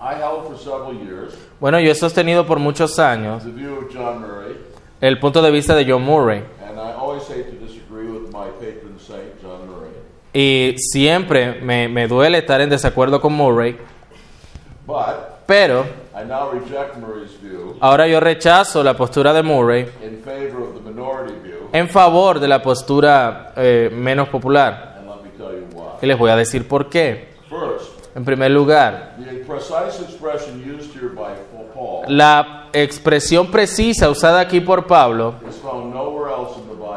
I 0.00 0.14
held 0.16 0.46
for 0.48 0.58
several 0.58 0.94
years 0.94 1.34
Bueno, 1.60 1.78
yo 1.80 1.90
he 1.90 1.94
sostenido 1.94 2.46
por 2.46 2.58
muchos 2.58 2.98
años 2.98 3.42
the 3.44 3.50
view 3.50 3.74
of 3.78 3.92
John 3.94 4.20
Murray, 4.20 4.56
el 5.00 5.18
punto 5.18 5.40
de 5.42 5.50
vista 5.50 5.74
de 5.74 5.84
John 5.90 6.02
Murray. 6.04 6.42
and 6.68 6.78
I 6.78 6.92
always 6.92 7.26
hate 7.28 7.44
to 7.50 7.64
disagree 7.64 8.06
with 8.08 8.30
my 8.32 8.48
patron 8.60 8.98
saint, 8.98 9.40
John 9.42 9.66
Murray. 9.68 9.90
Y 10.36 10.74
siempre 10.78 11.60
me, 11.60 11.88
me 11.88 12.08
duele 12.08 12.38
estar 12.38 12.60
en 12.60 12.68
desacuerdo 12.68 13.20
con 13.20 13.32
Murray, 13.34 13.76
But 14.86 15.46
pero 15.46 15.84
I 16.14 16.24
now 16.26 16.50
reject 16.50 16.96
Murray's 16.96 17.38
view 17.40 17.76
ahora 17.80 18.06
yo 18.06 18.18
rechazo 18.20 18.82
la 18.82 18.94
postura 18.96 19.32
de 19.32 19.42
Murray 19.42 19.86
in 20.02 20.20
favor 20.22 20.62
of 20.62 20.74
the 20.74 20.80
minority 20.80 21.34
view, 21.42 21.68
en 21.72 21.88
favor 21.88 22.38
de 22.40 22.48
la 22.48 22.60
postura 22.62 23.52
eh, 23.56 23.90
menos 23.92 24.28
popular. 24.28 24.96
and 24.98 25.08
let 25.08 25.22
me 25.22 25.30
tell 25.38 25.52
you 25.52 25.66
why. 25.74 25.98
Y 26.02 26.06
les 26.06 26.18
voy 26.18 26.30
a 26.30 26.36
decir 26.36 26.66
por 26.68 26.88
qué. 26.90 27.28
First, 27.48 27.92
En 28.14 28.24
primer 28.24 28.50
lugar, 28.50 29.16
la 32.08 32.68
expresión 32.72 33.50
precisa 33.50 34.08
usada 34.08 34.40
aquí 34.40 34.60
por 34.60 34.86
Pablo 34.86 35.34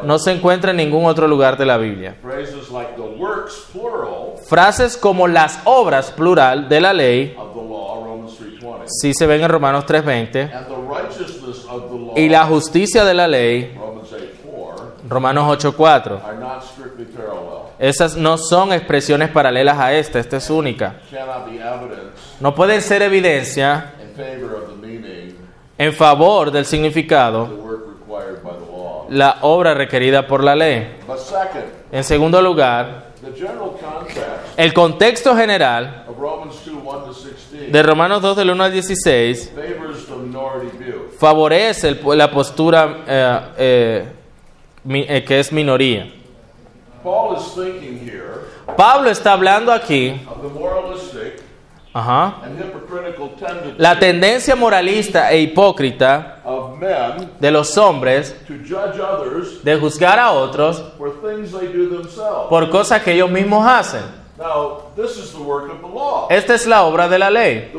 no 0.02 0.18
se 0.18 0.32
encuentra 0.32 0.70
en 0.70 0.76
ningún 0.76 1.06
otro 1.06 1.26
lugar 1.26 1.56
de 1.56 1.66
la 1.66 1.76
Biblia. 1.76 2.16
Phrases 2.22 2.70
like 2.70 2.94
the 2.94 3.02
works, 3.02 3.66
plural, 3.72 4.34
Frases 4.48 4.96
como 4.96 5.26
las 5.26 5.60
obras, 5.64 6.10
plural, 6.12 6.68
de 6.68 6.80
la 6.80 6.92
ley, 6.92 7.34
of 7.36 7.54
the 7.54 7.60
law, 7.60 8.04
Romans 8.04 8.38
3.20, 8.40 8.82
sí 8.86 9.14
se 9.14 9.26
ven 9.26 9.42
en 9.42 9.48
Romanos 9.48 9.84
3.20, 9.86 10.52
and 10.52 10.66
the 10.66 10.74
righteousness 10.76 11.64
of 11.68 11.90
the 11.90 11.98
law, 11.98 12.14
y 12.16 12.28
la 12.28 12.46
justicia 12.46 13.04
de 13.04 13.14
la 13.14 13.26
ley, 13.26 13.74
Romans 13.76 14.12
8.4, 14.12 15.08
Romanos 15.08 15.64
8.4. 15.64 16.24
are 16.24 16.38
not 16.38 16.62
strictly 16.62 17.04
parallel. 17.04 17.67
Esas 17.78 18.16
no 18.16 18.38
son 18.38 18.72
expresiones 18.72 19.30
paralelas 19.30 19.78
a 19.78 19.92
esta, 19.92 20.18
esta 20.18 20.38
es 20.38 20.50
única. 20.50 20.96
No 22.40 22.54
pueden 22.54 22.82
ser 22.82 23.02
evidencia 23.02 23.94
en 25.78 25.92
favor 25.94 26.50
del 26.50 26.64
significado, 26.64 27.48
la 29.10 29.38
obra 29.42 29.74
requerida 29.74 30.26
por 30.26 30.42
la 30.42 30.56
ley. 30.56 30.96
En 31.92 32.04
segundo 32.04 32.42
lugar, 32.42 33.08
the 33.20 33.32
general 33.32 33.72
context 33.80 34.18
el 34.56 34.72
contexto 34.72 35.34
general 35.36 36.04
of 36.08 36.18
Romans 36.18 36.54
2, 36.64 36.74
1 36.74 37.04
to 37.04 37.12
16 37.12 37.72
de 37.72 37.82
Romanos 37.82 38.22
2 38.22 38.36
del 38.36 38.50
1 38.50 38.64
al 38.64 38.72
16 38.72 39.52
favors 39.54 40.06
the 40.06 40.16
minority 40.16 40.78
view. 40.78 41.10
favorece 41.18 41.98
la 42.14 42.30
postura 42.30 43.04
eh, 43.06 43.40
eh, 43.58 44.08
eh, 44.88 45.24
que 45.24 45.40
es 45.40 45.52
minoría. 45.52 46.06
Paul 46.06 46.16
is 46.16 46.16
thinking 46.16 46.16
here 46.16 46.87
Pablo 48.76 49.10
está 49.10 49.32
hablando 49.32 49.72
aquí 49.72 50.20
of 50.30 50.42
the 50.42 50.48
moralistic 50.48 51.42
Ajá. 51.94 52.42
and 52.44 52.58
hypocritical 52.58 53.30
tendency 53.38 53.74
La 53.78 53.98
tendencia 53.98 54.54
moralista 54.54 55.32
e 55.32 55.40
hipócrita 55.40 56.40
of 56.44 56.78
men 56.78 57.30
de 57.40 57.50
los 57.50 57.76
hombres 57.78 58.34
to 58.46 58.54
judge 58.64 59.00
others 59.00 59.62
de 59.64 59.76
juzgar 59.76 60.18
a 60.18 60.32
otros 60.32 60.82
for 60.98 61.10
things 61.22 61.50
they 61.52 61.68
do 61.72 61.88
themselves. 61.88 62.48
por 62.48 62.68
cosas 62.70 63.02
que 63.02 63.12
ellos 63.12 63.30
mismos 63.30 63.64
hacen. 63.66 64.02
Now, 64.38 64.82
this 64.94 65.16
is 65.16 65.32
the 65.32 65.42
work 65.42 65.68
of 65.68 65.80
the 65.80 65.88
law. 65.88 66.28
Esta 66.30 66.54
es 66.54 66.64
la 66.64 66.84
obra 66.84 67.08
de 67.08 67.18
la 67.18 67.28
ley. 67.28 67.72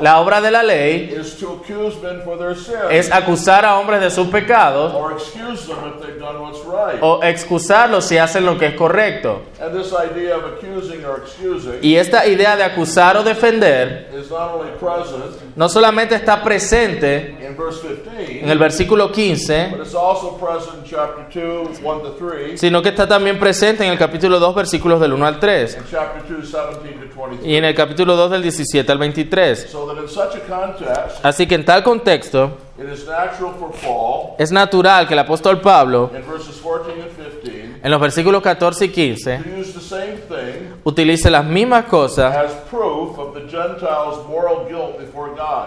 Law 0.00 0.02
La 0.02 0.20
obra 0.20 0.40
de 0.40 0.50
la 0.50 0.62
ley 0.62 1.12
is 1.12 1.36
to 1.36 1.60
accuse 1.60 1.96
men 2.02 2.22
for 2.24 2.38
their 2.38 2.52
es 2.52 3.06
sins 3.06 3.12
acusar 3.12 3.64
a 3.64 3.78
hombres 3.78 4.00
de 4.00 4.10
sus 4.10 4.28
pecados 4.28 4.92
or 4.94 5.12
excuse 5.12 5.66
them 5.66 5.78
if 5.86 6.04
they've 6.04 6.18
done 6.18 6.40
what's 6.40 6.60
right. 6.64 6.98
o 7.00 7.20
excusarlos 7.22 8.04
si 8.04 8.16
hacen 8.18 8.44
lo 8.44 8.58
que 8.58 8.66
es 8.66 8.74
correcto. 8.74 9.42
And 9.60 9.76
this 9.76 9.92
idea 9.92 10.36
of 10.36 10.44
accusing 10.44 11.04
or 11.04 11.22
excusing 11.22 11.78
Y 11.82 11.96
esta 11.96 12.26
idea 12.26 12.56
de 12.56 12.64
acusar 12.64 13.16
o 13.16 13.22
defender 13.22 14.10
is 14.14 14.30
not 14.30 14.54
only 14.54 14.70
present 14.78 15.54
no 15.56 15.68
solamente 15.68 16.14
está 16.14 16.42
presente 16.42 17.36
in 17.40 17.56
verse 17.56 17.80
15, 17.80 18.40
en 18.42 18.50
el 18.50 18.58
versículo 18.58 19.12
15, 19.12 19.70
but 19.70 19.80
it's 19.80 19.94
also 19.94 20.36
present 20.36 20.78
in 20.78 20.84
chapter 20.84 21.24
2, 21.30 21.80
1 21.82 22.02
to 22.02 22.16
3, 22.18 22.58
sino 22.58 22.82
que 22.82 22.88
está 22.88 23.06
también 23.06 23.38
presente 23.38 23.84
en 23.84 23.90
el 23.90 23.98
capítulo 23.98 24.40
2, 24.40 24.54
versículos 24.54 25.00
del 25.00 25.12
1 25.12 25.26
al 25.26 25.38
3, 25.38 25.76
and 25.76 25.86
chapter 25.90 26.22
2, 26.22 26.42
17 26.42 27.08
to 27.08 27.14
23. 27.14 27.46
y 27.46 27.56
en 27.56 27.64
el 27.64 27.74
capítulo 27.74 28.16
2 28.16 28.30
del 28.32 28.42
17 28.42 28.90
al 28.90 28.98
23. 28.98 29.70
So 29.70 29.83
that 29.86 30.02
in 30.02 30.08
such 30.08 30.36
a 30.36 30.40
context, 30.40 31.24
Así 31.24 31.46
que 31.46 31.54
en 31.54 31.64
tal 31.64 31.82
contexto, 31.82 32.58
it 32.78 32.88
is 32.88 33.06
natural 33.06 33.54
for 33.58 33.70
Paul, 33.70 34.36
es 34.38 34.50
natural 34.50 35.06
que 35.06 35.14
el 35.14 35.20
apóstol 35.20 35.60
Pablo, 35.60 36.10
in 36.14 36.22
verses 36.22 36.60
14 36.60 36.92
and 36.92 37.10
15, 37.10 37.80
en 37.82 37.90
los 37.90 38.00
versículos 38.00 38.42
14 38.42 38.86
y 38.86 38.88
15, 38.88 39.38
to 39.38 39.60
use 39.60 39.72
the 39.72 39.80
same 39.80 40.16
thing 40.28 40.74
utilice 40.84 41.30
las 41.30 41.44
mismas 41.44 41.84
cosas 41.86 42.34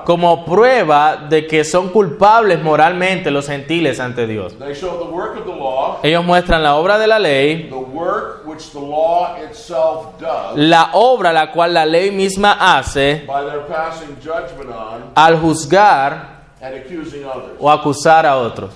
como 0.06 0.46
prueba 0.46 1.18
de 1.18 1.46
que 1.48 1.64
son 1.64 1.90
culpables 1.90 2.62
moralmente 2.62 3.32
los 3.32 3.48
gentiles 3.48 4.00
ante 4.00 4.26
Dios. 4.28 4.58
They 4.60 4.74
show 4.74 4.98
the 4.98 5.12
work 5.12 5.38
of 5.38 5.46
the 5.46 5.56
law, 5.56 6.00
Ellos 6.04 6.24
muestran 6.24 6.64
la 6.64 6.76
obra 6.76 6.98
de 6.98 7.08
la 7.08 7.20
ley, 7.20 7.68
the 7.70 7.76
work 7.76 8.44
which 8.46 8.72
the 8.72 8.80
law 8.80 9.36
itself 9.44 10.20
does, 10.20 10.56
la 10.56 10.90
obra 10.94 11.34
la 11.34 11.52
cual 11.52 11.74
la 11.74 11.86
ley 11.86 12.12
misma 12.12 12.58
hace 12.60 13.26
al 15.16 15.40
juzgar 15.40 16.38
and 16.62 16.76
accusing 16.76 17.24
others. 17.26 17.58
o 17.60 17.70
acusar 17.70 18.26
a 18.26 18.38
otros. 18.38 18.72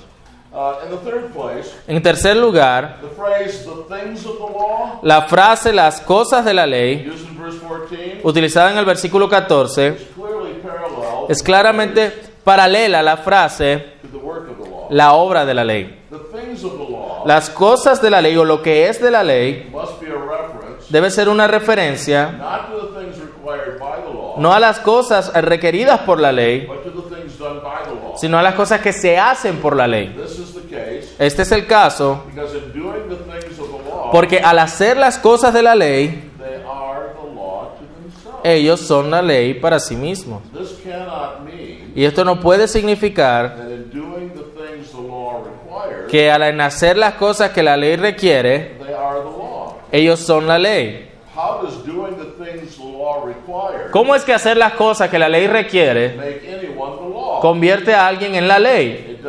Uh, 0.53 0.73
in 0.83 0.91
the 0.91 0.97
third 0.97 1.31
place, 1.31 1.73
En 1.87 2.01
tercer 2.03 2.35
lugar, 2.35 2.97
the 3.01 3.07
phrase 3.15 3.63
"the 3.63 3.83
things 3.95 4.25
of 4.25 4.35
the 4.35 4.43
law," 4.53 4.99
la 5.01 5.21
frase 5.21 5.71
las 5.71 6.01
cosas 6.01 6.43
de 6.43 6.53
la 6.53 6.65
ley, 6.65 7.07
used 7.07 7.25
in 7.25 7.37
verse 7.41 7.57
14, 7.59 8.19
utilizada 8.21 8.69
en 8.71 8.77
el 8.77 8.83
versículo 8.83 9.29
14, 9.29 9.87
is 9.95 10.07
clearly 10.13 10.31
parallel 10.31 10.40
es 11.29 11.43
claramente 11.43 12.11
paralela 12.43 12.99
a 12.99 13.03
la 13.03 13.17
frase 13.17 13.93
la 14.89 15.13
obra 15.13 15.45
de 15.45 15.53
la 15.53 15.63
ley. 15.63 15.99
Las 17.25 17.49
cosas 17.49 18.01
de 18.01 18.09
la 18.09 18.21
ley 18.21 18.35
o 18.35 18.43
lo 18.43 18.61
que 18.61 18.89
es 18.89 19.01
de 19.01 19.11
la 19.11 19.23
ley 19.23 19.71
debe 20.89 21.09
ser 21.09 21.29
una 21.29 21.47
referencia 21.47 22.39
no 24.37 24.53
a 24.53 24.59
las 24.59 24.79
cosas 24.79 25.31
requeridas 25.33 26.01
por 26.01 26.19
la 26.19 26.31
ley, 26.31 26.67
sino 28.17 28.37
a 28.37 28.41
las 28.41 28.55
cosas 28.55 28.81
que 28.81 28.93
se 28.93 29.17
hacen 29.17 29.57
por 29.57 29.75
la 29.75 29.87
ley. 29.87 30.15
Este 31.19 31.41
es 31.41 31.51
el 31.51 31.67
caso 31.67 32.23
porque 34.11 34.39
al 34.39 34.59
hacer 34.59 34.97
las 34.97 35.17
cosas 35.17 35.53
de 35.53 35.61
la 35.61 35.75
ley, 35.75 36.31
they 36.37 36.55
are 36.65 37.13
the 37.13 37.33
law 37.33 37.73
to 37.77 37.85
themselves. 37.95 38.30
Ellos 38.43 38.79
son 38.79 39.11
la 39.11 39.21
ley 39.21 39.53
para 39.53 39.79
sí 39.79 39.95
mismos. 39.95 40.41
Y 41.95 42.03
esto 42.03 42.23
no 42.23 42.39
puede 42.39 42.67
significar 42.67 43.55
that 43.57 43.69
in 43.69 43.89
doing 43.89 44.31
the 44.33 44.43
things 44.61 44.91
the 44.91 45.01
law 45.01 45.43
requires, 45.43 46.07
que 46.09 46.31
al 46.31 46.61
hacer 46.61 46.97
las 46.97 47.15
cosas 47.15 47.51
que 47.51 47.63
la 47.63 47.75
ley 47.75 47.95
requiere, 47.95 48.77
ellos 49.91 50.19
son 50.19 50.47
la 50.47 50.57
ley. 50.57 51.09
¿Cómo 53.91 54.15
es 54.15 54.23
que 54.23 54.33
hacer 54.33 54.57
las 54.57 54.73
cosas 54.73 55.09
que 55.09 55.17
la 55.17 55.29
ley 55.29 55.47
requiere 55.47 56.17
convierte 57.41 57.93
a 57.93 58.07
alguien 58.07 58.35
en 58.35 58.47
la 58.47 58.59
ley? 58.59 59.19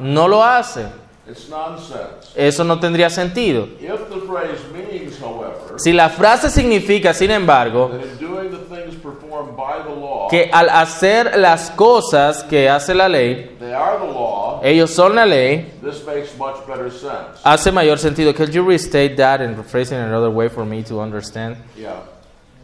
No 0.00 0.28
lo 0.28 0.42
hace. 0.42 0.86
It's 1.28 1.48
nonsense. 1.48 2.32
Eso 2.34 2.64
no 2.64 2.80
tendría 2.80 3.10
sentido. 3.10 3.68
If 3.78 4.08
the 4.08 4.20
phrase 4.26 4.60
means, 4.72 5.18
however, 5.20 5.78
Si 5.78 5.92
la 5.92 6.08
frase 6.08 6.48
significa, 6.48 7.12
sin 7.12 7.30
embargo, 7.30 7.88
that 7.90 8.02
in 8.02 8.16
doing 8.16 8.50
the 8.50 8.58
things 8.74 8.94
performed 8.94 9.54
by 9.54 9.82
the 9.82 9.90
law, 9.90 10.28
que 10.30 10.48
al 10.50 10.70
hacer 10.70 11.36
las 11.38 11.70
cosas 11.70 12.42
que 12.44 12.68
hace 12.70 12.94
la 12.94 13.08
ley, 13.08 13.50
they 13.60 13.74
are 13.74 13.98
the 13.98 14.06
law, 14.06 14.60
ellos 14.64 14.90
son 14.90 15.16
la 15.16 15.26
ley, 15.26 15.66
this 15.82 16.02
makes 16.06 16.34
much 16.38 16.66
better 16.66 16.90
sense. 16.90 17.40
hace 17.44 17.70
mayor 17.72 17.98
sentido. 17.98 18.34
Could 18.34 18.54
you 18.54 18.62
restate 18.62 19.16
that 19.18 19.42
and 19.42 19.54
rephrase 19.54 19.92
it 19.92 19.96
in 19.96 20.00
another 20.00 20.30
way 20.30 20.48
for 20.48 20.64
me 20.64 20.82
to 20.84 20.98
understand? 21.00 21.56
Yeah. 21.76 22.00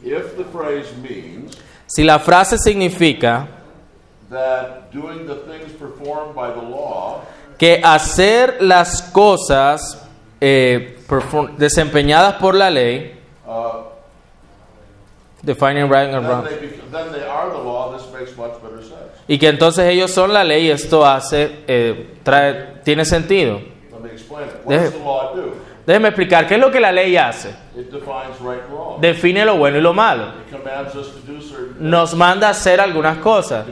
If 0.03 0.37
the 0.39 0.45
phrase 0.45 0.87
means 1.03 1.57
Si 1.87 2.03
la 2.03 2.19
frase 2.19 2.57
significa 2.59 3.47
that 4.31 4.91
doing 4.91 5.27
the 5.27 5.37
things 5.47 5.71
performed 5.75 6.35
by 6.35 6.51
the 6.51 6.63
law 6.63 7.21
que 7.59 7.81
hacer 7.85 8.59
las 8.61 9.03
cosas 9.03 10.07
eh, 10.41 10.99
desempeñadas 11.57 12.35
por 12.35 12.55
la 12.55 12.71
ley, 12.71 13.19
uh, 13.47 13.85
defining 15.43 15.89
right 15.89 16.13
and 16.15 16.27
wrong, 16.27 16.45
they 16.45 16.57
bec- 16.57 16.81
then 16.91 17.13
they 17.13 17.23
are 17.29 17.51
the 17.51 17.59
law, 17.63 17.97
this 17.97 18.07
makes 18.13 18.37
much 18.37 18.61
better 18.63 18.83
sense. 18.83 18.95
y 19.29 19.39
que 19.39 19.49
entonces 19.49 19.87
ellos 19.87 20.11
son 20.11 20.33
la 20.33 20.45
ley, 20.45 20.71
esto 20.71 21.05
hace, 21.07 21.61
eh, 21.67 22.17
trae, 22.23 22.81
tiene 22.85 23.05
sentido. 23.05 23.61
Déjeme 25.87 26.09
explicar 26.09 26.47
qué 26.47 26.55
es 26.55 26.61
lo 26.61 26.71
que 26.71 26.81
la 26.81 26.91
ley 26.93 27.17
hace. 27.17 27.51
It 27.77 27.91
right 28.41 28.61
and. 28.71 28.99
Define 29.01 29.45
lo 29.45 29.57
bueno 29.59 29.77
y 29.79 29.81
lo 29.83 29.93
malo. 29.93 30.33
Nos 31.79 32.15
manda 32.15 32.49
a 32.49 32.51
hacer 32.53 32.81
algunas 32.81 33.19
cosas. 33.19 33.67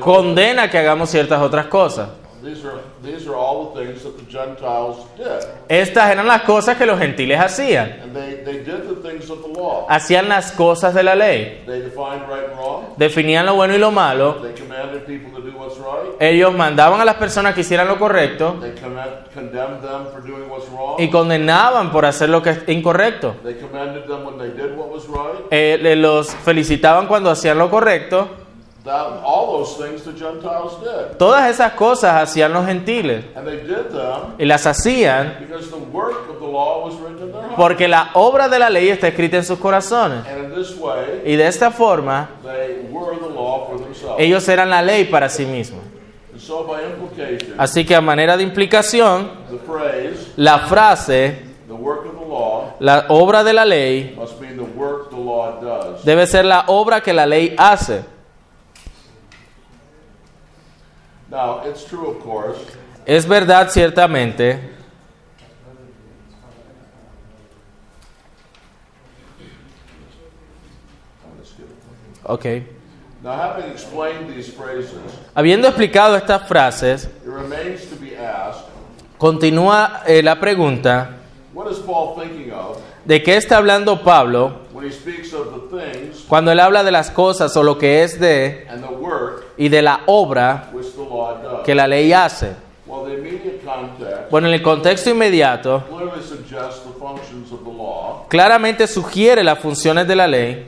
Condena 0.00 0.68
que 0.68 0.78
hagamos 0.78 1.10
ciertas 1.10 1.40
otras 1.40 1.66
cosas. 1.66 2.08
These 2.44 2.62
are 2.66 2.80
these 3.02 3.26
are 3.26 3.34
all 3.34 3.72
the 3.72 3.80
things 3.84 4.02
that 4.02 4.18
the 4.18 4.30
Gentiles 4.30 4.98
did, 5.16 5.48
Estas 5.68 6.10
eran 6.10 6.26
las 6.26 6.42
cosas 6.42 6.76
que 6.76 6.84
los 6.84 6.98
gentiles 6.98 7.40
hacían. 7.40 8.00
and 8.02 8.14
they, 8.14 8.42
they 8.44 8.58
did 8.58 8.86
the 8.86 8.96
things 8.96 9.30
of 9.30 9.40
the 9.42 9.48
law. 9.48 9.86
Hacían 9.88 10.28
las 10.28 10.52
cosas 10.52 10.92
de 10.92 11.02
la 11.02 11.14
ley. 11.14 11.64
Definían 12.96 13.46
lo 13.46 13.54
bueno 13.54 13.74
y 13.74 13.78
lo 13.78 13.90
malo. 13.90 14.34
They 14.42 14.52
commanded 14.54 15.06
people 15.06 15.30
to 15.32 15.40
do 15.40 15.56
what's 15.56 15.78
right. 15.78 16.20
Ellos 16.20 16.52
mandaban 16.54 17.00
a 17.00 17.04
las 17.04 17.16
personas 17.16 17.54
que 17.54 17.62
hicieran 17.62 17.88
lo 17.88 17.98
correcto 17.98 18.58
They 18.60 18.72
command, 18.74 19.10
condemned 19.32 19.80
them 19.82 20.06
for 20.12 20.22
doing 20.22 20.48
what's 20.50 20.68
wrong. 20.70 20.96
y 21.00 21.08
condenaban 21.10 21.90
por 21.90 22.04
hacer 22.04 22.28
lo 22.28 22.42
que 22.42 22.50
es 22.50 22.68
incorrecto. 22.68 23.36
They 23.42 23.54
commended 23.54 24.04
them 24.06 24.24
when 24.24 24.38
they 24.38 24.50
did 24.50 24.76
what 24.76 24.88
was 24.90 25.06
right. 25.08 25.46
Eh, 25.50 25.94
los 25.96 26.28
felicitaban 26.34 27.06
cuando 27.06 27.30
hacían 27.30 27.58
lo 27.58 27.70
correcto. 27.70 28.28
That, 28.84 29.22
all 29.24 29.64
those 29.64 29.78
things 29.82 30.02
the 30.04 30.12
Gentiles 30.12 30.78
did, 30.82 31.16
Todas 31.16 31.48
esas 31.50 31.72
cosas 31.72 32.12
hacían 32.12 32.52
los 32.52 32.66
gentiles 32.66 33.24
and 33.34 33.46
they 33.46 33.56
did 33.62 33.88
them 33.90 34.34
y 34.38 34.44
las 34.44 34.66
hacían 34.66 35.38
because 35.40 35.70
the 35.70 35.76
work 35.90 36.28
of 36.28 36.38
the 36.38 36.46
law 36.46 36.84
was 36.86 36.94
written 37.00 37.22
in 37.28 37.32
their 37.32 37.40
heart. 37.44 37.56
porque 37.56 37.88
la 37.88 38.10
obra 38.12 38.48
de 38.50 38.58
la 38.58 38.68
ley 38.68 38.90
está 38.90 39.08
escrita 39.08 39.38
en 39.38 39.44
sus 39.44 39.58
corazones. 39.58 40.26
And 40.26 40.44
in 40.44 40.54
this 40.54 40.76
way, 40.76 41.22
Y 41.24 41.36
de 41.36 41.46
esta 41.46 41.70
forma, 41.70 42.28
they 42.42 42.86
were 42.90 43.16
the 43.18 43.30
law 43.34 43.66
for 43.70 43.78
themselves. 43.80 44.16
ellos 44.18 44.46
eran 44.50 44.68
la 44.68 44.82
ley 44.82 45.06
para 45.06 45.30
sí 45.30 45.46
mismos. 45.46 45.80
And 46.32 46.40
so, 46.42 46.64
by 46.64 46.82
implication, 46.84 47.54
Así 47.58 47.86
que 47.86 47.94
a 47.94 48.02
manera 48.02 48.36
de 48.36 48.42
implicación, 48.42 49.30
the 49.50 49.56
phrase 49.66 50.32
la 50.36 50.58
frase, 50.66 51.38
"the 51.68 51.72
work 51.72 52.04
of 52.04 52.18
the 52.18 52.26
law" 52.28 52.74
la 52.80 53.06
obra 53.08 53.42
de 53.44 53.54
la 53.54 53.64
ley, 53.64 54.12
must 54.14 54.38
mean 54.42 54.56
the 54.58 54.78
work 54.78 55.08
the 55.08 55.16
law 55.16 55.58
does. 55.62 56.04
debe 56.04 56.26
ser 56.26 56.44
la 56.44 56.64
obra 56.66 57.00
que 57.00 57.14
la 57.14 57.24
ley 57.24 57.54
hace. 57.56 58.12
Now, 61.34 61.62
it's 61.66 61.84
true, 61.84 62.08
of 62.10 62.22
course, 62.22 62.58
Es 63.04 63.26
verdad, 63.26 63.68
ciertamente, 63.68 64.52
I'm 71.24 71.30
gonna 71.32 71.44
skip 71.44 71.66
it. 71.66 72.30
ok. 72.30 72.62
Now, 73.22 73.32
having 73.36 73.70
explained 73.70 74.28
these 74.34 74.48
phrases, 74.52 74.92
Habiendo 75.34 75.66
explicado 75.68 76.16
estas 76.16 76.46
frases, 76.46 77.04
it 77.04 77.10
remains 77.26 77.86
to 77.86 77.96
be 77.96 78.14
asked: 78.16 78.64
continúa 79.18 80.02
eh, 80.06 80.22
la 80.22 80.38
pregunta 80.38 81.16
What 81.52 81.70
is 81.70 81.78
Paul 81.78 82.14
thinking 82.16 82.52
of 82.52 82.78
de 83.04 83.22
qué 83.22 83.36
está 83.36 83.56
hablando 83.58 84.02
Pablo 84.02 84.60
when 84.72 84.84
he 84.86 84.90
speaks 84.92 85.32
of 85.32 85.52
the 85.52 85.80
things 85.80 86.24
cuando 86.28 86.50
él 86.52 86.60
habla 86.60 86.82
de 86.84 86.90
las 86.90 87.10
cosas 87.10 87.56
o 87.56 87.62
lo 87.62 87.76
que 87.78 88.02
es 88.02 88.18
de 88.20 88.66
and 88.68 88.82
the 88.82 88.92
work 88.92 89.44
y 89.56 89.68
de 89.68 89.82
la 89.82 90.00
obra 90.06 90.70
which? 90.72 90.93
Que 91.64 91.74
la 91.74 91.86
ley 91.86 92.12
hace. 92.12 92.52
Bueno, 94.30 94.48
en 94.48 94.54
el 94.54 94.62
contexto 94.62 95.10
inmediato, 95.10 95.82
claramente 98.28 98.86
sugiere 98.86 99.42
las 99.42 99.58
funciones 99.58 100.06
de 100.06 100.16
la 100.16 100.26
ley 100.26 100.66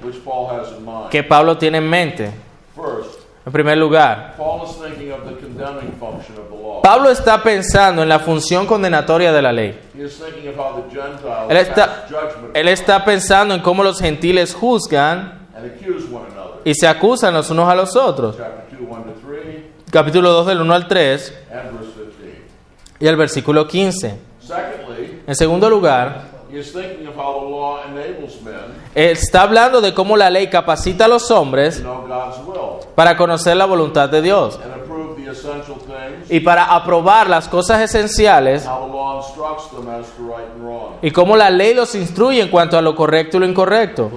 que 1.11 1.23
Pablo 1.23 1.59
tiene 1.59 1.79
en 1.79 1.89
mente. 1.89 2.31
En 3.47 3.53
primer 3.53 3.79
lugar, 3.79 4.35
Paul 4.37 4.67
is 4.69 4.77
thinking 4.77 5.13
of 5.13 5.21
the 5.25 5.37
condemning 5.37 5.93
function 6.01 6.37
of 6.37 6.49
the 6.51 6.57
law. 6.57 6.83
Pablo 6.83 7.11
está 7.11 7.41
pensando 7.45 8.03
en 8.03 8.09
la 8.09 8.19
función 8.19 8.67
condenatoria 8.67 9.33
de 9.33 9.41
la 9.41 9.53
ley. 9.53 9.79
He 9.95 10.03
is 10.03 10.19
thinking 10.19 10.49
of 10.49 10.59
how 10.59 10.83
the 10.83 10.91
Gentiles 10.91 11.49
Él 11.49 11.57
está, 11.57 12.07
él 12.53 12.69
está 12.69 13.05
pensando 13.05 13.55
en 13.55 13.61
cómo 13.61 13.85
los 13.85 14.01
gentiles 14.01 14.53
juzgan 14.53 15.47
y 16.65 16.75
se 16.75 16.89
acusan 16.89 17.35
los 17.35 17.49
unos 17.49 17.69
a 17.69 17.77
los 17.77 17.95
otros. 17.95 18.37
Chapter 18.37 18.81
2, 18.81 18.89
1 18.91 19.05
to 19.05 19.13
3, 19.25 19.65
Capítulo 19.97 20.31
2 20.31 20.49
del 20.49 20.61
1 20.61 20.75
al 20.75 20.89
3 20.89 21.39
and 21.51 21.81
verse 21.81 21.93
15. 21.95 22.43
y 23.01 23.07
el 23.07 23.17
versículo 23.17 23.67
15. 23.67 24.19
Secondly, 24.41 25.23
En 25.27 25.35
segundo 25.35 25.71
lugar, 25.71 26.25
he 26.53 26.59
is 26.59 26.71
thinking 26.71 27.09
of 27.09 27.17
how 27.17 27.41
the 27.41 27.51
law 27.51 27.81
enables 27.89 28.43
men 28.43 28.75
está 28.95 29.41
hablando 29.41 29.81
de 29.81 29.95
cómo 29.95 30.19
la 30.19 30.29
ley 30.29 30.49
capacita 30.49 31.07
a 31.07 31.09
los 31.09 31.31
hombres 31.31 31.83
para 32.95 33.17
conocer 33.17 33.57
la 33.57 33.65
voluntad 33.65 34.11
de 34.11 34.21
Dios 34.21 34.61
y 36.29 36.41
para 36.41 36.65
aprobar 36.65 37.31
las 37.31 37.49
cosas 37.49 37.81
esenciales 37.81 38.69
y 41.01 41.11
cómo 41.11 41.37
la 41.39 41.49
ley 41.49 41.73
los 41.73 41.95
instruye 41.95 42.43
en 42.43 42.51
cuanto 42.51 42.77
a 42.77 42.83
lo 42.83 42.95
correcto 42.95 43.39
y 43.39 43.41
lo 43.41 43.47
incorrecto. 43.47 44.11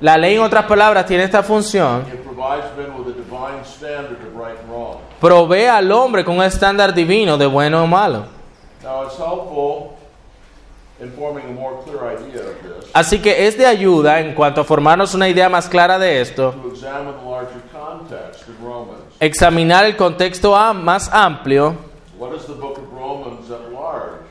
La 0.00 0.18
ley, 0.18 0.34
en 0.34 0.42
otras 0.42 0.64
palabras, 0.64 1.06
tiene 1.06 1.24
esta 1.24 1.42
función. 1.44 2.04
It 2.12 2.24
provides 2.24 2.64
men 2.76 2.92
with 2.98 3.06
a 3.06 3.16
divine 3.16 3.64
standard 3.64 4.18
of 4.20 4.34
right 4.34 4.58
and 4.58 4.68
wrong. 4.68 4.98
Provee 5.22 5.66
al 5.66 5.92
hombre 5.92 6.24
con 6.24 6.38
un 6.38 6.42
estándar 6.42 6.92
divino 6.92 7.38
de 7.38 7.46
bueno 7.46 7.84
o 7.84 7.86
malo. 7.86 8.24
Así 12.92 13.22
que 13.22 13.46
es 13.46 13.56
de 13.56 13.64
ayuda 13.64 14.18
en 14.18 14.34
cuanto 14.34 14.62
a 14.62 14.64
formarnos 14.64 15.14
una 15.14 15.28
idea 15.28 15.48
más 15.48 15.68
clara 15.68 15.96
de 15.96 16.20
esto, 16.20 16.52
examinar 19.20 19.84
el 19.84 19.96
contexto 19.96 20.56
más 20.74 21.08
amplio 21.12 21.76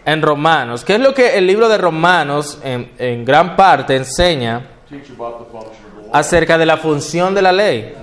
en 0.04 0.22
Romanos. 0.22 0.84
¿Qué 0.84 0.96
es 0.96 1.00
lo 1.00 1.14
que 1.14 1.38
el 1.38 1.48
libro 1.48 1.70
de 1.70 1.78
Romanos 1.78 2.60
en, 2.66 2.92
en 2.98 3.24
gran 3.24 3.56
parte 3.56 3.96
enseña 3.96 4.68
Teach 4.89 5.10
about 5.12 5.39
the 5.39 5.52
function 5.52 5.86
of 5.86 6.02
the 6.02 6.08
law. 6.08 6.10
acerca 6.12 6.58
de 6.58 6.66
la 6.66 6.76
función 6.76 7.34
de 7.34 7.42
la 7.42 7.54
ley? 7.54 7.96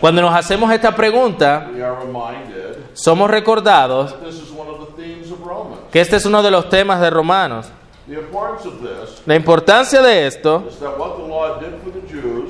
Cuando 0.00 0.22
nos 0.22 0.34
hacemos 0.34 0.70
esta 0.72 0.94
pregunta, 0.94 1.68
somos 2.94 3.30
recordados 3.30 4.14
que 5.92 6.00
este 6.00 6.16
es 6.16 6.26
uno 6.26 6.42
de 6.42 6.50
los 6.50 6.68
temas 6.68 7.00
de 7.00 7.10
Romanos. 7.10 7.66
La 9.26 9.34
importancia 9.34 10.00
de 10.00 10.26
esto 10.28 10.62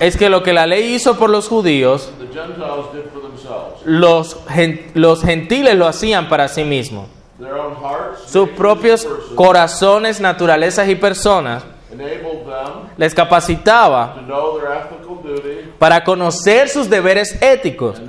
es 0.00 0.16
que 0.16 0.28
lo 0.28 0.42
que 0.42 0.52
la 0.52 0.66
ley 0.66 0.94
hizo 0.94 1.16
por 1.16 1.30
los 1.30 1.48
judíos, 1.48 2.10
los, 3.84 4.36
gen- 4.48 4.90
los 4.94 5.22
gentiles 5.22 5.74
lo 5.76 5.86
hacían 5.86 6.28
para 6.28 6.48
sí 6.48 6.64
mismos. 6.64 7.06
Sus 8.26 8.48
propios 8.50 9.06
corazones, 9.34 10.20
naturalezas 10.20 10.88
y 10.88 10.94
personas 10.94 11.64
les 12.98 13.14
capacitaba 13.14 14.14
to 14.14 14.20
know 14.22 14.58
their 14.58 14.72
ethical 14.72 15.22
duty, 15.22 15.65
para 15.78 16.04
conocer 16.04 16.68
sus 16.68 16.88
deberes 16.88 17.40
éticos 17.42 18.00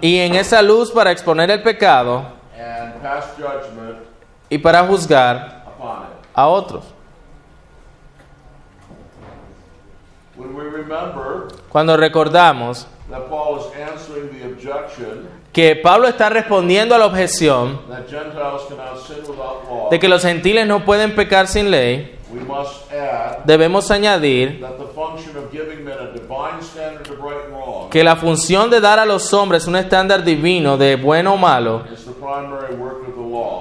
y 0.00 0.18
en 0.18 0.34
esa 0.34 0.62
luz 0.62 0.90
para 0.90 1.10
exponer 1.10 1.50
el 1.50 1.62
pecado 1.62 2.26
y 4.48 4.58
para 4.58 4.84
juzgar 4.84 5.64
a 6.34 6.46
otros. 6.46 6.84
Cuando 11.70 11.96
recordamos 11.96 12.86
that 13.10 13.28
Paul 13.28 13.58
is 13.60 13.66
answering 13.76 14.30
the 14.30 14.44
objection 14.46 15.28
que 15.52 15.76
Pablo 15.76 16.08
está 16.08 16.28
respondiendo 16.28 16.94
a 16.94 16.98
la 16.98 17.06
objeción 17.06 17.80
that 17.88 18.08
Gentiles 18.08 18.62
cannot 18.68 18.98
sin 19.06 19.20
without 19.20 19.64
law, 19.68 19.90
de 19.90 19.98
que 19.98 20.08
los 20.08 20.22
gentiles 20.22 20.66
no 20.66 20.84
pueden 20.84 21.14
pecar 21.14 21.46
sin 21.46 21.70
ley, 21.70 22.18
debemos 23.44 23.90
añadir 23.90 24.60
that 24.60 24.76
the 24.78 24.86
function 24.94 25.36
of 25.36 25.50
giving 25.52 25.84
men 25.84 25.96
a 25.98 26.12
divine 26.12 26.60
standard 26.60 27.08
of 27.08 27.18
right 27.20 27.44
and 27.44 27.52
wrong 27.52 27.75
que 27.90 28.02
la 28.04 28.16
función 28.16 28.70
de 28.70 28.80
dar 28.80 28.98
a 28.98 29.04
los 29.04 29.32
hombres 29.32 29.66
un 29.66 29.76
estándar 29.76 30.24
divino 30.24 30.76
de 30.76 30.96
bueno 30.96 31.34
o 31.34 31.36
malo 31.36 31.84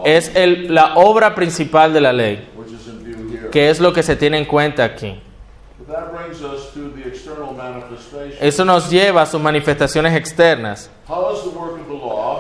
es 0.05 0.36
el- 0.36 0.73
la 0.73 0.93
obra 0.95 1.34
principal 1.36 1.93
de 1.93 2.01
la 2.01 2.13
ley, 2.13 2.47
que 3.51 3.69
es 3.69 3.80
lo 3.80 3.93
que 3.93 4.03
se 4.03 4.15
tiene 4.15 4.38
en 4.38 4.45
cuenta 4.45 4.84
aquí. 4.84 5.19
Eso 8.39 8.65
nos 8.65 8.89
lleva 8.89 9.21
a 9.21 9.26
sus 9.26 9.39
manifestaciones 9.41 10.15
externas. 10.15 10.89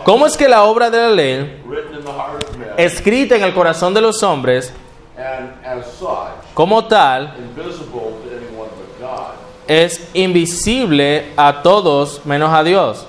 ¿Cómo 0.03 0.25
es 0.25 0.35
que 0.37 0.47
la 0.49 0.63
obra 0.63 0.89
de 0.89 0.97
la 0.97 1.09
ley, 1.09 1.61
written 1.65 1.93
in 1.99 2.05
the 2.05 2.11
heart 2.11 2.43
of 2.43 2.57
men 2.57 2.69
escrita 2.77 3.35
en 3.35 3.43
el 3.43 3.53
corazón 3.53 3.93
de 3.93 4.01
los 4.01 4.21
hombres, 4.23 4.73
and 5.17 5.51
as 5.65 5.85
such 5.97 6.53
como 6.53 6.85
tal, 6.85 7.33
invisible 7.37 7.99
to 8.23 8.29
anyone 8.31 8.69
but 8.75 8.99
God? 8.99 9.35
Es 9.67 10.09
invisible 10.13 11.31
a 11.37 11.61
todos 11.61 12.25
menos 12.25 12.53
a 12.53 12.63
Dios? 12.63 13.07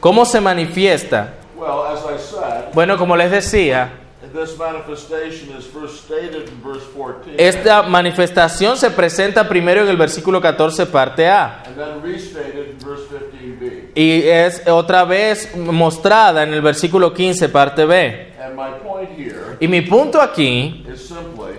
¿Cómo 0.00 0.24
se 0.24 0.40
manifiesta? 0.40 1.34
Well, 1.56 1.82
as 1.92 2.04
I 2.04 2.18
said, 2.18 2.72
Bueno, 2.72 2.96
como 2.96 3.16
les 3.16 3.30
decía, 3.30 3.90
this 4.32 4.56
manifestation 4.58 5.56
is 5.58 5.66
first 5.66 6.04
stated 6.04 6.48
in 6.48 6.62
verse 6.62 6.84
14 6.94 7.34
esta 7.38 7.82
manifestación 7.82 8.76
se 8.76 8.90
presenta 8.90 9.48
primero 9.48 9.82
en 9.82 9.88
el 9.88 9.96
versículo 9.96 10.40
14, 10.40 10.86
parte 10.86 11.26
A, 11.26 11.62
and 11.66 11.76
then 11.76 12.00
restated 12.02 12.68
in 12.68 12.78
verse 12.78 13.08
15b. 13.08 13.92
y 13.96 14.22
es 14.28 14.62
otra 14.68 15.04
vez 15.04 15.52
mostrada 15.56 16.44
en 16.44 16.54
el 16.54 16.62
versículo 16.62 17.12
15, 17.12 17.48
parte 17.48 17.84
B. 17.84 18.34
And 18.40 18.54
my 18.54 18.70
point 18.86 19.10
here 19.18 19.56
Y 19.60 19.66
mi 19.66 19.80
punto 19.80 20.20
aquí 20.20 20.84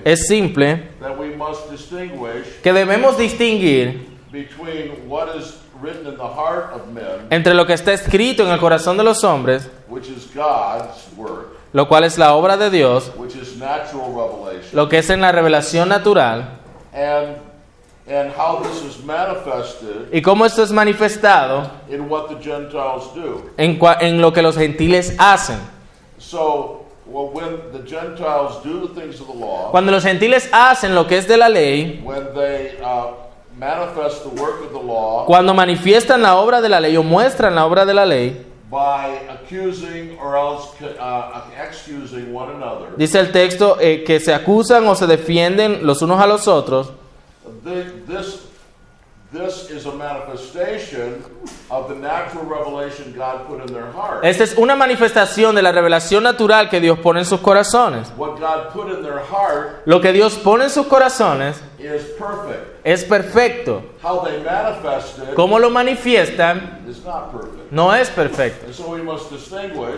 es 0.06 0.28
simple, 0.28 0.90
que 2.64 2.74
debemos 2.74 3.18
distinguir 3.18 4.08
between 4.32 4.92
what 5.08 5.36
is 5.36 5.56
written 5.82 6.08
in 6.08 6.18
the 6.18 6.24
heart 6.24 6.74
of 6.74 6.88
men, 6.88 7.28
entre 7.30 7.54
lo 7.54 7.66
que 7.66 7.74
está 7.74 7.94
escrito 7.94 8.44
en 8.44 8.52
el 8.52 8.60
corazón 8.60 8.98
de 8.98 9.04
los 9.04 9.24
hombres, 9.24 9.70
which 9.88 10.08
is 10.08 10.28
God's 10.34 11.08
work, 11.18 11.48
lo 11.74 11.88
cual 11.88 12.04
es 12.04 12.18
la 12.18 12.34
obra 12.34 12.58
de 12.58 12.70
Dios, 12.70 13.12
lo 14.74 14.90
que 14.90 15.00
es 15.00 15.10
en 15.10 15.22
la 15.22 15.32
revelación 15.32 15.90
natural, 15.90 16.60
and 16.94 17.38
and 18.10 18.32
how 18.32 18.62
this 18.64 18.82
is 18.84 19.04
manifested 19.04 20.08
y 20.12 20.22
cómo 20.22 20.46
esto 20.46 20.64
es 20.64 20.72
manifestado 20.72 21.70
in 21.90 22.10
what 22.10 22.28
the 22.28 22.36
Gentiles 22.36 23.14
do. 23.14 23.52
en, 23.58 23.80
en 24.02 24.22
lo 24.22 24.34
que 24.34 24.42
los 24.42 24.56
gentiles 24.58 25.16
hacen. 25.20 25.60
So, 26.18 26.79
well, 27.12 27.30
when 27.34 27.72
the 27.72 27.80
Gentiles 27.88 28.62
do 28.64 28.88
the 28.88 28.94
things 29.00 29.20
of 29.20 29.28
the 29.28 29.34
law, 29.34 29.72
Cuando 29.72 29.92
los 29.92 30.04
gentiles 30.04 30.48
hacen 30.52 30.94
lo 30.96 31.06
que 31.08 31.18
es 31.18 31.28
de 31.28 31.38
la 31.38 31.48
ley, 31.50 32.00
when 32.04 32.34
they 32.34 32.78
uh, 32.84 33.14
manifest 33.58 34.24
the 34.24 34.30
work 34.42 34.62
of 34.66 34.72
the 34.72 34.80
law 34.82 35.26
cuando 35.26 35.54
manifiestan 35.54 36.22
la 36.22 36.36
obra 36.38 36.62
de 36.62 36.70
la 36.70 36.80
ley 36.80 36.96
o 36.98 37.04
muestran 37.04 37.56
la 37.56 37.66
obra 37.66 37.86
de 37.86 37.94
la 37.94 38.06
ley, 38.06 38.46
by 38.72 39.20
accusing 39.30 40.18
or 40.22 40.38
else 40.38 40.70
uh, 41.00 41.42
excusing 41.68 42.32
one 42.34 42.50
another, 42.56 42.96
dice 42.98 43.16
el 43.20 43.32
texto 43.32 43.78
eh, 43.82 44.04
que 44.06 44.20
se 44.20 44.34
acusan 44.34 44.88
o 44.88 44.96
se 44.96 45.08
defienden 45.08 45.86
los 45.86 46.02
unos 46.02 46.22
a 46.22 46.28
los 46.28 46.48
otros, 46.48 46.92
thi- 47.66 48.04
this 48.08 48.46
esta 54.24 54.44
es 54.44 54.58
una 54.58 54.76
manifestación 54.76 55.54
de 55.56 55.62
la 55.62 55.72
revelación 55.72 56.24
natural 56.24 56.68
que 56.68 56.80
Dios 56.80 56.98
pone 56.98 57.20
en 57.20 57.26
sus 57.28 57.40
corazones. 57.40 58.12
Lo 59.86 60.02
que 60.02 60.14
Dios 60.14 60.36
pone 60.38 60.64
en 60.64 60.70
sus 60.72 60.88
corazones. 60.88 61.62
Es 62.94 63.06
perfecto. 63.06 63.84
Cómo 65.36 65.60
lo 65.60 65.70
manifiestan 65.70 66.80
no 67.70 67.94
es 67.94 68.10
perfecto. 68.10 68.66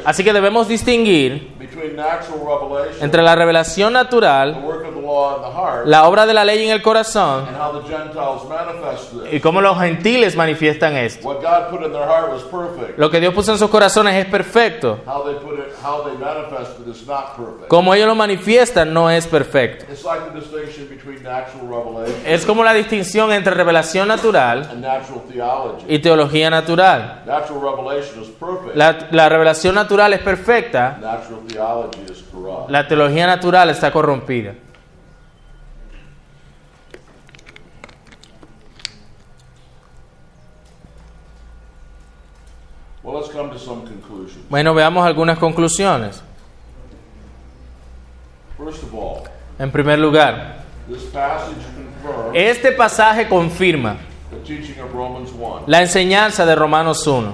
Así 0.03 0.23
que 0.23 0.33
debemos 0.33 0.67
distinguir 0.67 1.53
entre 2.99 3.21
la 3.21 3.35
revelación 3.35 3.93
natural, 3.93 4.61
la 5.85 6.07
obra 6.07 6.25
de 6.25 6.33
la 6.33 6.43
ley 6.43 6.65
en 6.65 6.71
el 6.71 6.81
corazón 6.81 7.45
y 9.31 9.39
cómo 9.39 9.61
los 9.61 9.79
gentiles 9.79 10.35
manifiestan 10.35 10.97
esto. 10.97 11.39
Lo 12.97 13.09
que 13.09 13.19
Dios 13.19 13.33
puso 13.33 13.53
en 13.53 13.57
sus 13.57 13.69
corazones 13.69 14.15
es 14.15 14.25
perfecto. 14.25 14.99
Como 17.67 17.93
ellos 17.93 18.07
lo 18.07 18.15
manifiestan, 18.15 18.93
no 18.93 19.09
es 19.09 19.27
perfecto. 19.27 19.85
It's 19.91 20.03
like 20.03 20.25
the 20.31 20.39
distinction 20.39 20.89
between 20.89 21.23
natural 21.23 21.67
revelation 21.67 22.21
Es 22.25 22.45
como 22.45 22.63
la 22.63 22.73
distinción 22.81 23.31
entre 23.31 23.53
revelación 23.53 24.07
natural 24.07 24.69
y 25.87 25.99
teología 25.99 26.49
natural. 26.49 27.23
La, 28.75 29.07
la 29.11 29.29
revelación 29.29 29.75
natural 29.75 30.13
es 30.13 30.19
perfecta, 30.21 30.97
la 32.67 32.87
teología 32.87 33.27
natural 33.27 33.69
está 33.69 33.91
corrompida. 33.91 34.53
Bueno, 44.49 44.73
veamos 44.73 45.05
algunas 45.05 45.37
conclusiones. 45.39 46.23
En 49.59 49.71
primer 49.71 49.99
lugar, 49.99 50.57
este 52.33 52.71
pasaje 52.71 53.27
confirma 53.27 53.97
the 54.31 54.37
teaching 54.37 54.79
of 54.81 54.93
Romans 54.93 55.31
1 55.31 55.63
la 55.67 55.81
enseñanza 55.81 56.45
de 56.45 56.55
Romanos 56.55 57.05
1 57.05 57.33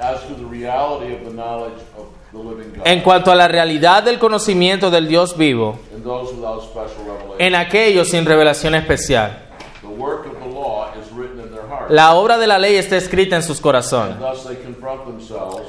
as 0.00 0.20
to 0.28 0.34
the 0.34 0.44
reality 0.44 1.14
of 1.14 1.24
the 1.24 1.34
knowledge 1.34 1.80
of 1.96 2.06
the 2.32 2.38
living 2.38 2.72
God. 2.76 2.86
En 2.86 3.00
cuanto 3.00 3.30
a 3.30 3.34
la 3.34 3.48
realidad 3.48 4.02
del 4.02 4.18
conocimiento 4.18 4.90
del 4.90 5.08
Dios 5.08 5.36
vivo 5.36 5.78
en 7.38 7.54
aquellos 7.54 8.08
sin 8.08 8.24
revelación 8.24 8.74
especial. 8.74 9.42
La 11.88 12.14
obra 12.14 12.36
de 12.36 12.46
la 12.46 12.58
ley 12.58 12.76
está 12.76 12.96
escrita 12.96 13.36
en 13.36 13.42
sus 13.42 13.60
corazones. 13.60 14.16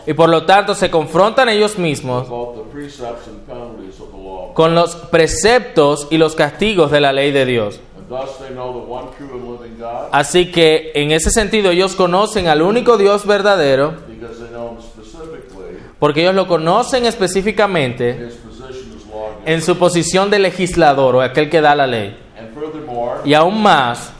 Y 0.06 0.14
por 0.14 0.30
lo 0.30 0.46
tanto 0.46 0.74
se 0.74 0.90
confrontan 0.90 1.50
ellos 1.50 1.78
mismos 1.78 2.28
both 2.28 2.56
the 2.56 2.64
precepts 2.72 3.28
and 3.28 3.40
penalties 3.46 4.00
of 4.00 4.12
the 4.12 4.18
law. 4.18 4.47
Con 4.58 4.74
los 4.74 4.96
preceptos 4.96 6.08
y 6.10 6.18
los 6.18 6.34
castigos 6.34 6.90
de 6.90 7.00
la 7.00 7.14
ley 7.14 7.32
de 7.32 7.46
Dios. 7.46 7.80
Así 10.12 10.52
que 10.52 10.94
en 10.96 11.12
ese 11.12 11.30
sentido 11.30 11.70
ellos 11.70 11.96
conocen 11.96 12.48
al 12.48 12.64
único 12.64 12.98
Dios 12.98 13.28
verdadero 13.28 13.94
porque 16.00 16.22
ellos 16.22 16.34
lo 16.34 16.48
conocen 16.48 17.06
específicamente 17.06 18.30
en 19.46 19.62
su 19.62 19.78
posición 19.78 20.32
de 20.32 20.40
legislador 20.40 21.18
o 21.18 21.22
aquel 21.22 21.52
que 21.52 21.62
da 21.62 21.76
la 21.76 21.86
ley. 21.86 22.18
Y 23.26 23.36
aún 23.36 23.62
más, 23.62 24.12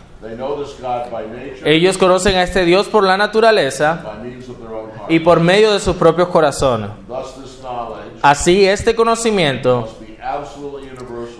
ellos 1.66 1.98
conocen 1.98 2.36
a 2.36 2.44
este 2.44 2.64
Dios 2.64 2.86
por 2.86 3.04
la 3.04 3.18
naturaleza 3.18 4.04
y 5.10 5.20
por 5.20 5.40
medio 5.40 5.74
de 5.74 5.80
sus 5.80 5.96
propios 5.96 6.28
corazones. 6.28 6.92
Así 8.22 8.68
este 8.68 8.94
conocimiento 8.94 9.90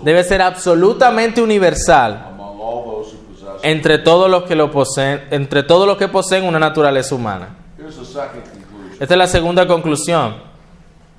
debe 0.02 0.24
ser 0.24 0.42
absolutamente 0.42 1.40
universal 1.40 2.26
entre 3.62 3.98
todos 3.98 4.30
los 4.30 4.44
que 4.44 4.54
lo 4.54 4.70
poseen, 4.70 5.26
entre 5.30 5.62
todos 5.62 5.86
los 5.86 5.96
que 5.96 6.08
poseen 6.08 6.44
una 6.44 6.58
naturaleza 6.58 7.14
humana. 7.14 7.48
Esta 9.00 9.14
es 9.14 9.18
la 9.18 9.26
segunda 9.26 9.66
conclusión. 9.66 10.36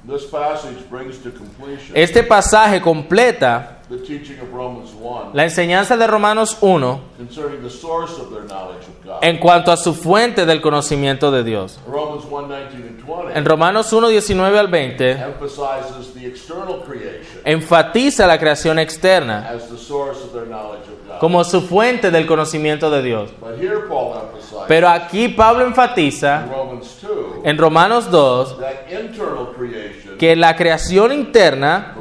This 0.08 0.24
passage 0.24 0.78
brings 0.90 1.22
to 1.22 1.30
completion 1.32 1.96
Este 1.96 2.24
pasaje 2.24 2.82
completa 2.82 3.79
the 3.90 3.98
teaching 3.98 4.40
of 4.40 4.54
Romans 4.54 4.92
1 4.94 5.32
la 5.34 5.44
enseñanza 5.44 5.98
de 5.98 6.06
Romanos 6.08 6.58
1 6.62 7.00
concerning 7.18 7.62
the 7.64 7.70
source 7.70 8.14
of 8.22 8.32
their 8.32 8.44
knowledge 8.46 8.84
of 8.88 9.04
God. 9.06 9.18
en 9.24 9.38
cuanto 9.40 9.72
a 9.72 9.78
su 9.78 9.94
fuente 9.94 10.46
del 10.46 10.62
conocimiento 10.62 11.32
de 11.32 11.44
Dios. 11.44 11.80
Romans 11.88 12.24
1 12.30 12.48
19 12.48 12.88
and 12.90 13.06
20 13.06 13.38
En 13.40 13.46
Romanos 13.46 13.92
1, 13.92 14.08
19 14.10 14.60
al 14.60 14.68
20 14.68 15.12
emphasizes 15.12 16.14
the 16.14 16.26
external 16.28 16.82
creation 16.86 17.42
enfatiza 17.46 18.28
la 18.28 18.38
creación 18.38 18.78
externa 18.80 19.50
as 19.50 19.68
the 19.70 19.78
source 19.78 20.22
of 20.24 20.34
their 20.34 20.46
knowledge 20.46 20.84
of 20.84 21.08
God. 21.08 21.20
como 21.20 21.44
su 21.44 21.62
fuente 21.62 22.12
del 22.12 22.26
conocimiento 22.28 22.90
de 22.92 23.02
Dios. 23.02 23.32
But 23.40 23.58
here 23.60 23.80
Paul 23.88 24.14
emphasizes 24.22 24.66
Pero 24.68 24.88
aquí 24.88 25.30
Pablo 25.30 25.66
enfatiza 25.66 26.44
in 26.46 26.52
Romans 26.52 26.98
2 27.02 27.10
en 27.44 27.58
Romanos 27.58 28.12
2 28.12 28.60
that 28.60 28.92
internal 28.92 29.48
creation, 29.58 30.18
que 30.18 30.36
la 30.36 30.56
creación 30.56 31.12
interna, 31.12 31.96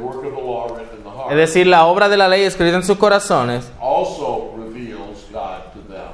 es 1.29 1.35
decir, 1.35 1.67
la 1.67 1.85
obra 1.85 2.09
de 2.09 2.17
la 2.17 2.27
ley 2.27 2.43
escrita 2.43 2.75
en 2.75 2.83
sus 2.83 2.97
corazones, 2.97 3.71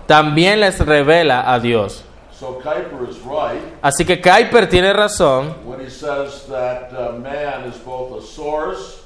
también 0.06 0.60
les 0.60 0.80
revela 0.80 1.52
a 1.52 1.60
Dios. 1.60 2.04
So 2.38 2.60
Kuyper 2.60 3.10
is 3.10 3.18
right 3.24 3.62
Así 3.82 4.04
que 4.04 4.20
Kuyper 4.20 4.68
tiene 4.68 4.92
razón 4.92 5.56
uh, 5.66 5.74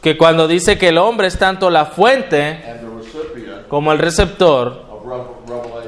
que 0.01 0.17
cuando 0.17 0.47
dice 0.47 0.79
que 0.79 0.87
el 0.87 0.97
hombre 0.97 1.27
es 1.27 1.37
tanto 1.37 1.69
la 1.69 1.85
fuente 1.85 2.59
como 3.67 3.91
el 3.91 3.99
receptor 3.99 4.83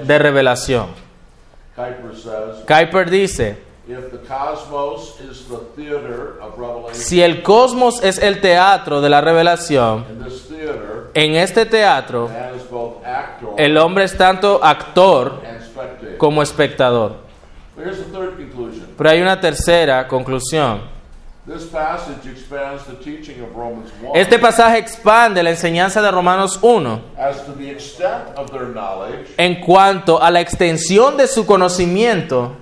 de 0.03 0.19
revelación. 0.19 0.89
Kuyper 2.67 3.09
dice, 3.09 3.57
if 3.93 4.11
the 4.11 4.17
cosmos 4.27 5.19
is 5.19 5.47
the 5.47 5.57
theater 5.75 6.39
of 6.41 6.57
revelation, 6.57 6.95
si 6.95 7.21
el 7.21 7.41
cosmos 7.43 8.03
es 8.03 8.17
el 8.17 8.41
teatro 8.41 9.01
de 9.01 9.09
la 9.09 9.21
revelación, 9.21 10.05
in 10.09 10.23
this 10.23 10.47
theater, 10.47 11.11
en 11.13 11.35
este 11.35 11.65
teatro 11.65 12.27
man 12.27 12.55
is 12.55 12.63
both 12.69 13.05
actor 13.05 13.53
el 13.57 13.77
hombre 13.77 14.05
es 14.05 14.17
tanto 14.17 14.63
actor 14.63 15.41
and 15.45 15.61
spectator. 15.61 16.17
como 16.17 16.41
espectador. 16.41 17.31
Pero 18.97 19.09
hay 19.09 19.21
una 19.21 19.39
tercera 19.39 20.07
conclusión. 20.07 21.00
This 21.47 21.65
passage 21.65 22.27
expands 22.31 22.83
the 22.85 22.93
teaching 23.03 23.41
of 23.41 23.55
Romans 23.55 23.89
1 23.99 24.15
Este 24.15 24.37
pasaje 24.37 24.77
expande 24.77 25.41
la 25.41 25.49
enseñanza 25.49 25.99
de 25.99 26.11
Romanos 26.11 26.59
1 26.61 27.01
as 27.17 27.43
to 27.47 27.53
the 27.53 27.71
extent 27.71 28.37
of 28.37 28.51
their 28.51 28.67
knowledge 28.67 29.33
en 29.37 29.59
cuanto 29.59 30.21
a 30.21 30.29
la 30.29 30.39
extensión 30.39 31.17
de 31.17 31.25
su 31.25 31.47
conocimiento 31.47 32.57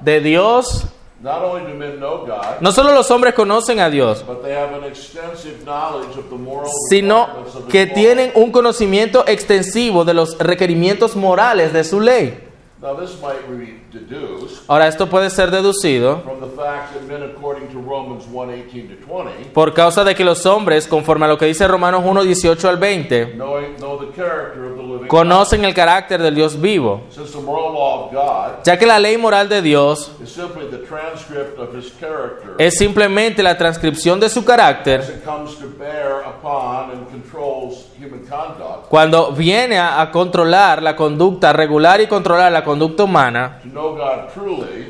de 0.00 0.20
Dios. 0.20 0.86
Not 1.20 1.42
only 1.42 1.72
do 1.72 1.76
men 1.76 1.98
know 1.98 2.24
God, 2.24 2.60
No 2.60 2.70
solo 2.70 2.92
los 2.94 3.10
hombres 3.10 3.34
conocen 3.34 3.80
a 3.80 3.90
Dios, 3.90 4.22
but 4.24 4.44
they 4.44 4.54
have 4.54 4.72
an 4.72 4.84
extensive 4.84 5.64
knowledge 5.64 6.16
of 6.16 6.30
the 6.30 6.36
moral 6.36 6.70
sino 6.88 7.26
que 7.68 7.86
tienen 7.86 8.30
un 8.36 8.52
conocimiento 8.52 9.26
extensivo 9.26 10.04
de 10.04 10.14
los 10.14 10.38
requerimientos 10.38 11.16
morales 11.16 11.72
de 11.72 11.82
su 11.82 11.98
ley. 12.00 12.47
Now, 12.80 12.94
this 12.94 13.20
might 13.20 13.44
be 13.48 13.80
deduced 13.90 14.62
Ahora, 14.68 14.86
esto 14.86 15.08
puede 15.08 15.30
ser 15.30 15.50
deducido 15.50 16.22
from 16.22 16.40
the 16.40 16.46
fact 16.46 16.94
that 16.94 17.02
men, 17.08 17.24
according 17.24 17.66
to 17.70 17.80
Romans 17.80 18.24
1 18.28 18.50
18 18.50 18.88
to 18.88 18.94
20, 19.04 19.50
por 19.52 19.74
causa 19.74 20.04
de 20.04 20.14
que 20.14 20.24
los 20.24 20.46
hombres, 20.46 20.86
conforme 20.86 21.24
a 21.24 21.28
lo 21.28 21.36
que 21.36 21.46
dice 21.46 21.66
Romanos 21.66 22.04
1, 22.04 22.22
18 22.22 22.68
al 22.68 22.76
20, 22.78 23.34
knowing, 23.34 23.74
know 23.80 23.98
the 23.98 24.12
character 24.14 24.66
of 24.66 24.76
the 24.76 24.82
living 24.82 25.08
God. 25.08 25.08
conocen 25.08 25.64
el 25.64 25.74
carácter 25.74 26.22
del 26.22 26.36
Dios 26.36 26.60
vivo, 26.60 27.02
Since 27.10 27.32
the 27.32 27.40
moral 27.40 27.72
law 27.74 28.06
of 28.06 28.12
God 28.12 28.62
ya 28.64 28.78
que 28.78 28.86
la 28.86 29.00
ley 29.00 29.16
moral 29.16 29.48
de 29.48 29.60
Dios 29.60 30.12
is 30.22 30.30
simply 30.30 30.70
the 30.70 30.86
transcript 30.86 31.58
of 31.58 31.74
His 31.74 31.92
character 31.98 32.54
es 32.58 32.78
simplemente 32.78 33.42
la 33.42 33.58
transcripción 33.58 34.20
de 34.20 34.28
su 34.28 34.38
as 34.38 34.46
carácter 34.46 35.02
cuando 38.88 39.32
viene 39.32 39.78
a, 39.78 40.00
a 40.00 40.10
controlar 40.10 40.82
la 40.82 40.96
conducta, 40.96 41.52
regular 41.52 42.00
y 42.00 42.06
controlar 42.06 42.52
la 42.52 42.64
conducta 42.64 43.04
humana, 43.04 43.60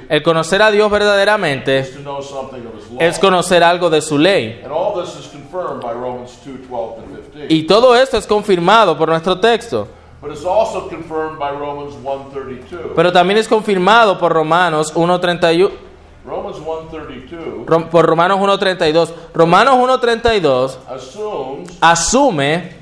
el 0.09 0.23
conocer 0.23 0.63
a 0.63 0.71
Dios 0.71 0.91
verdaderamente 0.91 1.79
es 2.99 3.19
conocer 3.19 3.63
algo 3.63 3.91
de 3.91 4.01
su 4.01 4.19
ley. 4.19 4.61
And 4.65 4.73
all 4.73 4.95
this 5.01 5.15
is 5.17 5.29
confirmed 5.29 5.83
by 5.83 5.93
Romans 5.93 6.39
2 6.45 6.69
12 6.69 6.97
to 6.97 7.03
15. 7.33 7.47
Y 7.55 7.67
todo 7.67 7.95
esto 7.97 8.17
es 8.17 8.27
confirmado 8.27 8.97
por 8.97 9.09
nuestro 9.09 9.39
texto, 9.39 9.89
But 10.21 10.33
it's 10.33 10.45
also 10.45 10.89
confirmed 10.89 11.39
by 11.39 11.53
Romans 11.53 11.95
1:32. 12.03 12.93
pero 12.97 13.13
también 13.13 13.39
es 13.39 13.47
confirmado 13.47 14.19
por 14.19 14.33
Romanos 14.33 14.93
1.31. 14.95 15.71
Romanos 16.29 16.61
1:32 16.61 17.65
Rom- 17.67 17.89
por 17.89 18.05
Romanos 18.07 18.39
1.32. 18.39 19.11
Romanos 19.35 19.75
1.32 19.79 20.77
assumes 20.89 21.71
asume 21.81 22.73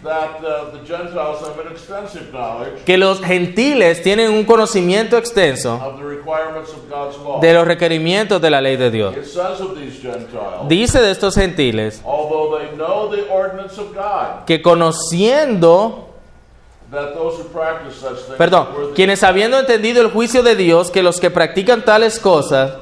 que 2.84 2.98
los 2.98 3.20
gentiles 3.20 4.02
tienen 4.02 4.30
un 4.32 4.44
conocimiento 4.44 5.16
extenso 5.16 5.74
of 5.74 5.98
the 5.98 6.04
requirements 6.04 6.70
of 6.70 6.88
God's 6.90 7.16
law. 7.18 7.40
de 7.40 7.54
los 7.54 7.66
requerimientos 7.66 8.40
de 8.40 8.50
la 8.50 8.60
ley 8.60 8.76
de 8.76 8.90
Dios. 8.90 9.14
Dice 10.68 11.00
de 11.00 11.10
estos 11.10 11.34
gentiles 11.34 12.02
que 14.46 14.62
conociendo, 14.62 16.08
that 16.90 17.14
those 17.14 17.36
who 17.38 17.44
practice 17.52 17.96
such 18.00 18.16
things 18.26 18.36
perdón, 18.38 18.68
quienes 18.94 19.22
habiendo 19.24 19.58
entendido 19.58 20.00
el 20.02 20.10
juicio 20.10 20.42
de 20.42 20.54
Dios, 20.56 20.90
que 20.90 21.02
los 21.02 21.18
que 21.20 21.30
practican 21.30 21.84
tales 21.84 22.18
cosas 22.20 22.72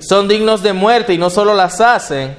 son 0.00 0.28
dignos 0.28 0.62
de 0.62 0.72
muerte 0.72 1.14
y 1.14 1.18
no 1.18 1.30
solo 1.30 1.54
las 1.54 1.80
hacen, 1.80 2.36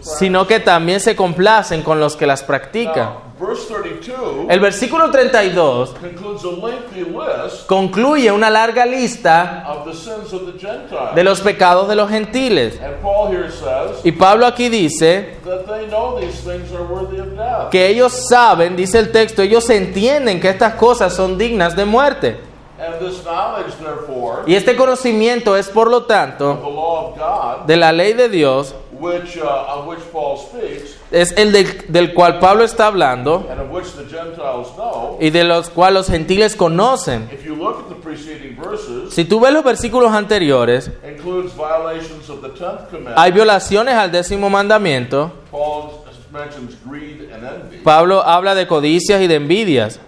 sino 0.00 0.46
que 0.46 0.60
también 0.60 1.00
se 1.00 1.16
complacen 1.16 1.82
con 1.82 1.98
los 2.00 2.16
que 2.16 2.26
las 2.26 2.42
practican. 2.42 3.26
Now, 3.38 3.48
verse 3.48 3.66
32 3.68 4.46
El 4.48 4.60
versículo 4.60 5.10
32 5.10 5.90
concludes 5.90 6.42
a 6.44 6.66
lengthy 6.66 7.04
list 7.04 7.66
concluye 7.66 8.32
una 8.32 8.48
larga 8.48 8.86
lista 8.86 9.64
of 9.68 9.84
the 9.84 9.92
sins 9.92 10.32
of 10.32 10.50
the 10.50 10.58
Gentiles. 10.58 11.14
de 11.14 11.22
los 11.22 11.40
pecados 11.42 11.86
de 11.88 11.96
los 11.96 12.08
gentiles. 12.08 12.80
and 12.80 12.94
Paul 13.02 13.28
here 13.30 13.50
says 13.50 14.00
Y 14.04 14.12
Pablo 14.12 14.46
aquí 14.46 14.68
dice 14.70 15.36
that 15.44 15.66
they 15.66 15.86
know 15.88 16.18
these 16.18 16.40
things 16.40 16.72
are 16.72 16.84
worthy 16.84 17.18
of 17.20 17.36
death. 17.36 17.68
que 17.70 17.86
ellos 17.88 18.12
saben, 18.28 18.74
dice 18.76 18.98
el 18.98 19.12
texto, 19.12 19.42
ellos 19.42 19.68
entienden 19.68 20.40
que 20.40 20.48
estas 20.48 20.74
cosas 20.74 21.12
son 21.14 21.36
dignas 21.36 21.76
de 21.76 21.84
muerte. 21.84 22.40
And 22.78 22.98
this 23.00 23.24
knowledge, 23.24 23.74
therefore, 23.80 24.42
Y 24.46 24.54
este 24.54 24.76
conocimiento 24.76 25.56
es, 25.56 25.68
por 25.68 25.88
lo 25.90 25.98
of 25.98 26.06
tanto, 26.06 26.56
the 26.56 26.68
law 26.70 27.08
of 27.10 27.18
God, 27.18 27.66
de 27.66 27.76
la 27.76 27.90
ley 27.92 28.12
de 28.12 28.28
Dios, 28.28 28.74
which, 28.92 29.38
uh, 29.38 29.46
of 29.46 29.86
which 29.86 30.00
Paul 30.12 30.36
speaks, 30.38 30.96
es 31.10 31.32
el 31.38 31.52
del, 31.52 31.66
del 31.88 32.12
cual 32.14 32.38
Pablo 32.38 32.64
está 32.64 32.86
hablando 32.88 33.46
and 33.50 33.60
of 33.60 33.70
which 33.70 33.92
the 33.92 34.04
Gentiles 34.04 34.68
know, 34.76 35.16
y 35.20 35.30
de 35.30 35.44
los 35.44 35.70
cuales 35.70 35.94
los 35.94 36.06
gentiles 36.08 36.54
conocen. 36.56 37.28
if 37.32 37.44
you 37.46 37.54
look 37.54 37.80
at 37.80 37.88
the 37.88 37.94
preceding 37.94 38.56
verses, 38.56 39.14
Si 39.14 39.24
tú 39.24 39.40
ves 39.40 39.52
los 39.52 39.64
versículos 39.64 40.12
anteriores, 40.12 40.90
includes 41.06 41.54
violations 41.54 42.28
of 42.28 42.42
the 42.42 42.48
tenth 42.50 42.88
commandment. 42.90 43.16
hay 43.18 43.32
violaciones 43.32 43.94
al 43.94 44.10
décimo 44.12 44.50
mandamiento. 44.50 45.32
Paul 45.50 46.02
mentions 46.32 46.76
greed 46.84 47.30
and 47.32 47.44
envy. 47.44 47.78
Pablo 47.82 48.22
habla 48.22 48.54
de 48.54 48.66
codicias 48.66 49.22
y 49.22 49.26
de 49.26 49.36
envidias. 49.36 49.98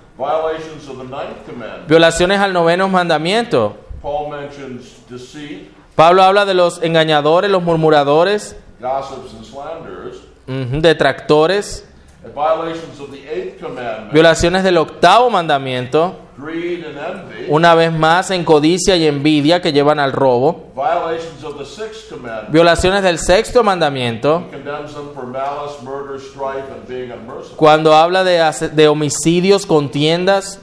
Violaciones 1.89 2.39
al 2.41 2.53
noveno 2.53 2.89
mandamiento. 2.89 3.77
Paul 4.03 4.31
mentions 4.31 4.97
deceit, 5.09 5.71
Pablo 5.97 6.23
habla 6.23 6.45
de 6.45 6.55
los 6.55 6.83
engañadores, 6.83 7.51
los 7.51 7.63
murmuradores, 7.63 8.55
gossips, 8.79 9.35
and 9.35 9.45
slanders. 9.45 10.17
ujú, 10.47 10.81
detractores. 10.81 11.85
And 12.25 12.35
violations 12.35 13.01
of 13.01 13.11
the 13.11 13.27
eighth 13.29 13.61
commandment. 13.61 14.13
Violaciones 14.13 14.63
del 14.65 14.77
octavo 14.77 15.31
mandamiento. 15.31 16.17
Greed 16.37 16.85
and 16.85 16.99
envy. 16.99 17.47
Una 17.49 17.75
vez 17.75 17.91
más 17.93 18.31
en 18.31 18.45
codicia 18.45 18.95
y 18.97 19.07
envidia 19.07 19.61
que 19.63 19.73
llevan 19.73 19.99
al 19.99 20.13
robo. 20.13 20.71
Violations 20.75 21.43
of 21.43 21.59
the 21.59 21.65
sixth 21.65 22.09
commandment. 22.11 22.51
Violaciones 22.51 23.03
del 23.03 23.19
sexto 23.19 23.65
mandamiento. 23.65 24.47
condemns 24.51 24.95
them 24.95 25.09
for 25.15 25.27
malice, 25.27 25.83
murder, 25.83 26.21
strife, 26.21 26.71
and 26.71 26.87
being 26.87 27.11
unmerciful. 27.11 27.57
Cuando 27.57 27.95
habla 27.97 28.23
de 28.25 28.89
homicidios, 28.89 29.65
contiendas. 29.67 30.61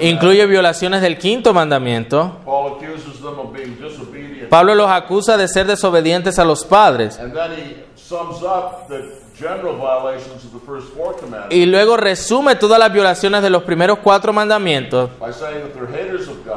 Incluye 0.00 0.46
violaciones 0.46 1.02
del 1.02 1.18
quinto 1.18 1.52
mandamiento. 1.52 2.38
Paul 2.44 2.72
accuses 2.72 3.20
them 3.20 3.38
of 3.38 3.52
being 3.52 3.76
disobedient. 3.78 4.48
Pablo 4.48 4.74
los 4.74 4.90
acusa 4.90 5.36
de 5.36 5.46
ser 5.48 5.66
desobedientes 5.66 6.38
a 6.38 6.44
los 6.44 6.64
padres. 6.64 7.18
And 7.18 7.34
then 7.34 7.52
he 7.52 7.84
sums 7.94 8.42
up 8.42 8.88
the 8.88 9.26
general 9.38 9.76
violations 9.76 10.44
of 10.44 10.52
the 10.52 10.60
first 10.64 10.94
four 10.94 11.14
commandments 11.14 11.54
Y 11.54 11.66
luego 11.66 11.96
resume 11.98 12.56
todas 12.56 12.78
las 12.78 12.90
violaciones 12.90 13.42
de 13.42 13.50
los 13.50 13.64
primeros 13.64 13.98
cuatro 13.98 14.32
mandamientos 14.32 15.10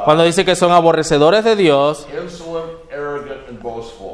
cuando 0.05 0.23
dice 0.23 0.45
que 0.45 0.55
son 0.55 0.71
aborrecedores 0.71 1.43
de 1.43 1.55
Dios, 1.57 2.07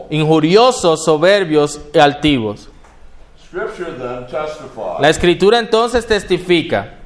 injuriosos, 0.10 1.06
soberbios 1.06 1.80
y 1.94 2.00
altivos. 2.00 2.70
Scripture 3.48 3.92
then 3.92 4.26
testifies 4.26 5.00
La 5.00 5.10
escritura 5.10 5.60
entonces 5.60 6.06
testifica 6.08 7.05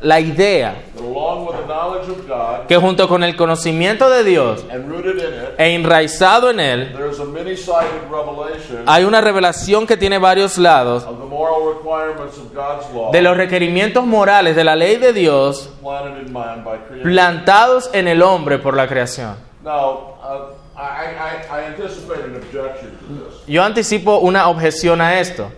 la 0.00 0.20
idea 0.20 0.74
that 0.94 1.02
along 1.02 1.46
with 1.46 1.56
the 1.56 1.66
knowledge 1.66 2.08
of 2.08 2.26
God 2.26 2.66
que 2.66 2.76
junto 2.76 3.08
con 3.08 3.22
el 3.22 3.36
conocimiento 3.36 4.08
de 4.10 4.24
Dios 4.24 4.64
and 4.70 4.88
rooted 4.88 5.18
in 5.18 5.34
it, 5.34 5.58
e 5.58 5.74
enraizado 5.74 6.50
en 6.50 6.60
él, 6.60 6.92
there 6.92 7.10
is 7.10 7.18
a 7.20 7.24
many-sided 7.24 8.02
revelation 8.10 8.84
hay 8.86 9.04
una 9.04 9.20
revelación 9.20 9.86
que 9.86 9.96
tiene 9.96 10.18
varios 10.18 10.58
lados 10.58 11.04
of 11.04 11.18
the 11.18 11.24
moral 11.24 11.74
requirements 11.74 12.38
of 12.38 12.52
God's 12.54 12.86
law 12.94 13.12
de 13.12 13.22
los 13.22 13.36
requerimientos 13.36 14.04
morales 14.06 14.56
de 14.56 14.64
la 14.64 14.76
ley 14.76 14.96
de 14.96 15.12
Dios 15.12 15.70
planted 15.80 16.26
in 16.26 16.32
man 16.32 16.64
by 16.64 16.78
creation. 16.78 17.02
plantados 17.02 17.90
en 17.92 18.08
el 18.08 18.22
hombre 18.22 18.58
por 18.58 18.76
la 18.76 18.86
creación. 18.86 19.36
Uh, 19.64 20.54
I, 20.76 20.80
I, 20.80 21.44
I 21.50 21.64
anticipate 21.64 22.24
an 22.24 22.36
objection 22.36 22.90
to 22.98 23.30
this. 23.30 23.46
Yo 23.46 23.62
anticipo 23.64 24.18
una 24.18 24.48
objeción 24.48 25.00
a 25.00 25.18
esto. 25.18 25.50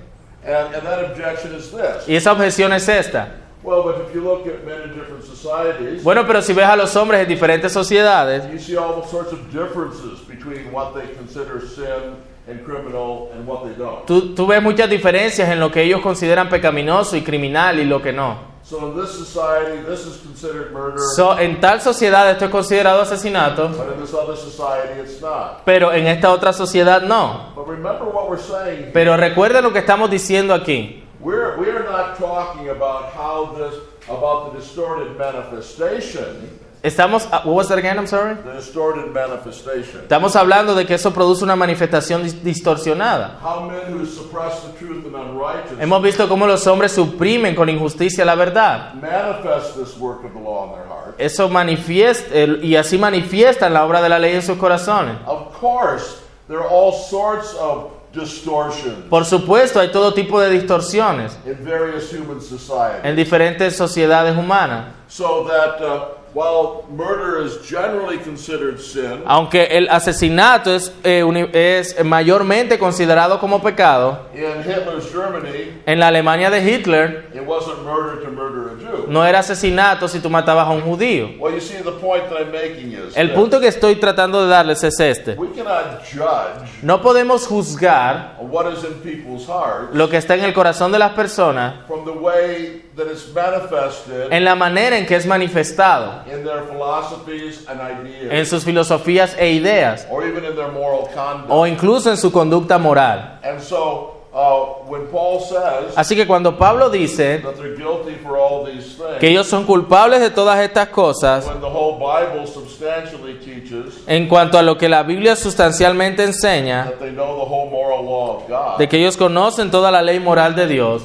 And, 0.50 0.74
and 0.74 0.82
that 0.86 1.04
objection 1.04 1.54
is 1.54 1.70
this. 1.70 2.08
Y 2.08 2.16
esa 2.16 2.32
objeción 2.32 2.72
es 2.72 2.88
esta. 2.88 3.28
Well, 3.62 3.82
but 3.82 4.00
if 4.00 4.14
you 4.14 4.22
look 4.22 4.46
at 4.46 4.64
men 4.64 4.80
in 4.88 4.94
different 4.96 5.22
societies, 5.22 6.02
Bueno, 6.02 6.26
pero 6.26 6.40
si 6.40 6.54
ves 6.54 6.64
a 6.64 6.76
los 6.76 6.96
hombres 6.96 7.20
en 7.20 7.28
diferentes 7.28 7.70
sociedades, 7.72 8.50
you 8.50 8.58
see 8.58 8.76
all 8.76 9.04
sorts 9.06 9.32
of 9.32 9.52
differences 9.52 10.18
between 10.26 10.72
what 10.72 10.94
they 10.94 11.06
consider 11.14 11.60
sin 11.60 12.16
and 12.48 12.64
criminal 12.64 13.30
and 13.34 13.46
what 13.46 13.64
they 13.64 13.74
don't. 13.74 14.06
tú, 14.06 14.34
tú 14.34 14.46
ves 14.46 14.62
muchas 14.62 14.88
diferencias 14.88 15.46
en 15.50 15.60
lo 15.60 15.70
que 15.70 15.82
ellos 15.82 16.00
consideran 16.00 16.48
pecaminoso 16.48 17.16
y 17.18 17.22
criminal 17.22 17.78
y 17.78 17.84
lo 17.84 18.00
que 18.00 18.12
no. 18.14 18.38
So 18.70 18.86
in 18.86 18.96
this 18.96 19.10
society, 19.18 19.82
this 19.82 20.06
is 20.06 20.18
considered 20.18 20.72
murder, 20.72 21.00
So, 21.16 21.36
en 21.36 21.60
tal 21.60 21.80
sociedad 21.80 22.30
esto 22.30 22.44
es 22.44 22.52
considerado 22.52 23.02
asesinato, 23.02 23.68
but 23.76 23.94
in 23.94 24.00
this 24.00 24.14
other 24.14 24.36
society, 24.36 25.00
it's 25.00 25.20
not. 25.20 25.64
pero 25.64 25.90
en 25.90 26.06
esta 26.06 26.30
otra 26.30 26.52
sociedad 26.52 27.02
no. 27.02 27.52
But 27.56 27.66
remember 27.66 28.04
what 28.04 28.30
we're 28.30 28.38
saying. 28.38 28.92
Pero 28.92 29.16
recuerden 29.16 29.64
lo 29.64 29.72
que 29.72 29.80
estamos 29.80 30.08
diciendo 30.08 30.54
aquí. 30.54 31.02
We're, 31.18 31.58
we 31.58 31.68
are 31.68 31.82
not 31.82 32.16
talking 32.16 32.68
about 32.68 33.12
how 33.12 33.56
this, 33.58 33.74
about 34.08 34.52
the 34.52 34.60
distorted 34.60 35.18
manifestation, 35.18 36.59
Estamos, 36.82 37.28
ah, 37.30 37.42
what 37.44 37.56
was 37.56 37.68
that 37.68 37.76
again? 37.78 37.98
I'm 37.98 38.06
sorry. 38.06 38.36
the 38.42 38.54
distorted 38.54 39.12
manifestation. 39.12 40.00
Estamos 40.02 40.34
hablando 40.34 40.74
de 40.74 40.86
que 40.86 40.94
eso 40.94 41.12
produce 41.12 41.42
una 41.44 41.54
manifestación 41.54 42.22
dis- 42.22 42.42
distorsionada. 42.42 43.38
How 43.42 43.68
men 43.68 43.92
who 43.92 44.06
suppress 44.06 44.62
the 44.62 44.78
truth 44.78 45.04
and 45.04 45.14
unrighteousness 45.14 45.78
Hemos 45.78 46.02
visto 46.02 46.26
cómo 46.26 46.46
los 46.46 46.66
hombres 46.66 46.92
suprimen 46.92 47.54
con 47.54 47.68
injusticia 47.68 48.24
la 48.24 48.34
verdad. 48.34 48.94
manifest 48.94 49.76
this 49.76 49.96
work 49.98 50.24
of 50.24 50.32
the 50.32 50.40
law 50.40 50.68
in 50.68 50.72
their 50.78 50.86
heart. 50.88 51.14
Eso 51.18 51.50
manifiesta 51.50 52.34
y 52.34 52.74
así 52.76 52.96
manifiestan 52.96 53.74
la 53.74 53.84
obra 53.84 54.00
de 54.00 54.08
la 54.08 54.18
ley 54.18 54.34
en 54.36 54.42
sus 54.42 54.56
corazones. 54.56 55.16
Of 55.26 55.52
course, 55.60 56.16
there 56.48 56.60
are 56.60 56.68
all 56.70 56.92
sorts 56.92 57.54
of 57.60 57.90
distortions 58.14 59.04
Por 59.08 59.24
supuesto, 59.26 59.78
hay 59.80 59.92
todo 59.92 60.14
tipo 60.14 60.40
de 60.40 60.48
distorsiones 60.50 61.36
in 61.44 61.62
various 61.64 62.10
human 62.10 62.40
societies. 62.40 63.04
en 63.04 63.14
diferentes 63.16 63.76
sociedades 63.76 64.34
humanas. 64.36 64.86
So 65.08 65.44
that 65.46 65.80
uh, 65.82 66.04
while 66.34 66.84
murder 66.90 67.44
is 67.44 67.58
generally 67.68 68.18
considered 68.18 68.78
sin, 68.78 69.22
Aunque 69.26 69.64
el 69.76 69.88
asesinato 69.88 70.74
es, 70.74 70.92
eh, 71.04 71.24
es 71.52 72.04
mayormente 72.04 72.78
considerado 72.78 73.40
como 73.40 73.60
pecado, 73.60 74.26
in 74.34 74.60
Hitler's 74.60 75.10
Germany, 75.10 75.80
en 75.86 75.98
la 75.98 76.08
Alemania 76.08 76.50
de 76.50 76.60
Hitler 76.62 77.26
it 77.34 77.42
wasn't 77.46 77.82
murder 77.84 78.22
to 78.22 78.30
murder 78.30 78.70
a 78.70 78.78
Jew. 78.80 79.06
no 79.08 79.24
era 79.26 79.40
asesinato 79.40 80.08
si 80.08 80.20
tú 80.20 80.30
matabas 80.30 80.66
a 80.66 80.70
un 80.70 80.82
judío. 80.82 81.30
Well, 81.38 81.52
you 81.54 81.60
see, 81.60 81.76
the 81.82 81.92
point 81.92 82.28
that 82.28 82.38
I'm 82.38 82.52
making 82.52 82.92
is 82.92 83.16
El 83.16 83.32
punto 83.32 83.58
que 83.60 83.68
estoy 83.68 83.96
tratando 83.96 84.42
de 84.42 84.48
darles 84.48 84.82
es 84.84 84.98
este. 85.00 85.34
we 85.36 85.48
cannot 85.48 86.02
judge 86.04 86.68
No 86.82 87.00
podemos 87.02 87.46
juzgar 87.46 88.36
what 88.40 88.72
is 88.72 88.84
in 88.84 88.94
people's 89.02 89.46
hearts 89.46 89.94
lo 89.94 90.08
que 90.08 90.16
está 90.16 90.34
en 90.34 90.44
el 90.44 90.52
corazón 90.52 90.92
de 90.92 90.98
las 90.98 91.12
personas 91.12 91.86
from 91.86 92.04
the 92.04 92.10
way 92.12 92.82
that 93.00 93.10
it's 93.10 93.32
manifested 93.32 94.30
en 94.30 94.44
la 94.44 94.54
manera 94.54 94.98
en 94.98 95.06
que 95.06 95.16
es 95.16 95.26
manifestado, 95.26 96.22
in 96.26 96.44
their 96.44 96.64
philosophies 96.64 97.66
and 97.66 97.80
en 97.80 98.06
ideas, 98.06 98.48
sus 98.48 98.64
filosofías 98.64 99.34
e 99.38 99.52
ideas, 99.52 100.06
or 100.10 100.26
even 100.26 100.44
in 100.44 100.54
their 100.54 100.70
moral 100.70 101.08
conduct. 101.14 101.50
o 101.50 101.66
incluso 101.66 102.10
en 102.10 102.18
su 102.18 102.30
conducta 102.30 102.78
moral. 102.78 103.38
And 103.42 103.60
so, 103.60 104.16
uh, 104.32 104.84
when 104.86 105.06
Paul 105.06 105.40
says 105.40 105.96
Así 105.96 106.14
que 106.14 106.26
cuando 106.26 106.56
Pablo 106.56 106.90
dice 106.90 107.40
that 107.42 107.54
they're 107.56 107.74
guilty 107.74 108.16
for 108.22 108.36
all 108.36 108.64
these 108.64 108.96
things, 108.96 109.18
que 109.18 109.30
ellos 109.30 109.46
son 109.46 109.64
culpables 109.64 110.20
de 110.20 110.30
todas 110.30 110.60
estas 110.60 110.88
cosas, 110.88 111.46
when 111.46 111.60
the 111.60 111.66
whole 111.66 111.98
Bible 111.98 112.46
substantially 112.46 113.38
teaches 113.38 114.02
en 114.06 114.28
cuanto 114.28 114.58
a 114.58 114.62
lo 114.62 114.76
que 114.76 114.88
la 114.90 115.02
Biblia 115.02 115.34
sustancialmente 115.36 116.22
enseña, 116.22 116.84
that 116.84 116.98
they 116.98 117.12
know 117.12 117.38
the 117.38 117.50
whole 117.50 117.70
moral 117.70 118.04
law 118.04 118.36
of 118.36 118.48
God, 118.48 118.78
de 118.78 118.88
que 118.88 118.98
ellos 118.98 119.16
conocen 119.16 119.70
toda 119.70 119.90
la 119.90 120.02
ley 120.02 120.20
moral 120.20 120.54
de 120.54 120.66
Dios, 120.66 121.02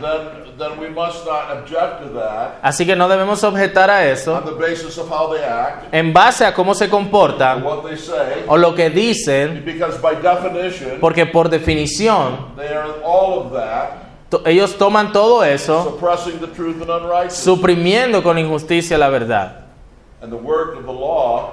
then, 0.00 0.56
then 0.58 0.78
we 0.80 0.88
must 0.88 1.24
not 1.26 1.50
object 1.50 2.02
to 2.02 2.08
that 2.18 2.58
así 2.62 2.86
que 2.86 2.96
no 2.96 3.08
debemos 3.08 3.42
objetar 3.44 3.90
a 3.90 3.98
on 4.00 4.06
eso 4.08 4.40
the 4.42 4.52
basis 4.52 4.96
of 4.98 5.08
how 5.10 5.32
they 5.32 5.44
act, 5.44 5.92
en 5.92 6.12
base 6.12 6.44
a 6.44 6.54
cómo 6.54 6.74
se 6.74 6.88
comportan 6.88 7.62
what 7.62 7.82
they 7.84 7.96
say, 7.96 8.44
o 8.46 8.56
lo 8.56 8.74
que 8.74 8.90
dicen, 8.90 9.62
because 9.64 9.98
by 10.00 10.14
definition, 10.14 10.98
porque 11.00 11.26
por 11.26 11.48
definición 11.48 12.54
they 12.56 12.68
are 12.68 12.94
all 13.04 13.40
of 13.46 13.52
that 13.52 14.02
to- 14.30 14.42
ellos 14.46 14.76
toman 14.78 15.12
todo 15.12 15.42
eso 15.44 15.84
suppressing 15.84 16.38
the 16.40 16.46
truth 16.48 16.80
and 16.80 16.90
unrighteousness. 16.90 17.44
suprimiendo 17.44 18.22
con 18.22 18.38
injusticia 18.38 18.96
la 18.98 19.08
verdad. 19.10 19.63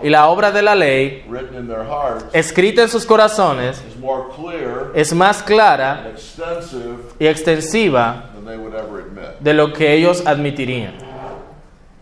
Y 0.02 0.10
la 0.10 0.28
obra 0.30 0.52
de 0.52 0.62
la 0.62 0.76
ley, 0.76 1.24
written 1.28 1.56
in 1.56 1.68
their 1.68 1.84
hearts 1.84 2.26
escrita 2.34 2.82
en 2.82 2.90
sus 2.90 3.06
corazones, 3.06 3.82
is 3.88 3.98
more 3.98 4.26
clear 4.36 4.92
es 4.96 5.14
más 5.14 5.44
clara 5.44 6.14
y 7.20 7.26
extensiva 7.28 8.30
than 8.34 8.46
they 8.46 8.58
would 8.58 8.74
ever 8.74 9.00
admit. 9.00 9.40
de 9.40 9.54
lo 9.54 9.74
que 9.74 9.94
ellos 9.94 10.26
admitirían. 10.26 10.94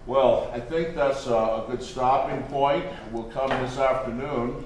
Well, 0.05 0.49
I 0.55 0.59
think 0.59 0.95
that's 0.95 1.27
a, 1.27 1.33
a 1.33 1.65
good 1.69 1.83
stopping 1.83 2.41
point. 2.49 2.83
We'll 3.11 3.29
come 3.31 3.49
this 3.63 3.77
afternoon 3.77 4.65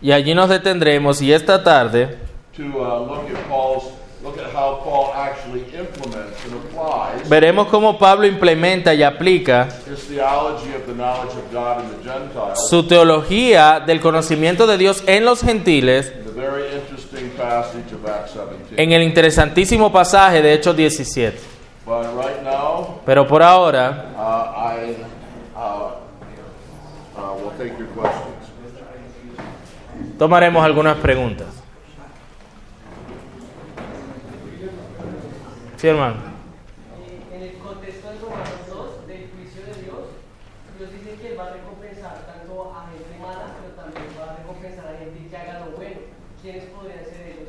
Y 0.00 0.10
allí 0.12 0.34
nos 0.34 0.48
detendremos 0.48 1.22
y 1.22 1.32
esta 1.32 1.62
tarde 1.62 2.18
to 2.56 2.62
uh, 2.62 3.00
look 3.06 3.30
at 3.30 3.48
Paul's, 3.48 3.84
look 4.22 4.38
at 4.38 4.52
how 4.52 4.80
Paul 4.84 5.12
actually 5.14 5.62
implements 5.74 6.38
and 6.44 6.54
applies 6.54 7.28
veremos 7.28 7.68
cómo 7.68 7.98
Pablo 7.98 8.26
implementa 8.26 8.94
y 8.94 9.02
aplica 9.02 9.68
su 12.54 12.86
teología 12.86 13.80
del 13.80 14.00
conocimiento 14.00 14.66
de 14.66 14.78
Dios 14.78 15.02
en 15.06 15.24
los 15.24 15.42
gentiles 15.42 16.12
in 16.14 16.24
the 16.24 16.40
very 16.40 16.64
interesting 16.74 17.30
passage 17.36 17.92
of 17.92 18.06
Acts 18.06 18.34
17. 18.34 18.82
en 18.82 18.92
el 18.92 19.02
interesantísimo 19.02 19.90
pasaje 19.92 20.40
de 20.42 20.54
Hechos 20.54 20.76
17. 20.76 21.52
But 21.84 22.04
right 22.14 22.42
now, 22.44 23.00
Pero 23.04 23.26
por 23.26 23.42
ahora 23.42 24.12
uh, 24.16 24.20
uh, 25.58 25.60
uh, 25.60 26.02
tomaremos 30.16 30.64
algunas 30.64 30.96
preguntas. 30.98 31.61
Sí, 35.82 35.88
hermano. 35.88 36.14
Eh, 36.14 37.34
En 37.34 37.42
el 37.42 37.58
contexto 37.58 38.06
de 38.12 38.18
Romanos 38.20 38.46
2, 38.68 39.06
del 39.08 39.26
juicio 39.34 39.66
de 39.66 39.82
Dios, 39.82 40.14
Dios 40.78 40.92
dice 40.92 41.20
que 41.20 41.32
Él 41.32 41.36
va 41.36 41.48
a 41.48 41.52
recompensar 41.54 42.22
tanto 42.24 42.72
a 42.72 42.86
gente 42.86 43.18
mala, 43.20 43.50
pero 43.58 43.74
también 43.74 44.06
va 44.16 44.30
a 44.30 44.36
recompensar 44.36 44.94
a 44.94 44.98
gente 44.98 45.28
que 45.28 45.36
haga 45.36 45.66
lo 45.66 45.76
bueno. 45.76 45.96
¿Quiénes 46.40 46.66
podrían 46.66 47.04
ser 47.04 47.34
ellos? 47.34 47.48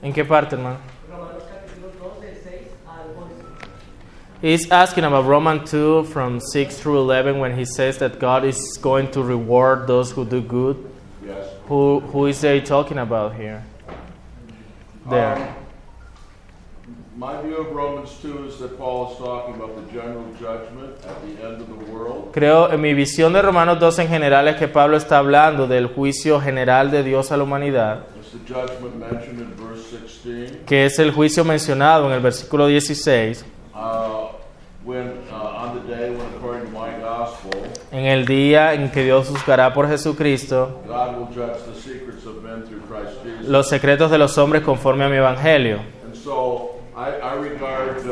¿En 0.00 0.14
qué 0.14 0.24
parte, 0.24 0.56
hermano? 0.56 0.78
Romanos 1.10 1.42
capítulo 1.46 1.92
2, 2.14 2.20
del 2.22 2.36
6 2.42 2.54
al 2.88 3.04
11. 3.22 3.34
He's 4.40 4.72
asking 4.72 5.04
about 5.04 5.26
Romans 5.26 5.70
2 5.70 6.04
from 6.04 6.40
6 6.40 6.78
through 6.78 7.00
11 7.00 7.38
when 7.38 7.54
he 7.54 7.66
says 7.66 7.98
that 7.98 8.18
God 8.18 8.46
is 8.46 8.78
going 8.80 9.10
to 9.10 9.22
reward 9.22 9.86
those 9.86 10.10
who 10.10 10.24
do 10.24 10.40
good. 10.40 10.78
Yes. 11.22 11.48
Who, 11.68 12.00
who 12.00 12.28
is 12.28 12.40
he 12.40 12.62
talking 12.62 12.96
about 12.96 13.34
here? 13.34 13.62
There. 15.10 15.36
Um, 15.36 15.55
Creo, 22.32 22.70
en 22.70 22.80
mi 22.80 22.92
visión 22.92 23.32
de 23.32 23.40
Romanos 23.40 23.80
2 23.80 23.98
en 24.00 24.08
general 24.08 24.48
es 24.48 24.56
que 24.56 24.68
Pablo 24.68 24.98
está 24.98 25.18
hablando 25.18 25.66
del 25.66 25.86
juicio 25.86 26.40
general 26.40 26.90
de 26.90 27.02
Dios 27.02 27.32
a 27.32 27.38
la 27.38 27.44
humanidad, 27.44 28.00
It's 28.20 28.32
the 28.32 28.38
judgment 28.52 28.96
mentioned 28.96 29.40
in 29.40 29.54
verse 29.56 29.96
16. 29.96 30.64
que 30.66 30.84
es 30.84 30.98
el 30.98 31.10
juicio 31.12 31.42
mencionado 31.44 32.06
en 32.06 32.12
el 32.12 32.20
versículo 32.20 32.66
16, 32.66 33.46
Uh, 33.74 33.78
uh, 34.84 34.96
en 37.92 38.04
el 38.04 38.26
día 38.26 38.74
en 38.74 38.90
que 38.90 39.04
Dios 39.04 39.28
juzgará 39.28 39.72
por 39.72 39.88
Jesucristo 39.88 40.82
los 43.46 43.68
secretos 43.68 44.10
de 44.10 44.18
los 44.18 44.36
hombres 44.38 44.62
conforme 44.62 45.04
a 45.04 45.08
mi 45.08 45.16
evangelio. 45.16 45.78
And 46.96 47.04
so 47.04 47.26
I, 47.26 47.34
I 47.34 47.34
regard 47.34 48.02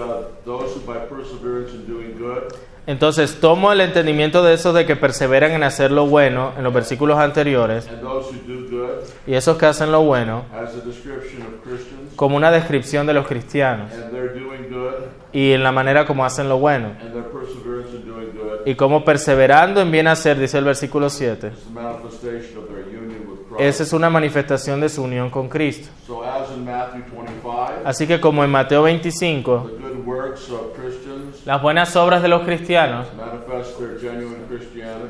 those 0.44 0.74
who 0.74 0.80
by 0.86 0.98
perseverance 1.06 1.72
in 1.72 1.86
doing 1.86 2.16
good 2.18 2.54
Entonces 2.86 3.40
tomo 3.40 3.72
el 3.72 3.80
entendimiento 3.80 4.42
de 4.42 4.52
esos 4.52 4.74
de 4.74 4.84
que 4.84 4.94
perseveran 4.94 5.52
en 5.52 5.62
hacer 5.62 5.90
lo 5.90 6.06
bueno 6.06 6.52
en 6.56 6.64
los 6.64 6.74
versículos 6.74 7.18
anteriores 7.18 7.88
and 7.88 8.02
those 8.02 8.28
who 8.30 8.40
do 8.46 8.68
good 8.68 9.04
y 9.26 9.34
esos 9.34 9.56
que 9.56 9.64
hacen 9.66 9.90
lo 9.90 10.02
bueno 10.02 10.44
as 10.52 10.74
a 10.74 10.86
description 10.86 11.42
of 11.42 11.62
Christians, 11.62 12.12
como 12.14 12.36
una 12.36 12.50
descripción 12.50 13.06
de 13.06 13.14
los 13.14 13.26
cristianos 13.26 13.90
and 13.92 14.12
they're 14.12 14.38
doing 14.38 14.68
good 14.68 15.06
y 15.32 15.52
en 15.52 15.62
la 15.62 15.72
manera 15.72 16.04
como 16.04 16.26
hacen 16.26 16.48
lo 16.48 16.58
bueno 16.58 16.88
and 17.00 17.12
their 17.12 17.24
perseverance 17.24 17.90
in 17.96 18.04
doing 18.04 18.30
good 18.32 18.66
y 18.66 18.74
como 18.74 19.04
perseverando 19.04 19.80
en 19.80 19.90
bien 19.90 20.06
hacer, 20.06 20.38
dice 20.38 20.58
el 20.58 20.64
versículo 20.64 21.08
7. 21.08 21.48
is 21.48 21.66
a 21.66 21.70
manifestation 21.70 22.58
of 22.58 22.68
their 22.68 22.84
union 22.86 23.28
with 23.28 23.48
Christ. 23.48 23.60
Esa 23.60 23.82
es 23.82 23.92
una 23.92 24.10
manifestación 24.10 24.80
de 24.80 24.88
su 24.88 25.02
unión 25.02 25.30
con 25.30 25.48
Cristo. 25.48 25.88
Así 27.84 28.06
que 28.06 28.20
como 28.20 28.42
en 28.44 28.50
Mateo 28.50 28.82
25, 28.82 29.70
the 29.70 29.82
good 29.82 30.06
works 30.06 30.50
of 30.50 30.74
Christians 30.74 31.44
las 31.46 31.60
buenas 31.60 31.94
obras 31.96 32.22
de 32.22 32.28
los 32.28 32.42
cristianos 32.42 33.06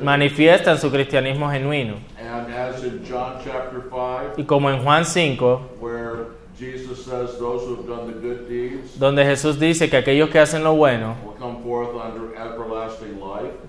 manifiestan 0.01 0.77
su 0.77 0.91
cristianismo 0.91 1.49
genuino. 1.49 1.95
And 2.19 2.53
as 2.53 2.83
in 2.83 3.01
John 3.07 3.37
chapter 3.43 3.81
5, 3.89 4.33
Y 4.37 4.43
como 4.43 4.69
en 4.69 4.83
Juan 4.83 5.05
5, 5.05 5.77
where 5.79 6.27
Jesus 6.57 7.05
says 7.05 7.37
those 7.37 7.65
who 7.65 7.77
have 7.77 7.87
done 7.87 8.07
the 8.07 8.19
good 8.19 8.47
deeds 8.47 8.97
donde 8.97 9.25
Jesús 9.25 9.59
dice 9.59 9.89
que 9.89 9.97
aquellos 9.97 10.29
que 10.29 10.39
hacen 10.39 10.63
lo 10.63 10.73
bueno 10.75 11.15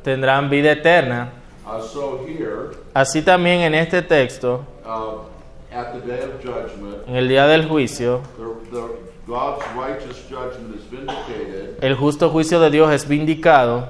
tendrán 0.02 0.50
vida 0.50 0.72
eterna, 0.72 1.32
Uh, 1.66 2.70
así 2.94 3.22
también 3.22 3.60
en 3.62 3.74
este 3.74 4.00
texto, 4.00 4.64
uh, 4.84 5.22
en 7.08 7.16
el 7.16 7.28
día 7.28 7.48
del 7.48 7.66
juicio, 7.66 8.20
el 11.80 11.94
justo 11.94 12.30
juicio 12.30 12.60
de 12.60 12.70
Dios 12.70 12.92
es 12.92 13.08
vindicado 13.08 13.88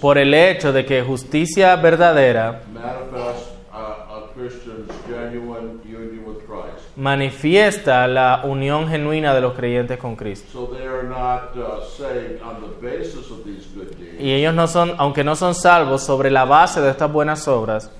por 0.00 0.18
el 0.18 0.34
hecho 0.34 0.72
de 0.72 0.84
que 0.84 1.02
justicia 1.02 1.76
verdadera 1.76 2.62
manifests 2.72 3.50
a 3.72 4.10
Christian's 4.34 4.90
genuine 5.06 5.80
union 5.84 6.24
with 6.24 6.38
Christ. 6.46 6.96
manifiesta 6.96 8.06
la 8.06 8.42
unión 8.44 8.88
genuina 8.88 9.34
de 9.34 9.40
los 9.40 9.54
creyentes 9.54 9.98
con 9.98 10.16
Cristo. 10.16 10.60
Uh, 10.60 10.74
Y 14.18 14.32
ellos 14.32 14.54
no 14.54 14.66
son, 14.66 14.94
aunque 14.98 15.24
no 15.24 15.36
son 15.36 15.54
salvos 15.54 16.02
sobre 16.02 16.30
la 16.30 16.44
base 16.44 16.80
de 16.80 16.90
estas 16.90 17.12
buenas 17.12 17.46
obras, 17.48 17.90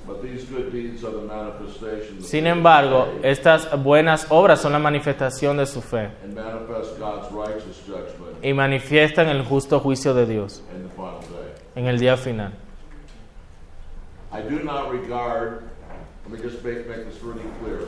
sin 2.30 2.46
embargo, 2.46 3.08
estas 3.24 3.82
buenas 3.82 4.28
obras 4.28 4.60
son 4.60 4.70
la 4.70 4.78
manifestación 4.78 5.56
de 5.56 5.66
su 5.66 5.82
fe 5.82 6.10
y 8.40 8.52
manifiestan 8.52 9.26
el 9.30 9.42
justo 9.42 9.80
juicio 9.80 10.14
de 10.14 10.26
Dios 10.26 10.62
en 11.74 11.86
el 11.86 11.98
día 11.98 12.16
final. 12.16 12.52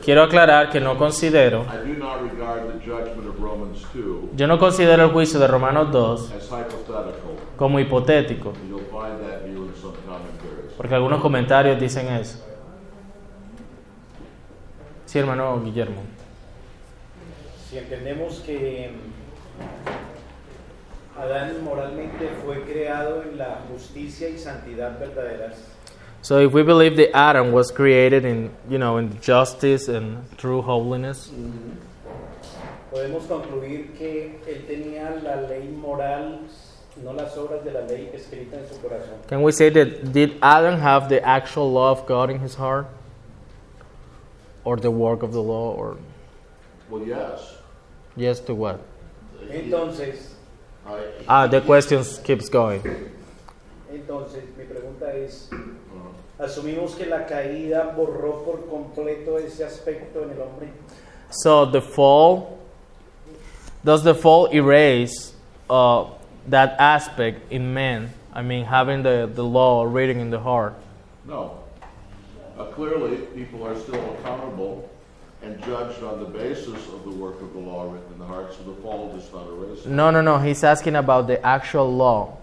Quiero 0.03 0.23
aclarar 0.23 0.69
que 0.69 0.81
no 0.81 0.97
considero, 0.97 1.61
I 1.61 1.87
do 1.87 1.97
not 1.97 2.21
regard 2.29 2.67
the 2.67 2.85
judgment 2.85 3.29
of 3.29 3.39
Romans 3.39 3.81
2 3.93 4.35
yo 4.35 4.47
no 4.47 4.59
considero 4.59 5.05
el 5.05 5.11
juicio 5.11 5.39
de 5.39 5.47
Romanos 5.47 5.89
2 5.89 6.33
as 6.33 6.43
hypothetical. 6.47 7.13
como 7.55 7.79
hipotético, 7.79 8.51
porque 10.75 10.95
algunos 10.95 11.21
comentarios 11.21 11.79
dicen 11.79 12.07
eso. 12.07 12.52
Sí, 15.13 15.19
hermano 15.19 15.61
Guillermo. 15.63 16.01
Si 17.69 17.77
entendemos 17.77 18.39
que 18.39 18.89
mm, 18.89 19.13
Adán 21.21 21.63
moralmente 21.63 22.29
fue 22.43 22.63
creado 22.63 23.21
en 23.21 23.37
la 23.37 23.59
justicia 23.71 24.27
y 24.27 24.39
santidad 24.39 24.97
verdaderas, 24.99 25.53
So 26.21 26.39
if 26.39 26.51
we 26.51 26.63
believe 26.63 26.95
that 26.95 27.15
Adam 27.15 27.51
was 27.51 27.69
created 27.69 28.25
in, 28.25 28.49
you 28.67 28.79
know, 28.79 28.97
in 28.97 29.19
justice 29.21 29.87
and 29.87 30.25
true 30.39 30.63
holiness, 30.63 31.29
mm-hmm. 31.29 31.77
podemos 32.91 33.27
concluir 33.27 33.93
que 33.95 34.39
él 34.47 34.65
tenía 34.65 35.11
la 35.21 35.41
ley 35.47 35.67
moral, 35.67 36.39
no 37.03 37.13
las 37.13 37.37
obras 37.37 37.63
de 37.63 37.71
la 37.71 37.81
ley 37.81 38.09
escrita 38.15 38.57
en 38.57 38.67
su 38.67 38.81
corazón. 38.81 39.19
can 39.27 39.43
we 39.43 39.51
say 39.51 39.69
that 39.69 40.11
did 40.11 40.39
Adam 40.41 40.79
have 40.79 41.07
the 41.07 41.23
actual 41.23 41.71
law 41.71 41.91
of 41.91 42.07
God 42.07 42.31
in 42.31 42.39
his 42.39 42.55
heart? 42.55 42.87
Or 44.65 44.77
the 44.77 44.91
work 44.91 45.23
of 45.23 45.31
the 45.33 45.41
law 45.41 45.73
or 45.73 45.97
Well, 46.89 47.03
yes. 47.05 47.57
yes 48.15 48.39
to 48.41 48.53
what? 48.55 48.79
Entonces, 49.49 50.29
Ah, 51.27 51.47
the 51.47 51.61
question 51.61 52.03
keeps 52.23 52.49
going. 52.49 52.81
entonces 53.91 54.43
mi 54.57 54.65
pregunta 54.65 55.13
es, 55.13 55.49
asumimos 56.39 56.95
que 56.95 57.05
la 57.05 57.25
caída 57.25 57.93
borró 57.95 58.43
por 58.43 58.65
completo 58.69 59.37
ese 59.37 59.63
aspecto 59.63 60.23
en 60.23 60.31
el 60.31 60.41
hombre. 60.41 60.67
So 61.29 61.65
the 61.65 61.81
fall 61.81 62.59
does 63.83 64.03
the 64.03 64.13
fall 64.13 64.47
erase 64.53 65.33
uh, 65.69 66.05
that 66.49 66.75
aspect 66.79 67.49
in 67.51 67.73
man? 67.73 68.09
I 68.33 68.41
mean, 68.41 68.65
having 68.65 69.03
the, 69.03 69.29
the 69.33 69.43
law 69.43 69.83
reading 69.83 70.19
in 70.19 70.29
the 70.31 70.39
heart. 70.39 70.73
no. 71.25 71.62
Uh, 72.57 72.65
clearly, 72.65 73.17
people 73.35 73.65
are 73.65 73.77
still 73.79 74.13
accountable 74.15 74.89
and 75.41 75.61
judged 75.63 76.03
on 76.03 76.19
the 76.19 76.25
basis 76.25 76.87
of 76.89 77.03
the 77.03 77.09
work 77.09 77.41
of 77.41 77.51
the 77.53 77.59
law 77.59 77.91
written 77.91 78.13
in 78.13 78.19
the 78.19 78.25
heart, 78.25 78.53
so 78.53 78.63
the 78.63 78.81
fall 78.81 79.11
does 79.11 79.31
not 79.33 79.47
erase. 79.47 79.85
No, 79.85 80.11
no, 80.11 80.21
no. 80.21 80.37
He's 80.37 80.63
asking 80.63 80.95
about 80.95 81.27
the 81.27 81.43
actual 81.45 81.93
law. 81.93 82.37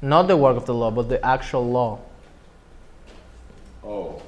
Not 0.00 0.28
the 0.28 0.36
work 0.36 0.56
of 0.56 0.66
the 0.66 0.74
law, 0.74 0.90
but 0.90 1.08
the 1.08 1.24
actual 1.24 1.68
law. 1.68 1.98
Oh. 3.84 4.22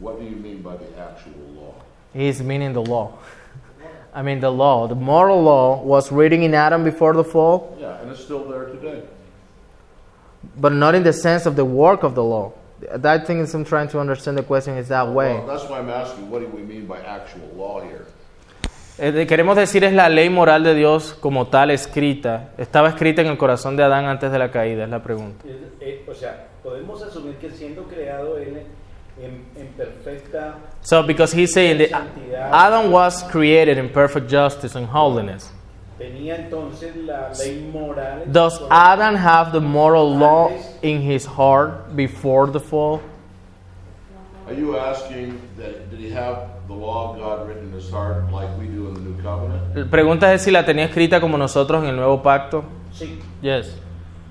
What 0.00 0.18
do 0.18 0.24
you 0.26 0.36
mean 0.36 0.62
by 0.62 0.76
the 0.76 0.98
actual 0.98 1.32
law? 1.54 1.74
He's 2.12 2.42
meaning 2.42 2.72
the 2.72 2.82
law. 2.82 3.18
I 4.14 4.22
mean, 4.22 4.40
the 4.40 4.50
law. 4.50 4.86
The 4.88 4.94
moral 4.94 5.42
law 5.42 5.82
was 5.82 6.12
written 6.12 6.42
in 6.42 6.54
Adam 6.54 6.84
before 6.84 7.14
the 7.14 7.24
fall, 7.24 7.76
Yeah, 7.80 8.00
and 8.00 8.10
it's 8.10 8.22
still 8.22 8.44
there 8.48 8.66
today. 8.66 9.02
But 10.60 10.72
not 10.72 10.94
in 10.94 11.02
the 11.02 11.12
sense 11.12 11.46
of 11.46 11.54
the 11.56 11.64
work 11.64 12.02
of 12.02 12.14
the 12.14 12.22
law. 12.22 12.52
That 12.94 13.26
thing 13.26 13.40
is 13.40 13.54
I'm 13.54 13.64
trying 13.64 13.88
to 13.88 13.98
understand 14.00 14.36
the 14.36 14.42
question 14.42 14.76
is 14.76 14.88
that 14.88 15.08
way. 15.08 15.34
Well, 15.34 15.46
that's 15.46 15.68
why 15.68 15.78
I'm 15.78 15.88
asking, 15.88 16.30
what 16.30 16.40
do 16.40 16.48
we 16.48 16.62
mean 16.62 16.86
by 16.86 16.98
actual 17.00 17.48
law 17.56 17.80
here? 17.80 18.04
Eh, 18.98 19.10
de- 19.12 19.26
queremos 19.26 19.56
decir 19.56 19.84
es 19.84 19.92
la 19.92 20.08
ley 20.08 20.30
moral 20.30 20.62
de 20.62 20.74
Dios 20.74 21.14
como 21.20 21.46
tal 21.48 21.70
escrita. 21.70 22.50
Estaba 22.58 22.88
escrita 22.88 23.20
en 23.22 23.28
el 23.28 23.36
corazón 23.36 23.76
de 23.76 23.82
Adán 23.82 24.06
antes 24.06 24.30
de 24.32 24.38
la 24.38 24.50
caída, 24.50 24.84
es 24.84 24.90
la 24.90 25.02
pregunta. 25.02 25.44
Es- 25.46 25.54
eh, 25.80 26.04
o 26.08 26.14
sea, 26.14 26.46
podemos 26.62 27.02
asumir 27.02 27.36
que 27.36 27.50
siendo 27.50 27.84
creado 27.84 28.38
él 28.38 28.62
en, 29.20 29.44
en 29.56 29.66
perfecta 29.76 30.56
So 30.82 31.02
because 31.02 31.32
he's 31.34 31.52
saying 31.52 31.78
that 31.78 32.02
Adam 32.52 32.90
was 32.92 33.22
created 33.30 33.76
in 33.78 33.88
perfect 33.90 34.30
justice 34.30 34.76
and 34.76 34.86
holiness. 34.86 35.50
Tenía 35.98 36.36
entonces 36.36 36.94
la 36.96 37.30
ley 37.38 37.68
moral. 37.72 38.22
en 38.24 38.32
Does 38.32 38.54
su 38.54 38.60
corazón. 38.60 38.78
Adam 38.78 39.14
have 39.16 39.52
the 39.52 39.60
moral 39.60 40.16
law 40.18 40.50
in 40.82 41.00
his 41.00 41.26
heart 41.26 41.94
before 41.94 42.50
the 42.50 42.60
fall? 42.60 43.00
Are 44.46 44.54
you 44.54 44.76
asking 44.78 45.40
that, 45.56 45.90
did 45.90 45.98
he 45.98 46.10
have 46.14 46.50
the 46.68 46.74
law 46.74 47.10
of 47.12 47.18
God 47.18 47.48
written 47.48 47.68
in 47.68 47.72
his 47.72 47.90
heart 47.90 48.30
like 48.30 48.48
we 48.58 48.66
do 48.66 48.88
in 48.88 48.94
the 48.94 49.00
new 49.00 49.20
covenant? 49.22 49.74
La 49.74 49.84
Pregunta 49.86 50.32
es 50.32 50.42
si 50.42 50.50
la 50.52 50.64
tenía 50.64 50.84
escrita 50.84 51.20
como 51.20 51.36
nosotros 51.36 51.82
en 51.82 51.90
el 51.90 51.96
nuevo 51.96 52.22
pacto. 52.22 52.64
Sí, 52.92 53.18
Yes. 53.42 53.74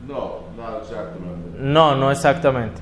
No, 0.08 0.44
not 0.56 0.84
exactamente. 0.84 1.58
No, 1.60 1.96
no 1.96 2.12
exactamente. 2.12 2.82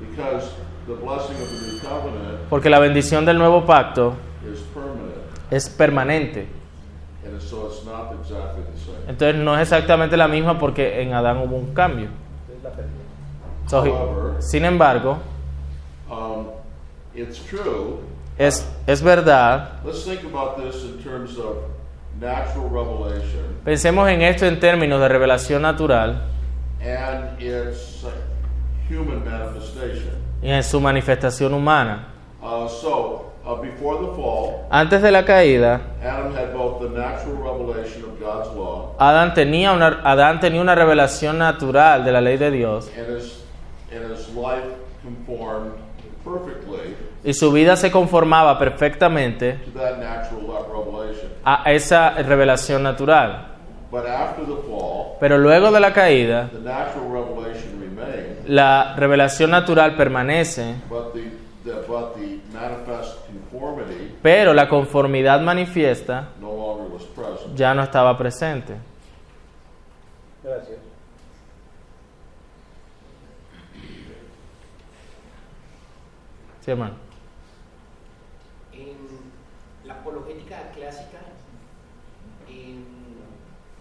Because 0.00 0.50
the 0.86 0.94
blessing 0.94 1.36
of 1.36 1.48
the 1.48 1.72
new 1.72 1.80
covenant 1.80 2.38
Porque 2.50 2.68
la 2.70 2.78
bendición 2.78 3.24
del 3.24 3.38
nuevo 3.38 3.64
pacto 3.64 4.14
is 4.50 4.60
permanent, 4.74 5.14
es 5.50 5.68
permanente. 5.68 6.46
Entonces 9.08 9.36
no 9.36 9.54
es 9.56 9.62
exactamente 9.62 10.16
la 10.16 10.28
misma 10.28 10.58
porque 10.58 11.00
en 11.02 11.12
Adán 11.14 11.38
hubo 11.38 11.56
un 11.56 11.74
cambio. 11.74 12.08
So, 13.66 13.80
However, 13.80 14.42
sin 14.42 14.64
embargo, 14.64 15.18
um, 16.10 16.46
it's 17.14 17.38
true. 17.46 18.00
es, 18.38 18.66
es 18.86 19.02
verdad. 19.02 19.80
Let's 19.84 20.04
think 20.04 20.20
about 20.24 20.56
this 20.58 20.84
in 20.84 21.02
terms 21.02 21.38
of 21.38 21.56
natural 22.20 22.68
revelation 22.70 23.58
Pensemos 23.64 24.08
en 24.10 24.22
esto 24.22 24.46
en 24.46 24.60
términos 24.60 25.00
de 25.00 25.08
revelación 25.08 25.62
natural 25.62 26.22
and 26.80 27.40
its 27.40 28.04
human 28.90 29.24
manifestation. 29.24 30.12
y 30.42 30.50
en 30.50 30.62
su 30.62 30.78
manifestación 30.80 31.54
humana. 31.54 32.08
Uh, 32.42 32.68
so, 32.68 33.23
uh, 33.46 33.60
before 33.60 33.98
the 34.00 34.14
fall, 34.16 34.66
Antes 34.70 35.02
de 35.02 35.10
la 35.10 35.24
caída, 35.24 35.80
Adam 36.02 36.34
had 36.34 36.52
both 36.52 36.80
the 36.80 36.88
natural 36.88 37.36
revelation 37.36 38.04
of 38.04 38.18
God's 38.20 38.54
law 38.56 38.94
Adán 38.98 39.34
tenía 39.34 39.72
una, 39.72 40.00
Adán 40.04 40.40
tenía 40.40 40.60
una 40.60 40.74
revelación 40.74 41.38
natural 41.38 42.04
de 42.04 42.12
la 42.12 42.20
ley 42.20 42.36
de 42.36 42.50
Dios 42.50 42.90
y 47.22 47.32
su 47.32 47.52
vida 47.52 47.76
se 47.76 47.90
conformaba 47.90 48.58
perfectamente 48.58 49.58
a 51.44 51.72
esa 51.72 52.10
revelación 52.10 52.82
natural. 52.82 53.48
Pero 55.20 55.38
luego 55.38 55.70
de 55.70 55.80
la 55.80 55.92
caída, 55.92 56.50
the 56.52 56.58
natural 56.58 57.10
revelation 57.12 57.80
remained, 57.80 58.48
la 58.48 58.94
revelación 58.96 59.50
natural 59.50 59.96
permanece, 59.96 60.74
but 60.88 61.12
the, 61.12 61.30
the, 61.64 61.86
but 61.86 62.13
pero 64.24 64.54
la 64.54 64.66
conformidad 64.70 65.42
manifiesta 65.42 66.30
no 66.40 66.48
longer 66.56 66.86
was 66.94 67.04
present. 67.04 67.54
ya 67.54 67.74
no 67.74 67.82
estaba 67.82 68.16
presente. 68.16 68.74
Gracias. 70.42 70.78
Sí, 76.64 76.70
hermano. 76.70 76.94
En 78.72 78.96
la 79.86 79.94
apologética 79.94 80.70
clásica 80.74 81.18
en- 82.48 82.86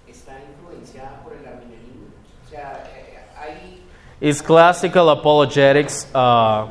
está 0.08 0.34
influenciada 0.42 1.22
por 1.24 1.34
el 1.34 1.46
arminianismo. 1.48 2.08
O 2.46 2.50
sea, 2.50 2.84
eh, 2.96 3.20
hay 3.38 3.80
Is 4.22 4.42
classical 4.42 5.10
apologetics 5.10 6.08
uh, 6.16 6.68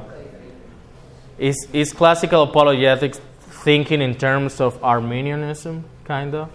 is 1.38 1.56
is 1.72 1.92
classical 1.92 2.44
apologetics 2.44 3.20
thinking 3.64 4.02
in 4.02 4.14
terms 4.14 4.60
of 4.60 4.82
Arminianism, 4.82 5.84
kind 6.04 6.34
of? 6.34 6.48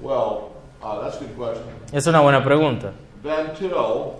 Well, 0.00 0.52
uh, 0.82 1.00
that's 1.02 1.16
a 1.16 1.24
good 1.24 1.36
question. 1.36 1.64
Es 1.92 2.06
una 2.06 2.20
buena 2.20 2.42
pregunta. 2.42 2.92
Van 3.22 3.54
Til, 3.54 3.70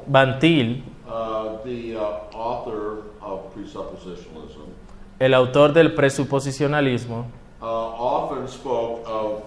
Van 0.07 0.39
Til, 0.39 0.83
uh, 1.09 1.57
the 1.65 1.97
uh, 1.97 2.21
author 2.33 3.03
of 3.21 3.53
presuppositionalism, 3.55 4.71
el 5.19 5.35
autor 5.35 5.73
del 5.73 5.95
presuposicionalismo, 5.95 7.27
uh, 7.61 7.65
often 7.65 8.47
spoke 8.49 9.03
of 9.07 9.43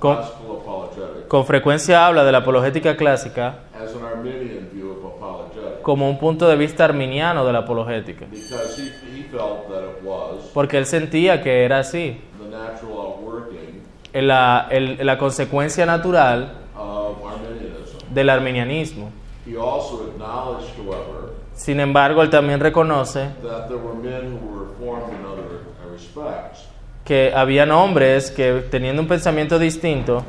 Con- 0.00 0.16
classical 0.16 0.56
apologetics 0.62 1.28
con 1.28 1.44
frecuencia 1.44 2.06
habla 2.06 2.24
de 2.24 2.32
la 2.32 2.38
apologética 2.38 2.96
clásica 2.96 3.64
as 3.74 3.94
an 3.94 4.04
Arminian 4.04 4.68
view 4.72 4.90
of 4.90 4.97
apologetics 4.97 4.97
como 5.88 6.06
un 6.10 6.18
punto 6.18 6.46
de 6.46 6.54
vista 6.54 6.84
arminiano 6.84 7.46
de 7.46 7.52
la 7.54 7.60
apologética, 7.60 8.26
porque 10.52 10.76
él 10.76 10.84
sentía 10.84 11.40
que 11.42 11.64
era 11.64 11.78
así. 11.78 12.20
la, 14.12 14.66
el- 14.70 14.98
la 15.06 15.16
consecuencia 15.16 15.86
natural 15.86 16.52
del 18.10 18.28
arminianismo. 18.28 19.08
He 19.46 19.56
also 19.56 20.08
acknowledged, 20.10 20.76
however, 20.76 21.32
Sin 21.54 21.80
embargo, 21.80 22.20
él 22.22 22.28
también 22.28 22.60
reconoce 22.60 23.30
that 23.42 23.68
there 23.68 23.80
were 23.80 23.94
men 23.94 24.38
who 24.42 24.46
were 24.58 24.66
reformed 24.68 25.08
in 25.18 25.24
other 25.24 25.90
respects, 25.90 26.68
que 27.06 27.32
habían 27.34 27.70
hombres 27.70 28.30
que 28.30 28.62
teniendo 28.70 29.00
un 29.00 29.08
pensamiento 29.08 29.58
distinto, 29.58 30.22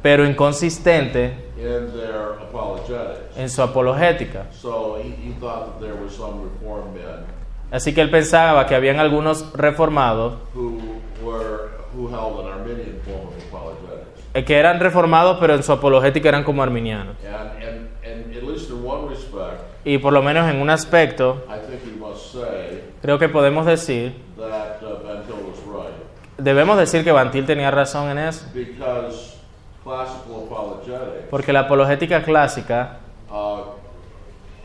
pero 0.00 0.24
inconsistente 0.24 1.47
in 1.58 1.92
their 1.92 2.34
apologetics. 2.40 3.36
en 3.36 3.48
su 3.50 3.62
apologética. 3.62 4.46
So 4.52 4.96
he, 5.02 5.10
he 5.10 5.32
thought 5.40 5.66
that 5.66 5.80
there 5.80 5.94
were 5.94 6.10
some 6.10 6.42
reformed 6.44 6.94
men 6.94 7.24
Así 7.70 7.92
que 7.92 8.00
él 8.00 8.10
pensaba 8.10 8.66
que 8.66 8.74
habían 8.74 8.98
algunos 8.98 9.52
reformados 9.52 10.34
who 10.54 10.78
were 11.22 11.68
who 11.94 12.08
held 12.08 12.40
an 12.46 12.52
Arminian 12.52 12.98
form 13.04 13.28
of 13.28 13.34
apologetics. 13.48 14.22
eh, 14.34 14.44
que 14.44 14.56
eran 14.58 14.78
reformados, 14.80 15.38
pero 15.40 15.54
en 15.54 15.62
su 15.62 15.72
apologética 15.72 16.28
eran 16.28 16.44
como 16.44 16.62
arminianos. 16.62 17.16
And, 17.24 17.62
and, 17.62 17.88
and 18.04 18.36
at 18.36 18.42
least 18.44 18.70
in 18.70 18.84
one 18.84 19.08
respect, 19.08 19.60
Y 19.84 19.98
por 19.98 20.12
lo 20.12 20.22
menos 20.22 20.48
en 20.50 20.60
un 20.60 20.70
aspecto, 20.70 21.44
I 21.48 21.58
think 21.66 21.82
we 21.84 21.92
must 21.98 22.32
say 22.32 22.82
creo 23.02 23.18
que 23.18 23.28
podemos 23.28 23.66
decir, 23.66 24.14
that 24.38 24.82
uh, 24.82 25.02
Van 25.06 25.24
Til 25.24 25.34
was 25.34 25.58
right. 25.66 25.94
debemos 26.38 26.78
decir 26.78 27.04
que 27.04 27.12
Bantil 27.12 27.44
tenía 27.46 27.70
razón 27.70 28.08
en 28.10 28.18
eso, 28.18 28.46
Because 28.54 29.36
classical 29.84 30.44
apologetics 30.46 31.17
porque 31.30 31.52
la 31.52 31.60
apologética 31.60 32.22
clásica 32.22 32.98
uh, 33.30 33.60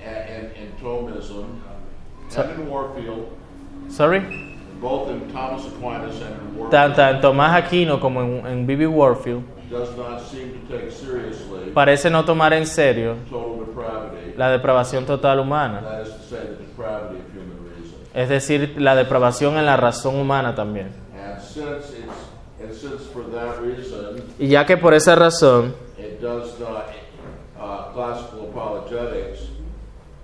and, 0.06 0.18
and, 0.30 0.58
and 0.58 0.78
Thomism 0.82 1.46
and 2.36 2.60
in 2.60 2.70
Warfield, 2.70 3.28
sorry, 3.90 4.22
both 4.82 5.10
in 5.10 5.32
Thomas 5.32 5.66
Aquinas 5.68 6.22
and 6.22 6.36
in 6.42 6.58
Warfield, 6.58 6.72
tanto 6.72 7.02
en 7.02 7.22
Tomás 7.22 7.56
Aquino 7.56 8.00
como 8.00 8.22
en, 8.22 8.46
en 8.48 8.66
B.B. 8.66 8.88
Warfield, 8.88 9.44
does 9.70 9.96
not 9.98 10.20
seem 10.22 10.52
to 10.54 10.60
take 10.74 10.92
seriously 10.92 11.72
parece 11.74 12.10
no 12.10 12.24
tomar 12.26 12.54
en 12.54 12.66
serio 12.68 13.16
total 13.30 13.66
depravity. 13.66 14.34
la 14.38 14.50
depravación 14.52 15.06
total 15.06 15.40
humana, 15.40 15.82
That 15.82 16.02
is 16.04 16.14
to 16.14 16.20
say, 16.24 16.40
the 16.40 16.64
depravity 16.64 17.20
of 17.20 17.34
human 17.34 17.58
reason. 17.76 17.98
es 18.14 18.30
decir, 18.30 18.76
la 18.78 18.96
depravación 18.96 19.58
en 19.58 19.66
la 19.66 19.78
razón 19.78 20.16
humana 20.16 20.54
también. 20.56 20.92
And 21.16 21.42
since 21.42 21.90
it's 21.92 22.62
and 22.62 22.74
since 22.74 23.04
for 23.12 23.24
that 23.32 23.60
reason 23.60 24.24
Y 24.40 24.48
ya 24.48 24.66
que 24.66 24.78
por 24.78 24.94
esa 24.94 25.16
razón, 25.16 25.76
does 26.24 26.58
not 26.58 26.90
uh, 27.60 27.92
classical 27.92 28.50
apologetics 28.50 29.42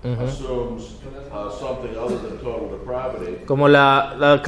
assumes 0.01 0.95
uh, 1.29 1.51
something 1.51 1.97
other 1.97 2.17
than 2.19 2.37
total 2.37 2.69
depravity, 2.69 3.45
como 3.45 3.67
la, 3.67 4.15
la, 4.17 4.41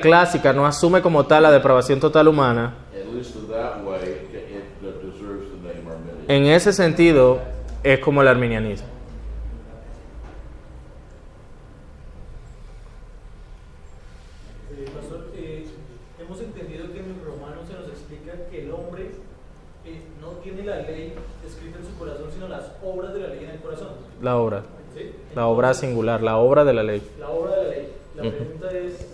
clásica 0.00 0.54
no 0.54 0.64
asume 0.64 1.02
como 1.02 1.26
tal 1.26 1.42
la 1.42 1.50
depravación 1.50 2.00
total 2.00 2.28
humana, 2.28 2.72
at 2.94 3.06
least 3.12 3.36
in 3.36 3.46
that 3.48 3.84
way, 3.84 4.00
it, 4.00 4.34
it 4.34 4.64
uh, 4.82 4.90
deserves 5.04 5.50
the 5.50 5.68
name 5.68 5.86
Arminian. 5.86 6.24
en 6.28 6.46
ese 6.46 6.72
sentido 6.72 7.40
es 7.82 7.98
como 7.98 8.22
el 8.22 8.28
arminianismo. 8.28 8.88
Eh, 14.72 14.86
pastor, 14.94 15.26
eh, 15.34 15.66
hemos 16.18 16.40
entendido 16.40 16.90
que 16.90 17.00
en 17.00 17.20
Romanos 17.22 17.68
se 17.68 17.74
nos 17.74 17.88
explica 17.88 18.32
que 18.50 18.64
el 18.64 18.72
hombre 18.72 19.10
eh, 19.84 20.02
no 20.20 20.28
tiene 20.42 20.62
la 20.62 20.76
ley 20.82 21.14
escrita 21.46 21.78
en 21.78 21.86
su 21.86 21.98
corazón, 21.98 22.30
sino 22.32 22.48
las 22.48 22.72
obras 22.82 23.14
de 23.14 23.20
la 23.20 23.28
ley 23.28 23.44
en 23.44 23.50
el 23.50 23.60
corazón. 23.60 24.09
La 24.20 24.36
obra, 24.36 24.62
¿sí? 24.94 25.12
la 25.34 25.46
obra 25.46 25.72
singular, 25.74 26.22
la 26.22 26.36
obra 26.38 26.64
de 26.64 26.74
la 26.74 26.82
ley. 26.82 27.02
La 27.18 27.30
obra 27.30 27.56
de 27.56 27.62
la 27.64 27.70
ley. 27.70 27.88
La 28.16 28.22
Ujú. 28.22 28.32
pregunta 28.36 28.70
es, 28.72 29.06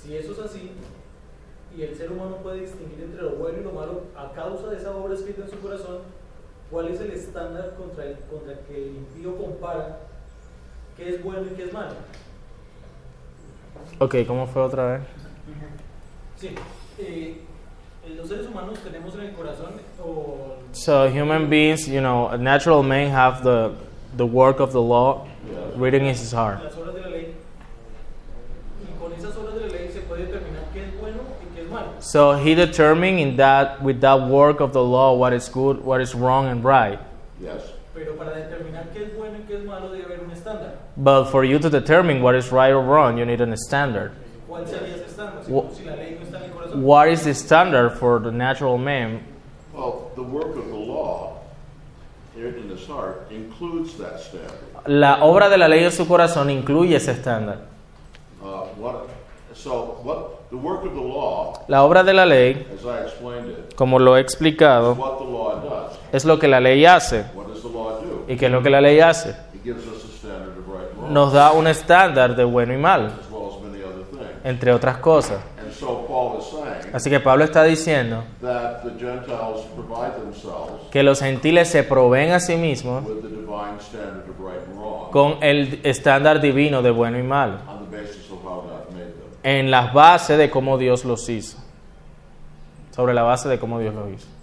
si 0.00 0.16
eso 0.16 0.32
es 0.32 0.38
así, 0.38 0.70
y 1.76 1.82
el 1.82 1.96
ser 1.96 2.12
humano 2.12 2.36
puede 2.42 2.60
distinguir 2.60 3.00
entre 3.04 3.22
lo 3.22 3.30
bueno 3.30 3.58
y 3.60 3.64
lo 3.64 3.72
malo 3.72 4.02
a 4.16 4.32
causa 4.32 4.68
de 4.68 4.76
esa 4.76 4.94
obra 4.96 5.14
escrita 5.14 5.42
en 5.42 5.50
su 5.50 5.58
corazón, 5.60 5.98
¿cuál 6.70 6.88
es 6.88 7.00
el 7.00 7.10
estándar 7.10 7.74
contra 7.76 8.04
el, 8.04 8.16
contra 8.30 8.52
el 8.52 8.58
que 8.60 8.76
el 8.76 8.96
impío 8.96 9.36
compara 9.36 9.98
qué 10.96 11.08
es 11.10 11.22
bueno 11.22 11.42
y 11.50 11.54
qué 11.54 11.64
es 11.64 11.72
malo? 11.72 11.92
Ok, 13.98 14.16
¿cómo 14.26 14.46
fue 14.46 14.62
otra 14.62 14.92
vez? 14.92 15.02
Sí, 16.36 16.54
eh, 16.98 17.40
los 18.16 18.28
seres 18.28 18.46
humanos 18.46 18.78
tenemos 18.78 19.14
en 19.16 19.20
el 19.22 19.32
corazón 19.32 19.72
o 20.00 20.56
So 20.72 21.08
human 21.08 21.48
beings, 21.50 21.86
you 21.88 22.00
know, 22.00 22.36
natural 22.36 22.82
men 22.82 23.10
have 23.10 23.42
the 23.42 23.72
the 24.16 24.26
work 24.26 24.60
of 24.60 24.72
the 24.72 24.80
law 24.82 25.26
written 25.76 26.02
in 26.02 26.14
his 26.14 26.32
heart. 26.32 26.62
las 26.62 26.74
obras 26.74 26.94
de 26.94 27.00
la 27.02 27.08
ley 27.08 27.34
y 28.82 29.00
con 29.00 29.12
esas 29.12 29.36
obras 29.36 29.54
de 29.54 29.60
la 29.60 29.66
ley 29.68 29.90
se 29.92 30.00
puede 30.00 30.26
determinar 30.26 30.64
qué 30.72 30.84
es 30.84 31.00
bueno 31.00 31.18
y 31.42 31.54
qué 31.56 31.62
es 31.64 31.70
malo. 31.70 31.88
So 32.00 32.32
he 32.36 32.54
determined 32.54 33.18
in 33.20 33.36
that 33.36 33.82
with 33.82 34.00
that 34.00 34.28
work 34.28 34.60
of 34.60 34.72
the 34.72 34.82
law 34.82 35.14
what 35.14 35.32
is 35.32 35.48
good, 35.48 35.84
what 35.84 36.00
is 36.00 36.14
wrong 36.14 36.46
and 36.46 36.64
right. 36.64 36.98
Yes. 37.40 37.62
Pero 37.94 38.14
para 38.14 38.30
determinar 38.34 38.92
qué 38.94 39.06
es 39.06 39.16
bueno 39.16 39.38
y 39.38 39.42
qué 39.48 39.56
es 39.58 39.64
malo 39.64 39.90
debe 39.90 40.04
haber 40.04 40.20
un 40.20 40.30
estándar. 40.30 40.72
But 40.96 41.24
for 41.30 41.44
you 41.44 41.58
to 41.58 41.68
determine 41.70 42.22
what 42.22 42.34
is 42.34 42.50
right 42.52 42.70
or 42.72 42.80
wrong, 42.82 43.18
you 43.18 43.24
need 43.24 43.40
a 43.40 43.56
standard. 43.56 44.12
¿Cuál 44.48 44.66
sería 44.66 44.94
ese 44.94 45.06
estándar? 45.06 45.44
Si, 45.44 45.52
Wha- 45.52 45.70
si 45.74 45.84
la 45.84 45.94
ley 45.96 46.16
no 46.18 46.24
está 46.26 46.38
en 46.38 46.44
el 46.44 46.50
corazón. 46.50 46.82
What 46.82 47.08
is 47.08 47.24
the 47.24 47.34
standard 47.34 47.90
for 47.98 48.18
the 48.20 48.30
natural 48.30 48.78
man? 48.78 49.20
Well, 49.74 50.10
the 50.16 50.22
work 50.22 50.56
of 50.56 50.68
the 50.68 50.74
law 50.76 51.38
here 52.34 52.48
in 52.48 52.54
his 52.67 52.67
heart 52.67 52.67
includes 52.67 52.67
that 52.67 52.67
standard. 52.67 52.67
La 54.86 55.24
obra 55.24 55.48
de 55.48 55.58
la 55.58 55.68
ley 55.68 55.84
en 55.84 55.92
su 55.92 56.06
corazón 56.06 56.50
incluye 56.50 56.96
ese 56.96 57.12
estándar. 57.12 57.58
Uh, 58.40 58.64
what, 58.80 58.94
so, 59.54 60.00
what 60.04 60.48
the 60.50 60.56
work 60.56 60.84
of 60.84 60.94
the 60.94 61.00
law, 61.00 61.64
La 61.68 61.84
obra 61.84 62.04
de 62.04 62.14
la 62.14 62.24
ley, 62.24 62.66
as 62.72 62.84
I 62.84 63.04
explained 63.04 63.50
it, 63.50 63.74
como 63.74 63.98
lo 63.98 64.16
he 64.16 64.20
is 64.20 64.26
explicado, 64.26 64.94
what 64.94 65.18
the 65.18 65.24
law 65.24 65.60
does. 65.60 65.98
es 66.12 66.24
lo 66.24 66.38
que 66.38 66.46
la 66.48 66.60
ley 66.60 66.84
hace. 66.86 67.24
¿Y 68.28 68.36
qué 68.36 68.46
es 68.46 68.52
lo 68.52 68.62
que 68.62 68.70
la 68.70 68.80
ley 68.80 69.00
hace? 69.00 69.30
It 69.54 69.64
gives 69.64 69.86
us 69.86 70.04
a 70.04 70.08
standard 70.08 70.56
of 70.58 70.68
right 70.68 70.88
and 70.90 71.00
wrong, 71.00 71.12
Nos 71.12 71.32
da 71.32 71.52
un 71.52 71.66
estándar 71.66 72.36
de 72.36 72.44
bueno 72.44 72.72
y 72.72 72.76
things. 72.76 73.12
entre 74.44 74.72
otras 74.72 74.98
cosas. 74.98 75.40
And 75.58 75.72
so 75.72 76.04
Paul 76.06 76.38
is 76.38 76.44
saying 76.44 76.94
Así 76.94 77.10
que 77.10 77.20
Pablo 77.20 77.44
está 77.44 77.64
diciendo 77.64 78.22
que 80.90 81.02
los 81.02 81.20
gentiles 81.20 81.68
se 81.68 81.82
proveen 81.82 82.32
a 82.32 82.40
sí 82.40 82.56
mismos 82.56 83.04
con 85.10 85.42
el 85.42 85.80
estándar 85.84 86.40
divino 86.40 86.82
de 86.82 86.90
bueno 86.90 87.18
y 87.18 87.22
malo, 87.22 87.58
en 89.42 89.70
las 89.70 89.92
bases 89.92 90.38
de 90.38 90.50
cómo 90.50 90.78
Dios 90.78 91.04
los 91.04 91.28
hizo. 91.28 91.58
Sobre 92.90 93.14
la 93.14 93.22
base 93.22 93.48
de 93.48 93.58
cómo 93.58 93.78
Dios 93.78 93.94
los 93.94 94.10
hizo. 94.10 94.37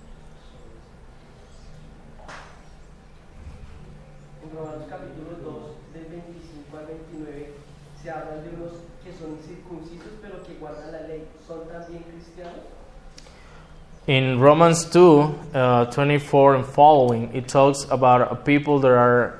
In 14.07 14.39
Romans 14.39 14.85
2, 14.85 15.35
uh, 15.55 15.85
24 15.85 16.55
and 16.55 16.65
following, 16.65 17.33
it 17.33 17.47
talks 17.47 17.85
about 17.89 18.31
a 18.31 18.35
people 18.35 18.79
that 18.81 18.91
are. 18.91 19.39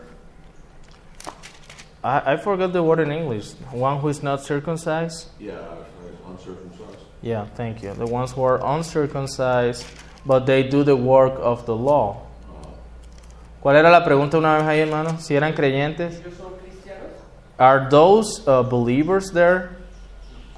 I, 2.04 2.34
I 2.34 2.38
forgot 2.38 2.74
the 2.74 2.82
word 2.82 3.00
in 3.00 3.12
English. 3.12 3.52
One 3.72 4.00
who 4.00 4.08
is 4.08 4.24
not 4.24 4.42
circumcised. 4.42 5.28
Yeah, 5.40 5.60
uncircumcised. 6.28 6.98
Yeah, 7.22 7.46
thank 7.54 7.84
you. 7.84 7.94
The 7.94 8.08
ones 8.08 8.32
who 8.32 8.42
are 8.42 8.60
uncircumcised, 8.66 9.86
but 10.26 10.48
they 10.48 10.64
do 10.64 10.84
the 10.84 10.96
work 10.96 11.34
of 11.38 11.68
the 11.68 11.76
law. 11.76 12.26
¿Cuál 13.62 13.76
era 13.76 13.92
la 13.92 14.04
pregunta 14.04 14.38
una 14.38 14.58
vez 14.58 14.64
ahí, 14.68 14.80
hermano? 14.80 15.18
Si 15.20 15.36
eran 15.36 15.54
creyentes. 15.54 16.22
Son 16.38 16.54
cristianos? 16.54 17.20
Are 17.60 17.88
those 17.90 18.48
uh, 18.48 18.64
believers 18.64 19.32
there? 19.32 19.76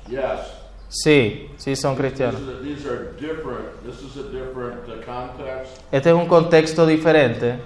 Yes. 0.10 0.57
Sí, 0.90 1.50
sí 1.58 1.76
son 1.76 1.96
cristianos. 1.96 2.42
Uh, 2.42 2.68
Este 5.92 6.10
es 6.10 6.16
un 6.16 6.28
contexto 6.28 6.86
diferente 6.86 7.60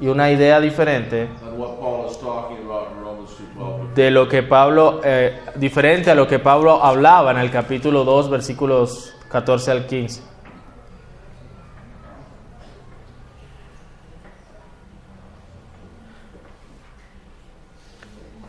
y 0.00 0.06
una 0.06 0.30
idea 0.30 0.60
diferente 0.60 1.28
than 1.40 1.58
what 1.58 1.78
Paul 1.80 2.06
is 2.10 2.18
talking 2.18 2.58
about 2.64 2.92
in 2.92 3.02
Romans 3.02 3.30
2.12. 3.58 3.94
de 3.94 4.10
lo 4.10 4.28
que 4.28 4.42
Pablo, 4.42 5.00
eh, 5.04 5.40
diferente 5.56 6.10
a 6.10 6.14
lo 6.14 6.26
que 6.28 6.38
Pablo 6.38 6.82
hablaba 6.82 7.32
en 7.32 7.38
el 7.38 7.50
capítulo 7.50 8.04
2, 8.04 8.30
versículos 8.30 9.14
14 9.28 9.70
al 9.72 9.86
15. 9.86 10.22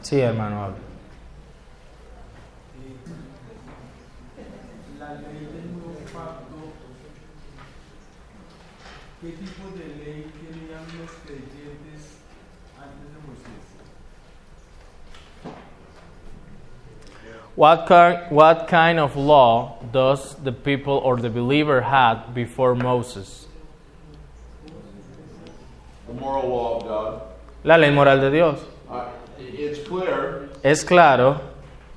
Sí, 0.01 0.19
hermano, 0.19 0.63
habla. 0.65 0.77
La 4.99 5.13
ley 5.15 5.45
del 5.53 5.71
nuevo 5.73 5.95
pacto, 6.13 6.73
¿qué 9.21 9.29
tipo 9.31 9.69
de 9.77 9.87
ley 10.03 10.31
tenían 10.33 10.83
los 10.99 11.11
creyentes 11.25 12.17
antes 12.77 13.07
de 13.13 13.19
Moisés? 13.25 13.65
What 17.55 17.85
kind, 17.87 18.19
what 18.31 18.67
kind 18.67 18.99
of 18.99 19.15
law 19.15 19.77
does 19.93 20.35
the 20.43 20.51
people 20.51 20.93
or 21.03 21.15
the 21.17 21.29
believer 21.29 21.81
had 21.81 22.33
before 22.33 22.75
Moses? 22.75 23.47
The 26.07 26.13
moral 26.13 26.49
law 26.49 26.77
of 26.77 26.83
God. 26.83 27.21
La 27.63 27.77
ley 27.77 27.91
moral 27.91 28.19
de 28.19 28.29
Dios. 28.31 28.59
Uh, 28.89 29.05
It's 29.39 29.79
clear, 29.87 30.49
Es 30.63 30.83
claro 30.83 31.39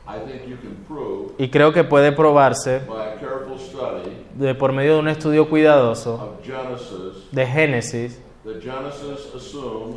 I 0.06 0.18
think 0.20 0.46
you 0.48 0.56
can 0.56 0.76
prove 0.86 1.32
y 1.38 1.48
creo 1.48 1.72
que 1.72 1.82
puede 1.84 2.12
probarse 2.12 2.80
by 2.86 3.14
a 3.14 3.16
careful 3.18 3.58
study 3.58 4.10
de 4.34 4.54
por 4.54 4.72
medio 4.72 4.94
de 4.94 5.00
un 5.00 5.08
estudio 5.08 5.48
cuidadoso 5.48 6.14
of 6.14 6.44
Genesis 6.44 7.30
de 7.32 7.46
Génesis, 7.46 8.18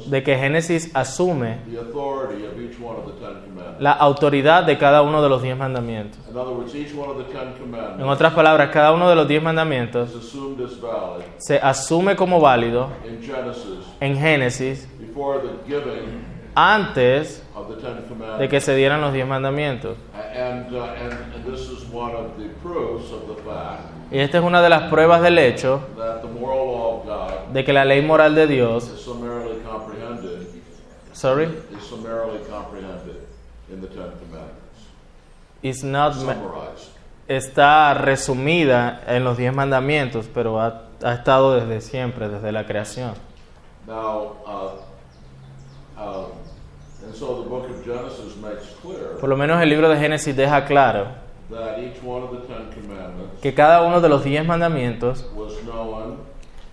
de 0.09 0.23
que 0.23 0.35
Génesis 0.35 0.91
asume 0.93 1.59
the 1.69 1.79
authority 1.79 2.45
of 2.45 2.59
each 2.59 2.79
one 2.79 2.97
of 2.97 3.05
the 3.05 3.19
Ten 3.19 3.41
Commandments. 3.41 3.79
la 3.81 3.91
autoridad 3.91 4.65
de 4.65 4.77
cada 4.77 5.01
uno 5.01 5.21
de 5.21 5.29
los 5.29 5.41
diez 5.41 5.57
mandamientos. 5.57 6.19
In 6.29 6.37
other 6.37 6.53
words, 6.53 6.75
each 6.75 6.93
one 6.93 7.09
of 7.09 7.17
the 7.17 7.33
Ten 7.33 7.53
En 7.99 8.07
otras 8.07 8.33
palabras, 8.33 8.69
cada 8.71 8.91
uno 8.91 9.09
de 9.09 9.15
los 9.15 9.27
diez 9.27 9.41
mandamientos 9.41 10.09
se 11.37 11.57
asume 11.57 12.15
como 12.15 12.39
válido 12.39 12.89
en 13.99 14.17
Génesis 14.17 14.87
antes 16.55 17.43
de 18.39 18.49
que 18.49 18.59
se 18.61 18.75
dieran 18.75 19.01
los 19.01 19.13
diez 19.13 19.27
mandamientos. 19.27 19.97
And, 20.13 20.73
uh, 20.73 20.83
and, 20.83 21.13
and 21.35 21.45
this 21.45 21.69
is 21.69 21.83
one 21.91 22.13
of 22.15 22.37
the 22.37 22.49
proofs 22.61 23.11
of 23.11 23.27
the 23.27 23.35
fact 23.43 23.83
Y 24.11 24.19
esta 24.19 24.39
es 24.39 24.43
una 24.43 24.61
de 24.61 24.69
las 24.69 24.89
pruebas 24.89 25.21
del 25.21 25.37
hecho 25.39 25.81
de 27.53 27.63
que 27.63 27.71
la 27.71 27.85
ley 27.85 28.01
moral 28.01 28.35
de 28.35 28.45
Dios, 28.45 28.83
sorry, 31.13 31.45
is 31.45 31.83
summarily 31.83 32.39
comprehended 32.49 33.25
in 33.71 33.79
the 33.79 33.87
Ten 33.87 34.11
Commandments. 34.19 34.61
is 35.63 35.83
not 35.83 36.13
está 37.27 37.93
resumida 37.93 39.01
en 39.07 39.23
los 39.23 39.37
diez 39.37 39.53
mandamientos, 39.53 40.27
pero 40.33 40.59
ha, 40.59 40.83
ha 41.01 41.13
estado 41.13 41.55
desde 41.55 41.79
siempre, 41.79 42.27
desde 42.27 42.51
la 42.51 42.65
creación. 42.65 43.13
Now, 43.87 44.35
uh, 44.45 44.90
Por 49.19 49.29
lo 49.29 49.37
menos 49.37 49.61
el 49.61 49.69
libro 49.69 49.89
de 49.89 49.97
Génesis 49.97 50.35
deja 50.35 50.65
claro 50.65 51.07
that 51.49 51.79
each 51.79 51.97
one 52.05 52.23
of 52.23 52.31
the 52.31 52.47
Ten 52.47 52.69
Commandments 52.73 53.41
que 53.41 53.53
cada 53.53 53.81
uno 53.81 53.99
de 53.99 54.07
los 54.07 54.23
diez 54.23 54.45
mandamientos 54.45 55.25
was 55.35 55.53
known 55.63 56.17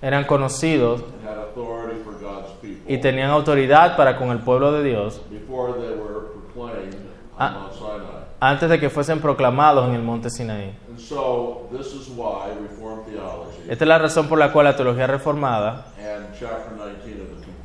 eran 0.01 0.25
conocidos 0.25 1.01
and 1.03 1.29
had 1.29 1.37
authority 1.39 2.01
for 2.05 2.13
God's 2.21 2.53
people 2.61 2.85
y 2.87 2.99
tenían 2.99 3.31
autoridad 3.31 3.97
para 3.97 4.17
con 4.17 4.31
el 4.31 4.39
pueblo 4.39 4.71
de 4.73 4.85
Dios 4.85 5.21
before 5.31 5.73
they 5.73 5.91
were 5.97 6.29
proclaimed 6.33 6.95
on 6.95 7.09
Ah. 7.41 7.51
Mount 7.51 7.73
Sinai. 7.73 8.25
antes 8.41 8.71
de 8.71 8.79
que 8.79 8.89
fuesen 8.91 9.21
proclamados 9.21 9.89
en 9.89 9.95
el 9.95 10.03
monte 10.03 10.31
Sinaí. 10.31 10.73
And 10.89 10.99
so 10.99 11.69
this 11.77 11.89
is 11.93 12.09
why 12.17 12.51
Reformed 12.61 13.07
theology 13.07 13.63
Esta 13.69 13.85
es 13.85 13.89
la 13.89 13.99
razón 13.99 14.29
por 14.29 14.39
la 14.39 14.53
cual 14.53 14.65
la 14.67 14.77
teología 14.77 15.07
reformada 15.09 15.87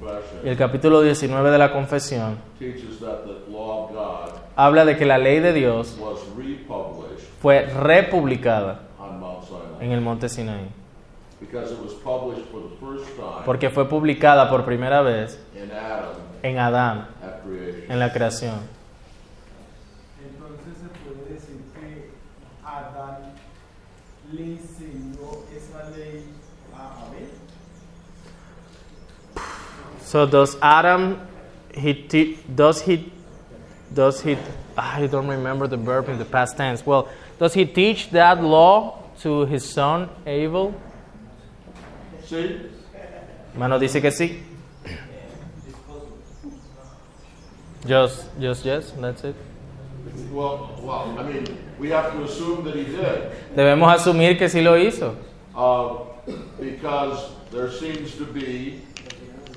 and 0.08 0.22
chapter 0.24 0.34
19 0.34 0.34
of 0.34 0.42
the 0.42 0.48
y 0.48 0.50
el 0.50 0.58
capítulo 0.58 1.02
19 1.02 1.52
de 1.52 1.58
la 1.58 1.72
confesión 1.72 2.38
habla 4.56 4.86
de 4.86 4.98
que 4.98 5.06
la 5.06 5.18
ley 5.18 5.40
de 5.40 5.54
Dios 5.54 5.98
fue 7.42 7.66
republicada 7.66 8.82
en 9.80 9.92
el 9.92 10.02
monte 10.02 10.30
Sinaí, 10.30 10.70
because 11.42 11.74
it 11.74 11.80
was 11.80 11.94
published 11.96 12.46
for 12.52 12.62
the 12.62 12.76
first 12.80 13.16
time 13.16 13.44
porque 13.46 13.70
fue 13.70 13.88
publicada 13.90 14.50
por 14.50 14.64
primera 14.64 15.02
vez 15.02 15.40
in 15.56 15.72
Adam 15.72 16.24
en 16.44 16.60
Adán, 16.60 17.08
en 17.88 18.00
la 18.00 18.12
creación. 18.12 18.56
Entonces 20.22 20.74
se 20.78 20.90
puede 21.00 21.34
decir 21.34 21.62
que 21.74 22.12
Adán 22.66 23.34
le 24.32 24.44
So 30.14 30.28
does 30.28 30.58
Adam 30.62 31.20
he 31.74 31.96
te- 31.96 32.38
does 32.54 32.84
he 32.84 33.12
does 33.92 34.22
he 34.22 34.38
I 34.78 35.08
don't 35.08 35.28
remember 35.28 35.66
the 35.66 35.78
verb 35.78 36.08
in 36.08 36.20
the 36.20 36.26
past 36.26 36.56
tense. 36.56 36.86
Well, 36.86 37.10
does 37.40 37.56
he 37.56 37.66
teach 37.66 38.12
that 38.12 38.44
law 38.44 39.02
to 39.22 39.48
his 39.48 39.68
son 39.68 40.10
Abel? 40.28 40.76
See? 42.26 42.62
Mano 43.56 43.80
dice 43.80 44.00
que 44.00 44.12
sí. 44.12 44.40
Just 47.88 48.30
just 48.40 48.66
yes, 48.66 48.92
that's 48.92 49.24
it. 49.24 49.36
Well, 50.32 50.78
well, 50.84 51.18
I 51.18 51.24
mean, 51.24 51.58
we 51.80 51.90
have 51.90 52.14
to 52.14 52.22
assume 52.22 52.64
that 52.66 52.76
he 52.76 52.84
did, 52.84 53.32
Debemos 53.56 53.96
asumir 53.96 54.38
que 54.38 54.48
sí 54.48 54.64
lo 54.64 54.78
hizo, 54.78 55.16
uh, 55.56 56.06
because 56.60 57.32
there 57.50 57.72
seems 57.72 58.16
to 58.18 58.26
be 58.26 58.80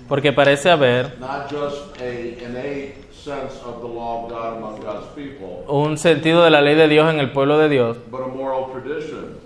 porque 0.08 0.32
parece 0.32 0.70
haber 0.70 1.16
not 1.18 1.50
just 1.50 2.00
a 2.00 2.36
innate 2.44 2.94
sense 3.12 3.60
of 3.64 3.80
the 3.80 3.88
law 3.88 4.24
of 4.24 4.30
God 4.30 4.56
among 4.58 4.80
God's 4.80 5.06
people, 5.14 5.64
un 5.68 5.96
sentido 5.98 6.44
de 6.44 6.50
la 6.50 6.60
ley 6.60 6.74
de 6.74 6.86
Dios 6.88 7.12
en 7.12 7.18
el 7.20 7.32
pueblo 7.32 7.58
de 7.58 7.68
Dios, 7.68 7.96
but 8.10 8.20
a 8.22 8.26
moral 8.28 8.66
tradition. 8.72 9.36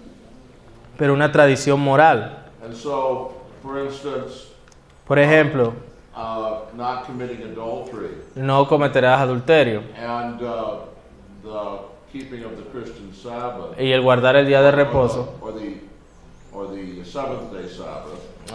pero 0.98 1.14
una 1.14 1.32
tradición 1.32 1.80
moral. 1.80 2.36
And 2.62 2.74
so, 2.74 3.32
for 3.62 3.78
instance, 3.84 4.48
Por 5.06 5.18
ejemplo, 5.18 5.72
uh, 6.14 6.66
not 6.76 7.06
committing 7.06 7.42
adultery. 7.42 8.10
no 8.36 8.68
cometerás 8.68 9.20
adulterio. 9.20 9.82
And 9.96 10.42
uh, 10.42 10.80
the 11.42 11.78
keeping 12.12 12.44
of 12.44 12.56
the 12.56 12.64
Christian 12.70 13.12
Sabbath, 13.14 13.80
y 13.80 13.92
el 13.92 14.02
guardar 14.02 14.36
el 14.36 14.46
día 14.46 14.60
de 14.60 14.70
reposo 14.72 15.32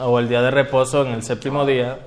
o 0.01 0.19
el 0.19 0.27
día 0.27 0.41
de 0.41 0.51
reposo 0.51 1.05
en 1.05 1.13
el 1.13 1.23
séptimo 1.23 1.65
día 1.65 1.99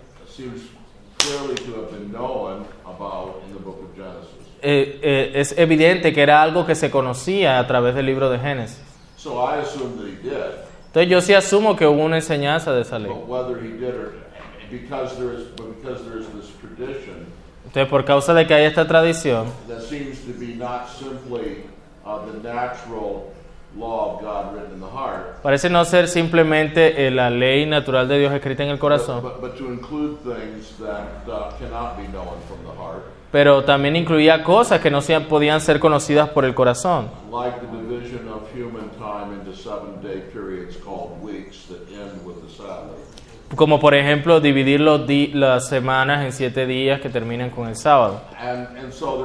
eh, 4.60 5.00
eh, 5.02 5.32
es 5.34 5.56
evidente 5.56 6.12
que 6.12 6.22
era 6.22 6.42
algo 6.42 6.66
que 6.66 6.74
se 6.74 6.90
conocía 6.90 7.58
a 7.58 7.66
través 7.66 7.94
del 7.94 8.06
libro 8.06 8.28
de 8.30 8.38
Génesis. 8.38 8.82
So 9.16 9.42
I 9.42 9.60
assume 9.60 9.96
that 9.96 10.06
he 10.06 10.16
did, 10.22 10.68
Entonces 10.86 11.10
yo 11.10 11.20
sí 11.20 11.34
asumo 11.34 11.76
que 11.76 11.86
hubo 11.86 12.02
una 12.02 12.16
enseñanza 12.16 12.72
de 12.72 12.82
esa 12.82 12.98
ley. 12.98 13.12
Entonces 17.64 17.88
por 17.88 18.04
causa 18.04 18.34
de 18.34 18.46
que 18.46 18.54
hay 18.54 18.64
esta 18.64 18.86
tradición, 18.86 19.46
parece 25.42 25.70
no 25.70 25.84
ser 25.84 26.08
simplemente 26.08 27.06
eh, 27.06 27.10
la 27.10 27.30
ley 27.30 27.66
natural 27.66 28.08
de 28.08 28.18
Dios 28.18 28.32
escrita 28.32 28.62
en 28.64 28.70
el 28.70 28.78
corazón, 28.78 29.22
but, 29.22 29.40
but 29.40 29.56
to 29.56 29.66
include 29.72 30.16
things 30.22 30.76
that 30.78 31.58
cannot 31.58 31.96
be 31.96 32.04
known 32.08 32.36
from 32.46 32.58
the 32.64 32.76
heart, 32.80 33.04
pero 33.30 33.62
también 33.64 33.96
incluía 33.96 34.42
cosas 34.42 34.80
que 34.80 34.90
no 34.90 35.00
se- 35.00 35.20
podían 35.20 35.60
ser 35.60 35.78
conocidas 35.80 36.28
por 36.30 36.44
el 36.44 36.54
corazón, 36.54 37.08
like 37.32 37.58
the 37.60 37.76
division 37.76 38.28
of 38.28 38.42
human 38.54 38.88
time 38.98 39.34
into 39.34 39.52
seven-day 39.54 40.22
periods 40.32 40.76
called 40.84 41.22
weeks 41.22 41.66
that 41.68 41.80
end 41.92 42.24
with 42.24 42.36
the 42.46 42.52
Sabbath. 42.56 42.96
como 43.56 43.80
por 43.80 43.94
ejemplo 43.94 44.40
dividir 44.40 44.80
los 44.80 45.02
las 45.34 45.68
semanas 45.68 46.24
en 46.24 46.32
siete 46.32 46.66
días 46.66 47.00
que 47.00 47.08
terminan 47.08 47.50
con 47.50 47.68
el 47.68 47.76
sábado. 47.76 48.20
And, 48.38 48.76
and 48.78 48.92
so 48.92 49.24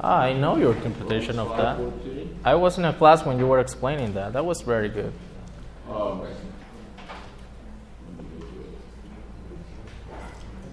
Ah, 0.00 0.20
I 0.20 0.32
know 0.32 0.56
your 0.56 0.74
interpretation 0.74 1.38
of 1.38 1.56
that. 1.56 1.78
I 2.44 2.54
was 2.54 2.78
in 2.78 2.84
a 2.84 2.92
class 2.92 3.24
when 3.26 3.38
you 3.38 3.46
were 3.46 3.58
explaining 3.58 4.14
that. 4.14 4.32
That 4.32 4.44
was 4.44 4.62
very 4.62 4.88
good. 4.88 5.12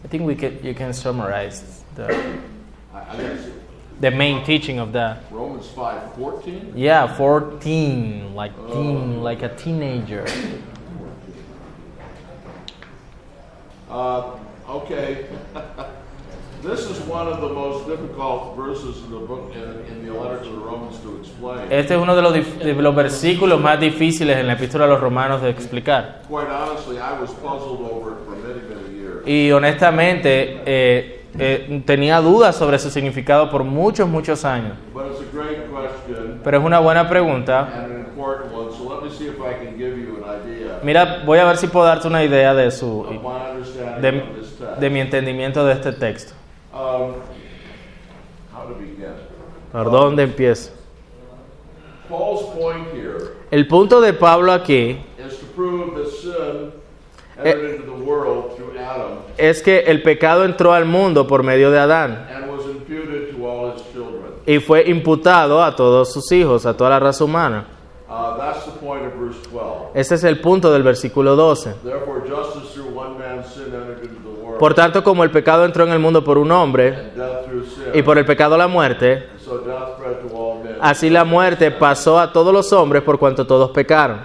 I 0.03 0.07
think 0.07 0.23
we 0.23 0.35
can 0.35 0.63
you 0.63 0.75
can 0.75 0.93
summarize 0.93 1.83
the 1.95 2.13
I, 2.93 3.13
I 3.13 3.17
guess 3.17 3.49
the 3.99 4.11
main 4.11 4.45
teaching 4.45 4.77
of 4.77 4.93
that. 4.93 5.23
Romans 5.31 5.67
5:14. 5.69 6.73
Yeah, 6.75 7.15
14, 7.15 8.35
like 8.35 8.53
teen, 8.71 9.23
like 9.23 9.41
a 9.41 9.55
teenager. 9.55 10.27
Uh, 13.89 14.37
okay. 14.69 15.25
Este 21.69 21.93
es 21.93 21.99
uno 22.01 22.15
de 22.15 22.21
los, 22.21 22.33
de 22.33 22.73
los 22.73 22.95
versículos 22.95 23.61
más 23.61 23.79
difíciles 23.79 24.37
en 24.37 24.47
la 24.47 24.53
epístola 24.53 24.85
a 24.85 24.87
los 24.87 24.99
romanos 24.99 25.41
de 25.41 25.49
explicar. 25.49 26.21
Quite 26.27 26.47
honestly, 26.49 26.97
I 26.97 27.19
was 27.21 27.31
puzzled 27.35 27.81
over 27.81 28.13
it 28.13 28.17
for 28.25 28.35
many, 28.35 28.61
many 28.67 28.99
years. 28.99 29.27
Y 29.27 29.51
honestamente 29.51 30.61
eh, 30.65 31.25
eh, 31.37 31.83
tenía 31.85 32.19
dudas 32.19 32.55
sobre 32.55 32.79
su 32.79 32.89
significado 32.89 33.51
por 33.51 33.63
muchos, 33.63 34.07
muchos 34.07 34.43
años. 34.43 34.73
But 34.93 35.05
it's 35.11 35.21
a 35.21 35.35
great 35.35 35.69
question 35.69 36.41
Pero 36.43 36.57
es 36.57 36.63
una 36.63 36.79
buena 36.79 37.07
pregunta. 37.07 37.87
Mira, 40.83 41.23
voy 41.25 41.39
a 41.39 41.45
ver 41.45 41.57
si 41.57 41.67
puedo 41.67 41.85
darte 41.85 42.07
una 42.07 42.23
idea 42.23 42.53
de 42.53 42.71
su 42.71 43.05
de, 44.01 44.23
de 44.79 44.89
mi 44.89 44.99
entendimiento 44.99 45.65
de 45.65 45.73
este 45.73 45.91
texto. 45.93 46.33
Um, 46.75 47.13
how 48.53 48.65
to 48.67 48.73
begin? 48.75 49.13
¿Por 49.71 49.89
dónde 49.89 50.23
empiezo? 50.23 50.71
Paul's 52.09 52.53
point 52.53 52.87
here 52.93 53.37
El 53.49 53.65
punto 53.67 54.01
de 54.01 54.11
Pablo 54.13 54.51
aquí 54.51 54.97
is 55.17 55.37
to 55.39 55.45
prove 55.55 55.95
that 55.95 56.11
sin 56.11 56.71
entered 57.37 57.75
into 57.75 57.85
the 57.85 58.03
world 58.03 58.55
through 58.57 58.77
Adam 58.77 59.19
es 59.37 59.61
que 59.61 59.79
el 59.87 60.01
pecado 60.03 60.43
entró 60.43 60.73
al 60.73 60.85
mundo 60.85 61.25
por 61.27 61.43
medio 61.43 61.71
de 61.71 61.79
Adán 61.79 62.27
and 62.29 62.51
was 62.51 62.65
imputed 62.65 63.33
to 63.33 63.45
all 63.47 63.71
his 63.73 63.81
children. 63.93 64.33
y 64.45 64.59
fue 64.59 64.83
imputado 64.89 65.63
a 65.63 65.75
todos 65.75 66.11
sus 66.13 66.29
hijos, 66.33 66.65
a 66.65 66.75
toda 66.75 66.89
la 66.89 66.99
raza 66.99 67.23
humana. 67.23 67.65
Uh, 68.07 68.37
that's 68.37 68.65
the 68.65 68.71
point 68.79 69.03
of 69.05 69.13
verse 69.13 69.41
12. 69.49 69.91
Ese 69.95 70.11
es 70.15 70.23
el 70.25 70.39
punto 70.39 70.71
del 70.71 70.83
versículo 70.83 71.35
12. 71.35 71.73
Therefore, 71.83 72.21
just 72.27 72.57
as 72.57 72.73
through 72.73 72.93
one 72.93 73.17
man's 73.17 73.51
sin 73.53 73.73
entered 73.73 74.03
into 74.03 74.21
the 74.21 74.29
world, 74.29 74.44
Por 74.59 74.73
tanto, 74.73 75.03
como 75.03 75.23
el 75.23 75.31
pecado 75.31 75.65
entró 75.65 75.85
en 75.85 75.91
el 75.91 75.99
mundo 75.99 76.23
por 76.23 76.37
un 76.37 76.51
hombre 76.51 77.11
y 77.93 78.01
por 78.01 78.17
el 78.17 78.25
pecado 78.25 78.57
la 78.57 78.67
muerte, 78.67 79.27
así 80.81 81.09
la 81.09 81.23
muerte 81.23 81.71
pasó 81.71 82.19
a 82.19 82.31
todos 82.31 82.53
los 82.53 82.71
hombres 82.73 83.03
por 83.03 83.19
cuanto 83.19 83.45
todos 83.45 83.71
pecaron. 83.71 84.19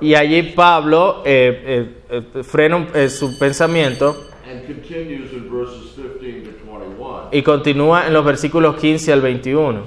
Y 0.00 0.14
allí 0.14 0.42
Pablo 0.42 1.22
eh, 1.24 1.94
eh, 2.10 2.22
eh, 2.34 2.42
frena 2.42 2.86
eh, 2.92 3.08
su 3.08 3.38
pensamiento 3.38 4.14
and 4.52 4.66
continues 4.66 5.32
in 5.32 5.48
verses 5.48 5.94
15 6.20 6.44
to 6.44 6.64
21. 6.66 7.28
y 7.32 7.42
continúa 7.42 8.06
en 8.06 8.12
los 8.12 8.24
versículos 8.24 8.76
15 8.76 9.12
al 9.12 9.20
21. 9.20 9.82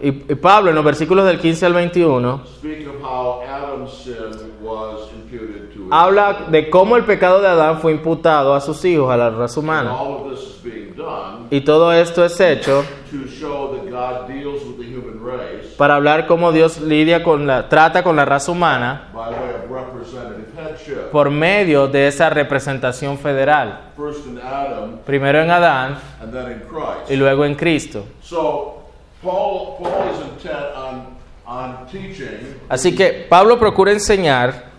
Y, 0.00 0.08
y 0.08 0.34
Pablo 0.36 0.70
en 0.70 0.76
los 0.76 0.84
versículos 0.84 1.26
del 1.26 1.40
15 1.40 1.66
al 1.66 1.72
21 1.72 2.42
speak 2.58 2.88
of 2.88 3.02
how 3.02 3.42
Adam's 3.42 3.92
sin 3.92 4.14
was 4.62 5.10
imputed 5.12 5.72
to 5.72 5.84
his 5.84 5.92
habla 5.92 6.46
de 6.50 6.70
cómo 6.70 6.96
el 6.96 7.04
pecado 7.04 7.40
de 7.40 7.48
Adán 7.48 7.80
fue 7.80 7.92
imputado 7.92 8.54
a 8.54 8.60
sus 8.60 8.84
hijos, 8.84 9.10
a 9.10 9.16
la 9.16 9.30
raza 9.30 9.60
humana. 9.60 9.96
Y 11.50 11.60
todo 11.62 11.92
esto 11.92 12.24
es 12.24 12.38
hecho 12.40 12.84
para 15.76 15.94
hablar 15.94 16.26
cómo 16.26 16.52
Dios 16.52 16.80
lidia 16.80 17.22
con 17.22 17.46
la 17.46 17.68
trata 17.68 18.02
con 18.02 18.16
la 18.16 18.24
raza 18.24 18.52
humana 18.52 19.08
por 21.12 21.30
medio 21.30 21.86
de 21.86 22.08
esa 22.08 22.28
representación 22.28 23.16
federal. 23.16 23.92
Primero 25.06 25.40
en 25.40 25.50
Adán 25.50 25.98
y 27.08 27.16
luego 27.16 27.44
en 27.44 27.54
Cristo. 27.54 28.04
So 29.22 29.28
Paul, 29.28 29.76
Paul 29.78 30.14
is 30.14 30.20
intent 30.20 30.76
on, 30.76 31.16
on 31.46 31.86
teaching 31.86 32.60
Así 32.68 32.94
que 32.94 33.26
Pablo 33.28 33.58
procura 33.58 33.92
enseñar 33.92 34.72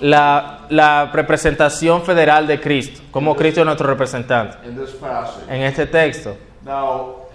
la, 0.00 0.66
la 0.68 1.10
representación 1.12 2.02
federal 2.02 2.46
de 2.46 2.60
Cristo, 2.60 3.00
como 3.10 3.34
Cristo 3.36 3.60
es 3.60 3.66
nuestro 3.66 3.86
representante. 3.86 4.58
En 5.48 5.62
este 5.62 5.86
texto, 5.86 6.36
Now, 6.62 7.29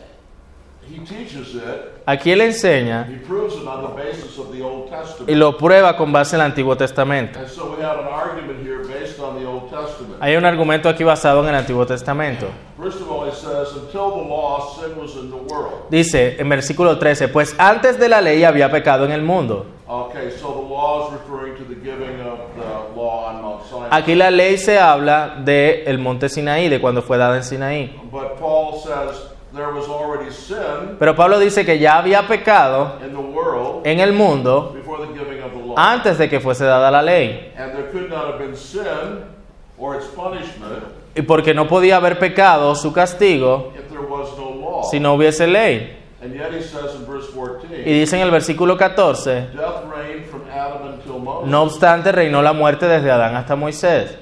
Aquí 2.06 2.32
él 2.32 2.41
enseña 2.41 3.07
he 3.10 3.18
proves 3.26 3.56
it 3.56 3.68
on 3.68 3.82
the 3.82 4.03
basis 4.03 4.38
of 4.38 4.52
the 4.52 4.62
Old 4.62 4.90
y 5.28 5.36
lo 5.36 5.57
prueba 5.57 5.98
con 5.98 6.12
base 6.12 6.36
en 6.36 6.41
el 6.41 6.48
Antiguo 6.48 6.78
Testamento. 6.78 7.40
And 7.40 7.49
so 7.49 7.76
we 7.76 7.84
have 7.84 7.99
an 7.99 8.07
argument 8.07 8.64
here 8.64 8.80
based 8.88 9.20
on 9.20 9.40
the 9.40 9.45
Old 9.45 9.70
Testament. 9.70 10.22
Hay 10.22 10.36
un 10.36 10.45
argumento 10.45 10.90
aquí 10.90 11.03
basado 11.03 11.41
en 11.44 11.49
el 11.49 11.56
Antiguo 11.56 11.86
Testamento. 11.86 12.48
First 12.78 13.02
of 13.02 13.10
all, 13.10 13.28
he 13.28 13.36
says, 13.36 13.74
until 13.76 14.12
the 14.12 14.28
law, 14.28 14.76
sin 14.80 14.98
was 14.98 15.16
in 15.16 15.30
the 15.30 15.53
world. 15.53 15.90
Dice 15.90 16.40
en 16.40 16.49
versículo 16.49 16.98
13, 16.98 17.30
pues 17.30 17.56
antes 17.57 17.99
de 17.99 18.10
la 18.10 18.22
ley 18.22 18.44
había 18.44 18.70
pecado 18.70 19.06
en 19.06 19.12
el 19.12 19.22
mundo. 19.22 19.66
Okay, 19.88 20.32
so 20.32 20.53
the 20.53 20.68
law 20.68 21.07
is 21.07 21.14
referring 21.14 21.56
to 21.57 21.64
the 21.64 21.76
giving 21.76 22.20
of 22.22 22.40
the 22.56 22.95
law 22.95 23.28
on 23.28 23.41
Mount 23.41 23.64
Sinai. 23.66 23.90
Aquí 23.91 24.16
la 24.16 24.32
ley 24.32 24.57
se 24.57 24.80
habla 24.80 25.36
del 25.44 25.99
monte 25.99 26.28
Sinaí, 26.30 26.70
de 26.70 26.82
cuando 26.82 27.02
fue 27.02 27.18
dada 27.18 27.38
en 27.38 27.44
Sinaí. 27.44 27.95
There 29.56 29.72
was 29.72 29.88
already 29.88 30.32
sin 30.32 30.98
Pero 30.99 31.15
Pablo 31.15 31.40
dice 31.40 31.64
que 31.65 31.80
ya 31.80 31.98
había 31.98 32.27
pecado 32.27 32.99
in 33.02 33.11
the 33.11 33.18
world 33.18 33.88
en 33.88 34.02
el 34.02 34.11
mundo 34.11 34.73
before 34.76 35.06
the 35.06 35.14
giving 35.14 35.41
of 35.41 35.52
the 35.53 35.60
law. 35.60 35.76
antes 35.77 36.18
de 36.18 36.27
que 36.27 36.40
fuese 36.41 36.65
dada 36.65 36.91
la 36.91 37.02
ley. 37.02 37.53
And 37.57 37.72
there 37.73 37.90
could 37.91 38.10
not 38.10 38.26
have 38.27 38.38
been 38.40 38.56
sin 38.56 39.23
or 39.77 39.95
its 39.95 40.07
punishment 40.07 40.84
Y 41.15 41.22
porque 41.22 41.53
no 41.53 41.68
podía 41.68 41.95
haber 41.95 42.19
pecado 42.19 42.76
su 42.76 42.91
castigo 42.91 43.72
if 43.77 43.88
there 43.90 44.02
was 44.02 44.38
no 44.38 44.49
law. 44.49 44.84
si 44.84 44.99
no 44.99 45.15
hubiese 45.15 45.48
ley. 45.48 45.99
And 46.22 46.34
yet 46.34 46.52
he 46.52 46.61
says 46.61 46.95
in 46.95 47.06
verse 47.06 47.30
Y 47.32 47.36
14, 47.36 47.68
dice 47.84 48.14
en 48.14 48.22
el 48.23 48.32
versículo 48.32 48.77
14, 48.77 49.52
death 49.56 49.84
reigned 49.95 50.26
from 50.26 50.41
Adam 50.52 50.88
until 50.94 51.05
Moses, 51.05 51.05
no 51.46 51.62
obstante 51.64 52.12
reinó 52.12 52.42
la 52.42 52.54
muerte 52.54 52.88
desde 52.88 53.12
Adán 53.12 53.36
hasta 53.36 53.56
Moisés, 53.56 54.18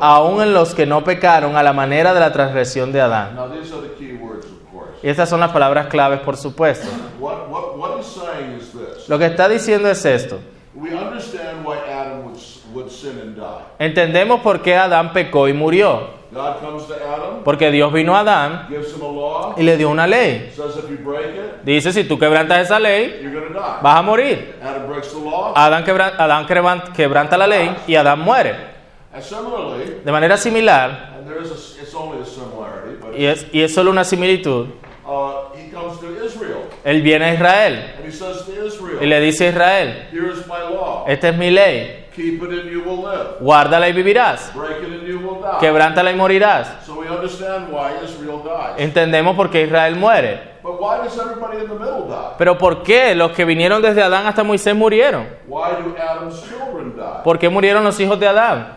aún 0.00 0.42
en 0.42 0.54
los 0.54 0.74
que 0.74 0.86
no 0.86 1.04
pecaron 1.04 1.56
a 1.56 1.62
la 1.62 1.72
manera 1.72 2.14
de 2.14 2.20
la 2.20 2.32
transgresión 2.32 2.92
de 2.92 3.00
Adán. 3.00 3.38
Y 5.02 5.08
estas 5.08 5.28
son 5.28 5.40
las 5.40 5.52
palabras 5.52 5.86
claves, 5.86 6.20
por 6.20 6.36
supuesto. 6.36 6.88
Lo 9.08 9.18
que 9.18 9.26
está 9.26 9.48
diciendo 9.48 9.88
es 9.88 10.04
esto. 10.04 10.38
Entendemos 13.78 14.40
por 14.40 14.60
qué 14.62 14.76
Adán 14.76 15.12
pecó 15.12 15.48
y 15.48 15.52
murió. 15.52 16.18
Porque 17.44 17.70
Dios 17.70 17.92
vino 17.92 18.14
a 18.14 18.20
Adán 18.20 18.68
y 19.56 19.62
le 19.62 19.76
dio 19.76 19.88
una 19.90 20.06
ley. 20.06 20.52
Dice, 21.64 21.92
si 21.92 22.04
tú 22.04 22.18
quebrantas 22.18 22.60
esa 22.64 22.78
ley, 22.78 23.20
vas 23.82 23.96
a 23.96 24.02
morir. 24.02 24.54
Adam 24.62 24.86
breaks 24.88 25.12
the 25.12 25.18
law, 25.20 25.52
Adán, 25.56 25.84
quebra- 25.84 26.14
Adán 26.18 26.46
quebran- 26.46 26.92
quebranta 26.94 27.36
la 27.36 27.46
ley 27.46 27.74
y 27.86 27.94
Adán 27.96 28.20
muere. 28.20 28.54
De 30.04 30.12
manera 30.12 30.36
similar, 30.36 31.14
and 31.18 31.26
there 31.28 31.42
is 31.42 31.50
a, 31.50 31.82
it's 31.82 31.94
only 31.94 32.20
a 32.20 32.24
similarity, 32.24 32.96
but 33.00 33.14
y 33.18 33.24
es, 33.26 33.46
y 33.52 33.62
es 33.62 33.74
solo 33.74 33.90
una 33.90 34.04
similitud, 34.04 34.66
uh, 35.04 35.50
he 35.56 35.70
comes 35.72 35.98
to 35.98 36.06
Israel, 36.24 36.68
él 36.84 37.02
viene 37.02 37.24
a 37.24 37.34
Israel 37.34 37.94
y 39.00 39.06
le 39.06 39.20
dice 39.20 39.46
a 39.46 39.48
Israel, 39.50 40.08
here's 40.12 40.46
my 40.46 40.58
law, 40.72 41.04
esta 41.08 41.30
es 41.30 41.36
mi 41.36 41.50
ley, 41.50 41.97
keep 42.18 42.42
it 42.42 42.50
and 42.50 42.70
you 42.70 42.80
will 42.82 43.02
live, 43.02 43.36
guárdala 43.40 43.88
y 43.88 43.92
vivirás, 43.92 44.52
break 44.54 44.82
it 44.82 44.92
and 44.92 45.06
you 45.06 45.18
will 45.18 45.40
die. 45.40 45.58
quebrántala 45.60 46.10
y 46.10 46.16
morirás. 46.16 46.68
So 46.84 46.94
we 47.00 47.08
understand 47.08 47.68
why 47.72 47.92
Israel 48.04 48.40
dies. 48.44 48.84
Entendemos 48.84 49.34
por 49.36 49.48
qué 49.50 49.62
Israel 49.62 49.96
muere. 49.96 50.58
But 50.60 50.80
why 50.80 50.98
does 51.04 51.16
everybody 51.18 51.58
in 51.62 51.68
the 51.68 51.74
middle 51.78 52.08
die? 52.08 52.34
Pero 52.36 52.58
¿por 52.58 52.82
qué 52.82 53.14
los 53.14 53.30
que 53.32 53.44
vinieron 53.44 53.80
desde 53.80 54.02
Adán 54.02 54.26
hasta 54.26 54.42
Moisés 54.42 54.74
murieron? 54.74 55.26
Why 55.46 55.70
do 55.82 55.94
Adam's 55.96 56.42
children 56.42 56.94
die? 56.96 57.22
¿Por 57.24 57.38
qué 57.38 57.48
murieron 57.48 57.84
los 57.84 57.98
hijos 58.00 58.18
de 58.20 58.26
Adán? 58.28 58.74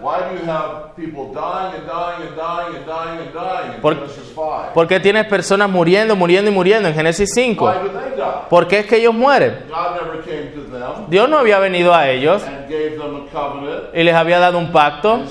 Por- 3.82 3.96
Genesis 3.96 4.32
5? 4.36 4.72
¿Por 4.74 4.88
qué 4.88 5.00
tienes 5.00 5.26
personas 5.26 5.70
muriendo, 5.70 6.16
muriendo 6.16 6.52
y 6.52 6.54
muriendo 6.54 6.88
en 6.90 6.96
Génesis 6.96 7.32
5? 7.34 7.66
Why 7.66 7.74
do 7.74 7.90
they 8.00 8.16
die? 8.16 8.24
¿Por 8.50 8.68
qué 8.68 8.80
es 8.80 8.86
que 8.86 8.98
ellos 8.98 9.14
mueren? 9.14 9.66
God 9.70 10.02
never 10.02 10.22
came 10.24 10.52
to 10.54 10.62
Dios 11.08 11.30
no 11.30 11.38
había 11.38 11.60
venido 11.60 11.94
a 11.94 12.10
ellos 12.10 12.44
y 13.94 14.04
les 14.04 14.16
había 14.16 14.40
dado 14.40 14.58
un 14.58 14.72
pacto 14.72 15.22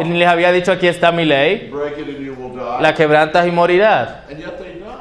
y 0.00 0.04
les 0.04 0.28
había 0.28 0.52
dicho 0.52 0.72
aquí 0.72 0.86
está 0.86 1.12
mi 1.12 1.24
ley, 1.24 1.72
la 2.80 2.94
quebrantas 2.94 3.46
y 3.46 3.50
morirás. 3.50 4.10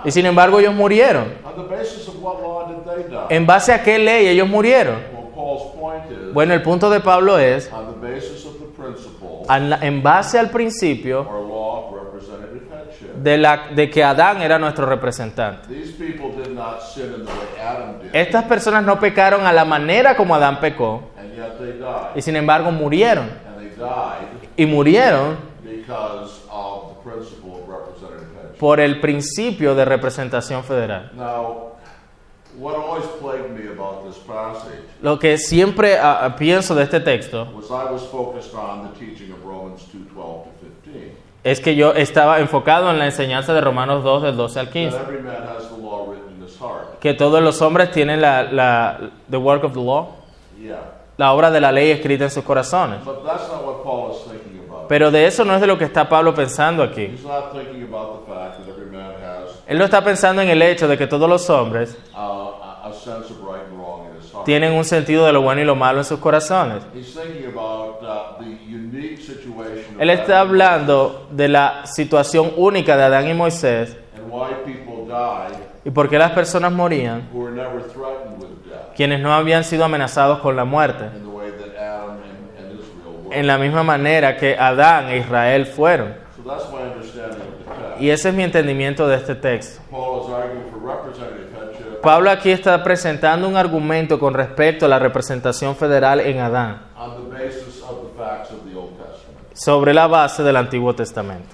Y 0.05 0.11
sin 0.11 0.25
embargo 0.25 0.59
ellos 0.59 0.73
murieron. 0.73 1.33
¿En 3.29 3.45
base 3.45 3.73
a 3.73 3.83
qué 3.83 3.99
ley 3.99 4.27
ellos 4.27 4.47
murieron? 4.47 4.97
Bueno, 6.33 6.53
el 6.53 6.61
punto 6.61 6.89
de 6.89 6.99
Pablo 6.99 7.39
es, 7.39 7.69
en 9.81 10.03
base 10.03 10.37
al 10.37 10.49
principio 10.49 11.21
or 11.21 11.41
law 11.41 11.85
of 11.85 11.93
representative 11.93 12.63
headship. 12.71 13.07
De, 13.21 13.37
la, 13.37 13.67
de 13.73 13.89
que 13.89 14.03
Adán 14.03 14.41
era 14.41 14.57
nuestro 14.59 14.85
representante. 14.85 15.67
Estas 18.13 18.43
personas 18.45 18.83
no 18.83 18.99
pecaron 18.99 19.45
a 19.45 19.53
la 19.53 19.65
manera 19.65 20.15
como 20.15 20.35
Adán 20.35 20.59
pecó 20.59 21.09
y 22.15 22.21
sin 22.21 22.35
embargo 22.35 22.71
murieron. 22.71 23.29
Y 24.55 24.65
murieron 24.65 25.37
por 28.59 28.79
el 28.79 28.99
principio 28.99 29.73
de 29.73 29.85
representación 29.85 30.63
federal. 30.63 31.11
Lo 35.01 35.17
que 35.17 35.37
siempre 35.37 35.97
ah, 35.97 36.35
pienso 36.37 36.75
de 36.75 36.83
este 36.83 36.99
texto 36.99 37.47
was 41.43 41.45
I 41.45 41.45
was 41.45 41.45
focused 41.45 41.45
on 41.45 41.45
the 41.45 41.45
teaching 41.45 41.45
of 41.45 41.45
Romans 41.45 41.45
2 41.45 41.45
12 41.45 41.45
to 41.45 41.45
15. 41.45 41.45
es 41.45 41.59
que 41.61 41.75
yo 41.75 41.93
estaba 41.93 42.39
enfocado 42.39 42.89
en 42.91 42.99
la 42.99 43.05
enseñanza 43.05 43.53
de 43.53 43.61
Romanos 43.61 44.03
2 44.03 44.23
del 44.23 44.35
12 44.37 44.59
al 44.59 44.65
That 44.67 44.73
15. 44.73 44.97
every 44.99 45.21
man 45.21 45.35
has 45.47 45.69
the 45.69 45.77
law 45.81 46.05
written 46.09 46.35
in 46.37 46.43
his 46.45 46.57
heart. 46.59 46.99
Que 46.99 47.13
todos 47.13 47.41
los 47.41 47.61
hombres 47.61 47.91
tienen 47.91 48.21
la, 48.21 48.43
la 48.43 48.99
the 49.29 49.37
work 49.37 49.63
of 49.63 49.73
the 49.73 49.79
law, 49.79 50.15
Yeah. 50.61 50.79
la 51.17 51.31
obra 51.33 51.49
de 51.51 51.61
la 51.61 51.71
ley 51.71 51.91
escrita 51.91 52.25
en 52.25 52.31
sus 52.31 52.43
corazones. 52.43 53.03
But 53.05 53.23
that's 53.25 53.47
not 53.47 53.63
what 53.65 53.83
Paul 53.83 54.11
is 54.11 54.23
thinking 54.29 54.59
about. 54.67 54.87
Pero 54.89 55.09
de 55.11 55.25
eso 55.25 55.45
no 55.45 55.53
es 55.55 55.61
de 55.61 55.67
lo 55.67 55.77
que 55.77 55.85
está 55.85 56.09
Pablo 56.09 56.33
pensando 56.33 56.83
aquí. 56.83 57.15
Él 59.67 59.77
no 59.77 59.85
está 59.85 60.03
pensando 60.03 60.41
en 60.41 60.49
el 60.49 60.61
hecho 60.61 60.87
de 60.87 60.97
que 60.97 61.07
todos 61.07 61.29
los 61.29 61.49
hombres 61.49 61.97
a 62.15 62.45
a 62.83 62.91
sense 62.93 63.31
of 63.31 63.39
right 63.43 63.61
and 63.69 63.77
wrong 63.77 64.07
in 64.09 64.17
his 64.19 64.31
heart. 64.33 64.45
tienen 64.45 64.73
un 64.73 64.83
sentido 64.83 65.25
de 65.25 65.31
lo 65.33 65.41
bueno 65.41 65.61
y 65.61 65.65
lo 65.65 65.75
malo 65.75 65.99
en 65.99 66.05
sus 66.05 66.19
corazones. 66.19 66.81
Él 69.99 70.09
está 70.09 70.39
hablando 70.39 71.27
de 71.31 71.47
la 71.47 71.85
situación 71.85 72.51
única 72.57 72.95
de 72.97 73.03
Adán 73.03 73.27
y 73.27 73.33
Moisés 73.33 73.95
y 75.83 75.91
por 75.91 76.09
qué 76.09 76.17
las 76.17 76.31
personas 76.31 76.71
morían, 76.71 77.29
quienes 78.95 79.19
no 79.21 79.33
habían 79.33 79.63
sido 79.63 79.85
amenazados 79.85 80.39
con 80.39 80.55
la 80.55 80.65
muerte, 80.65 81.05
en 83.31 83.47
la 83.47 83.57
misma 83.57 83.83
manera 83.83 84.37
que 84.37 84.57
Adán 84.57 85.09
e 85.09 85.17
Israel 85.17 85.65
fueron. 85.65 86.15
Y 87.99 88.09
ese 88.09 88.29
es 88.29 88.35
mi 88.35 88.43
entendimiento 88.43 89.07
de 89.07 89.17
este 89.17 89.35
texto. 89.35 89.81
Pablo 92.01 92.29
aquí 92.29 92.49
está 92.49 92.81
presentando 92.81 93.47
un 93.47 93.57
argumento 93.57 94.19
con 94.19 94.33
respecto 94.33 94.85
a 94.85 94.89
la 94.89 94.99
representación 94.99 95.75
federal 95.75 96.21
en 96.21 96.39
Adán, 96.39 96.81
on 96.95 97.29
the 97.29 97.37
basis 97.37 97.81
of 97.81 98.03
the 98.03 98.17
facts 98.17 98.51
of 98.51 98.63
the 98.69 98.75
Old 98.75 98.91
Testament. 98.91 99.48
Sobre 99.59 99.93
la 99.93 100.07
base 100.07 100.41
del 100.41 100.55
Antiguo 100.55 100.95
Testamento. 100.95 101.53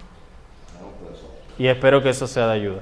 Y 1.57 1.65
espero 1.65 2.03
que 2.03 2.09
eso 2.09 2.27
sea 2.27 2.45
de 2.47 2.53
ayuda. 2.53 2.81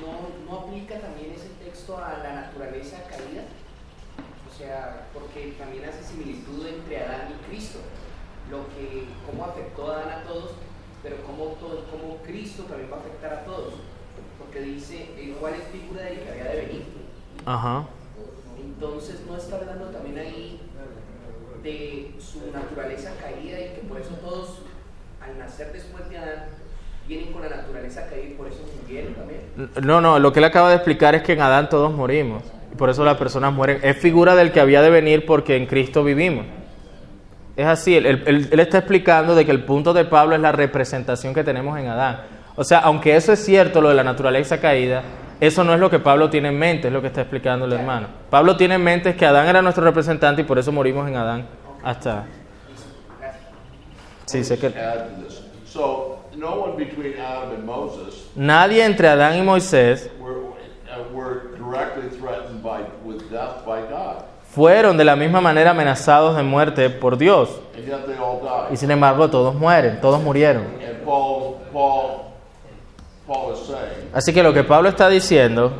¿No, 0.00 0.50
¿No 0.50 0.60
aplica 0.60 0.98
también 1.00 1.32
ese 1.36 1.50
texto 1.62 1.98
a 1.98 2.16
la 2.22 2.46
naturaleza 2.46 3.02
caída? 3.10 3.42
O 4.48 4.56
sea, 4.56 5.06
porque 5.12 5.54
también 5.58 5.84
hace 5.84 6.02
similitud 6.02 6.66
entre 6.66 7.04
Adán 7.04 7.28
y 7.28 7.50
Cristo. 7.50 7.80
Lo 8.50 8.68
que, 8.68 9.04
cómo 9.26 9.44
afectó 9.44 9.92
a 9.92 9.96
Adán 9.96 10.20
a 10.20 10.22
todos, 10.22 10.52
pero 11.02 11.16
cómo, 11.26 11.56
todo, 11.60 11.84
cómo 11.90 12.16
Cristo 12.24 12.62
también 12.62 12.90
va 12.90 12.96
a 12.96 13.00
afectar 13.00 13.34
a 13.34 13.44
todos. 13.44 13.74
Porque 14.38 14.62
dice, 14.62 15.10
el 15.18 15.34
cual 15.34 15.54
es 15.54 15.64
figura 15.64 16.04
del 16.04 16.20
que 16.20 16.30
había 16.30 16.44
de 16.44 16.56
venir. 16.56 16.84
Ajá. 17.44 17.84
Entonces, 18.58 19.20
¿no 19.26 19.36
está 19.36 19.56
hablando 19.56 19.88
también 19.88 20.18
ahí 20.18 20.60
de 21.62 22.14
su 22.18 22.50
naturaleza 22.52 23.12
caída 23.20 23.60
y 23.60 23.74
que 23.74 23.82
por 23.88 24.00
eso 24.00 24.14
todos, 24.16 24.62
al 25.20 25.38
nacer 25.38 25.72
después 25.72 26.08
de 26.08 26.18
Adán, 26.18 26.46
vienen 27.06 27.32
con 27.32 27.42
la 27.42 27.48
naturaleza 27.50 28.08
caída 28.08 28.30
y 28.30 28.34
por 28.34 28.48
eso 28.48 28.58
murieron 28.80 29.14
también? 29.14 29.40
No, 29.82 30.00
no, 30.00 30.18
lo 30.18 30.32
que 30.32 30.40
él 30.40 30.44
acaba 30.44 30.68
de 30.68 30.76
explicar 30.76 31.14
es 31.14 31.22
que 31.22 31.32
en 31.32 31.40
Adán 31.40 31.68
todos 31.68 31.92
morimos. 31.92 32.42
Por 32.76 32.90
eso 32.90 33.04
las 33.04 33.16
personas 33.16 33.52
mueren. 33.52 33.78
Es 33.82 33.96
figura 33.96 34.34
del 34.34 34.52
que 34.52 34.60
había 34.60 34.82
de 34.82 34.90
venir 34.90 35.26
porque 35.26 35.56
en 35.56 35.66
Cristo 35.66 36.02
vivimos. 36.02 36.46
Es 37.56 37.66
así, 37.66 37.94
él, 37.94 38.48
está 38.58 38.78
explicando 38.78 39.34
de 39.34 39.44
que 39.44 39.50
el 39.50 39.64
punto 39.64 39.92
de 39.92 40.04
Pablo 40.04 40.34
es 40.34 40.40
la 40.40 40.52
representación 40.52 41.34
que 41.34 41.44
tenemos 41.44 41.78
en 41.78 41.88
Adán. 41.88 42.22
O 42.56 42.64
sea, 42.64 42.78
aunque 42.78 43.16
eso 43.16 43.32
es 43.32 43.44
cierto, 43.44 43.80
lo 43.80 43.90
de 43.90 43.94
la 43.94 44.04
naturaleza 44.04 44.60
caída, 44.60 45.02
eso 45.40 45.64
no 45.64 45.74
es 45.74 45.80
lo 45.80 45.90
que 45.90 45.98
Pablo 45.98 46.30
tiene 46.30 46.48
en 46.48 46.58
mente, 46.58 46.88
es 46.88 46.92
lo 46.92 47.00
que 47.00 47.08
está 47.08 47.22
explicando 47.22 47.66
el 47.66 47.72
hermano. 47.72 48.08
Pablo 48.30 48.56
tiene 48.56 48.76
en 48.76 48.84
mente 48.84 49.14
que 49.14 49.26
Adán 49.26 49.46
era 49.46 49.62
nuestro 49.62 49.84
representante 49.84 50.42
y 50.42 50.44
por 50.44 50.58
eso 50.58 50.72
morimos 50.72 51.08
en 51.08 51.16
Adán 51.16 51.46
hasta... 51.82 52.26
Sí, 54.26 54.44
sé 54.44 54.58
que... 54.58 54.72
no 56.40 56.54
one 56.54 56.76
between 56.76 57.20
Adam 57.20 57.50
and 57.50 57.64
Moses 57.66 58.30
Nadie 58.34 58.82
entre 58.82 59.08
Adán 59.08 59.38
y 59.38 59.42
Moisés 59.42 60.10
were, 60.18 60.40
uh, 60.40 61.14
were 61.14 61.54
directly 61.58 62.08
threatened 62.18 62.62
by, 62.62 62.80
with 63.04 63.20
death 63.30 63.64
by 63.66 63.82
God. 63.82 64.24
fueron 64.54 64.96
de 64.96 65.04
la 65.04 65.16
misma 65.16 65.40
manera 65.40 65.70
amenazados 65.70 66.36
de 66.36 66.42
muerte 66.42 66.90
por 66.90 67.16
Dios. 67.16 67.60
Y 68.70 68.76
sin 68.76 68.90
embargo 68.90 69.30
todos 69.30 69.54
mueren, 69.54 70.00
todos 70.00 70.20
murieron. 70.20 70.64
Así 74.12 74.32
que 74.32 74.42
lo 74.42 74.52
que 74.52 74.64
Pablo 74.64 74.88
está 74.88 75.08
diciendo 75.08 75.72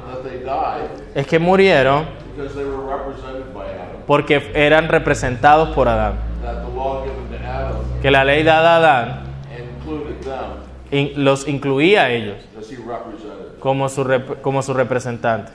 es 1.14 1.26
que 1.26 1.38
murieron 1.40 2.06
porque 4.06 4.52
eran 4.54 4.88
representados 4.88 5.70
por 5.70 5.88
Adán. 5.88 6.14
Que 8.00 8.10
la 8.10 8.24
ley 8.24 8.44
dada 8.44 8.74
a 8.74 8.76
Adán 8.76 9.29
in- 10.90 11.24
los 11.24 11.46
incluía 11.48 12.02
a 12.04 12.10
ellos 12.10 12.36
como 13.60 13.88
su, 13.88 14.04
rep- 14.04 14.40
como 14.40 14.62
su 14.62 14.74
representante. 14.74 15.52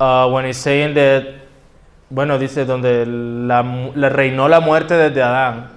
Uh, 0.00 0.28
when 0.30 0.44
he's 0.46 0.56
saying 0.56 0.94
that, 0.94 1.24
bueno, 2.08 2.38
dice 2.38 2.64
donde 2.64 3.04
la, 3.04 3.62
le 3.94 4.08
reinó 4.08 4.48
la 4.48 4.60
muerte 4.60 4.94
desde 4.94 5.22
Adán. 5.22 5.70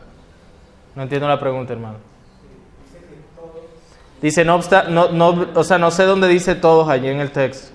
No 0.95 1.03
entiendo 1.03 1.27
la 1.27 1.39
pregunta, 1.39 1.73
hermano. 1.73 1.97
Dice, 4.21 4.45
no 4.45 4.55
obsta- 4.59 4.87
no, 4.87 5.09
no, 5.11 5.47
o 5.55 5.63
sea, 5.63 5.77
no 5.79 5.89
sé 5.89 6.03
dónde 6.03 6.27
dice 6.27 6.53
todos 6.55 6.87
allí 6.87 7.07
en 7.07 7.19
el 7.19 7.31
texto. 7.31 7.71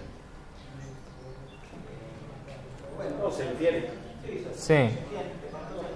No, 3.20 3.30
se 3.30 3.48
entiende. 3.48 3.90
Sí. 4.54 4.74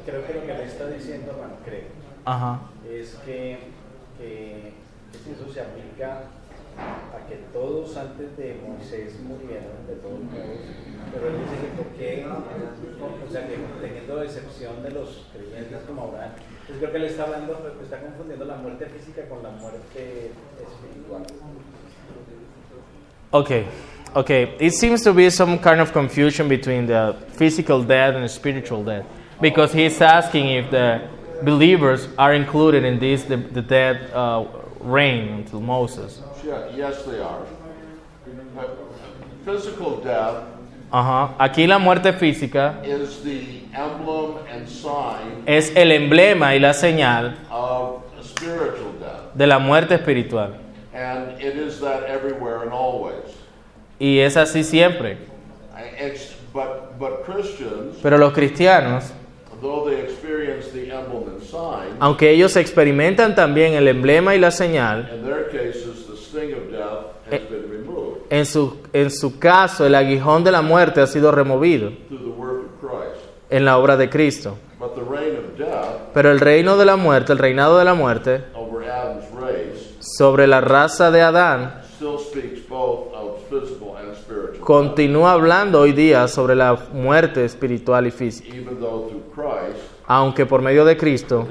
Creo 0.04 0.26
que 0.26 0.34
lo 0.34 0.40
que 0.40 0.54
le 0.54 0.64
está 0.64 0.88
diciendo, 0.88 1.32
hermano, 1.32 1.54
creo, 1.64 1.84
Ajá. 2.24 2.60
es 2.90 3.14
que, 3.24 3.58
que, 4.18 4.72
eso 5.30 5.52
se 5.52 5.60
aplica 5.60 6.22
a 6.78 7.28
que 7.28 7.36
todos 7.52 7.96
antes 7.96 8.36
de 8.36 8.58
Moisés 8.66 9.20
murieron, 9.20 9.86
de 9.86 9.94
todos 9.96 10.18
modos, 10.18 10.58
pero 11.12 11.28
él 11.28 11.34
dice 11.44 11.56
que 11.62 11.82
por 11.82 11.86
qué, 11.94 12.26
o 12.26 13.30
sea, 13.30 13.46
que 13.46 13.56
teniendo 13.80 14.22
excepción 14.22 14.82
de 14.82 14.90
los 14.90 15.26
creyentes 15.32 15.78
como 15.86 16.02
Abraham, 16.04 16.32
entonces 16.62 16.76
creo 16.78 16.90
que 16.90 16.96
él 16.98 17.04
está 17.04 17.24
hablando, 17.24 17.69
confundiendo 18.20 18.44
la 18.44 18.56
muerte 18.56 18.86
física 18.86 19.22
con 19.28 19.42
la 19.42 19.50
muerte 19.50 20.32
espiritual. 20.62 21.22
Okay. 23.32 23.66
Okay. 24.14 24.54
It 24.58 24.74
seems 24.74 25.02
to 25.04 25.14
be 25.14 25.30
some 25.30 25.58
kind 25.58 25.80
of 25.80 25.92
confusion 25.92 26.48
between 26.48 26.86
the 26.86 27.16
physical 27.32 27.82
death 27.82 28.14
and 28.14 28.24
the 28.24 28.28
spiritual 28.28 28.84
death. 28.84 29.06
Because 29.40 29.72
he's 29.72 30.00
asking 30.00 30.48
if 30.48 30.70
the 30.70 31.08
believers 31.42 32.08
are 32.18 32.34
included 32.34 32.84
in 32.84 32.98
this, 32.98 33.24
the, 33.24 33.36
the 33.36 33.62
dead 33.62 34.10
uh, 34.12 34.44
reign 34.80 35.28
until 35.28 35.60
Moses. 35.60 36.20
Yeah, 36.44 36.68
yes, 36.76 37.02
they 37.04 37.20
are. 37.20 37.46
Physical 39.44 39.96
death 40.02 40.44
Ajá. 40.92 41.34
Aquí 41.38 41.66
la 41.68 41.78
muerte 41.78 42.12
física 42.12 42.80
is 42.84 43.22
the 43.22 43.62
emblem 43.72 44.38
and 44.52 44.66
sign 44.68 45.44
es 45.46 45.72
el 45.76 45.92
emblema 45.92 46.56
y 46.56 46.58
la 46.58 46.72
señal 46.72 47.36
of 47.48 48.02
spiritual 48.40 48.92
death. 49.00 49.34
de 49.34 49.46
la 49.46 49.58
muerte 49.58 49.94
espiritual. 49.94 50.54
And 50.94 51.40
it 51.40 51.54
is 51.56 51.80
that 51.80 52.04
everywhere 52.08 52.62
and 52.62 52.72
always. 52.72 53.36
Y 53.98 54.18
es 54.18 54.36
así 54.36 54.64
siempre. 54.64 55.18
It's, 55.98 56.34
but, 56.52 56.98
but 56.98 57.24
Christians, 57.24 57.96
Pero 58.02 58.18
los 58.18 58.32
cristianos, 58.32 59.12
though 59.62 59.88
they 59.88 60.00
experience 60.00 60.70
the 60.72 60.90
emblem 60.90 61.28
and 61.28 61.42
sign, 61.42 61.96
aunque 62.00 62.30
ellos 62.30 62.56
experimentan 62.56 63.34
también 63.34 63.74
el 63.74 63.86
emblema 63.88 64.34
y 64.34 64.38
la 64.38 64.50
señal, 64.50 65.08
in 65.14 65.22
their 65.24 65.48
cases, 65.50 66.06
the 66.06 66.16
sting 66.16 66.54
of 66.54 66.70
death 66.70 67.06
has 67.30 67.40
been 67.50 67.70
removed 67.70 68.22
en 68.30 68.46
su, 68.46 68.78
en 68.92 69.10
su 69.10 69.38
caso 69.38 69.84
el 69.86 69.94
aguijón 69.94 70.44
de 70.44 70.50
la 70.52 70.62
muerte 70.62 71.00
ha 71.00 71.06
sido 71.06 71.30
removido 71.30 71.90
through 72.08 72.20
the 72.22 72.40
work 72.40 72.64
of 72.64 72.80
Christ. 72.80 73.24
en 73.50 73.64
la 73.64 73.76
obra 73.78 73.96
de 73.96 74.08
Cristo. 74.08 74.56
But 74.78 74.94
the 74.94 75.02
reign 75.02 75.36
Pero 76.12 76.30
el 76.30 76.40
reino 76.40 76.76
de 76.76 76.84
la 76.84 76.96
muerte, 76.96 77.32
el 77.32 77.38
reinado 77.38 77.78
de 77.78 77.84
la 77.84 77.94
muerte, 77.94 78.44
sobre 80.00 80.46
la 80.46 80.60
raza 80.60 81.10
de 81.10 81.22
Adán, 81.22 81.80
still 82.00 82.18
speaks 82.18 82.66
both 82.66 83.12
of 83.14 83.38
physical 83.50 83.94
and 83.96 84.14
spiritual. 84.14 84.60
continúa 84.60 85.32
hablando 85.32 85.80
hoy 85.80 85.92
día 85.92 86.26
sobre 86.28 86.54
la 86.54 86.74
muerte 86.92 87.44
espiritual 87.44 88.06
y 88.06 88.10
física. 88.10 88.56
Aunque 90.06 90.46
por 90.46 90.62
medio 90.62 90.84
de 90.84 90.96
Cristo, 90.96 91.46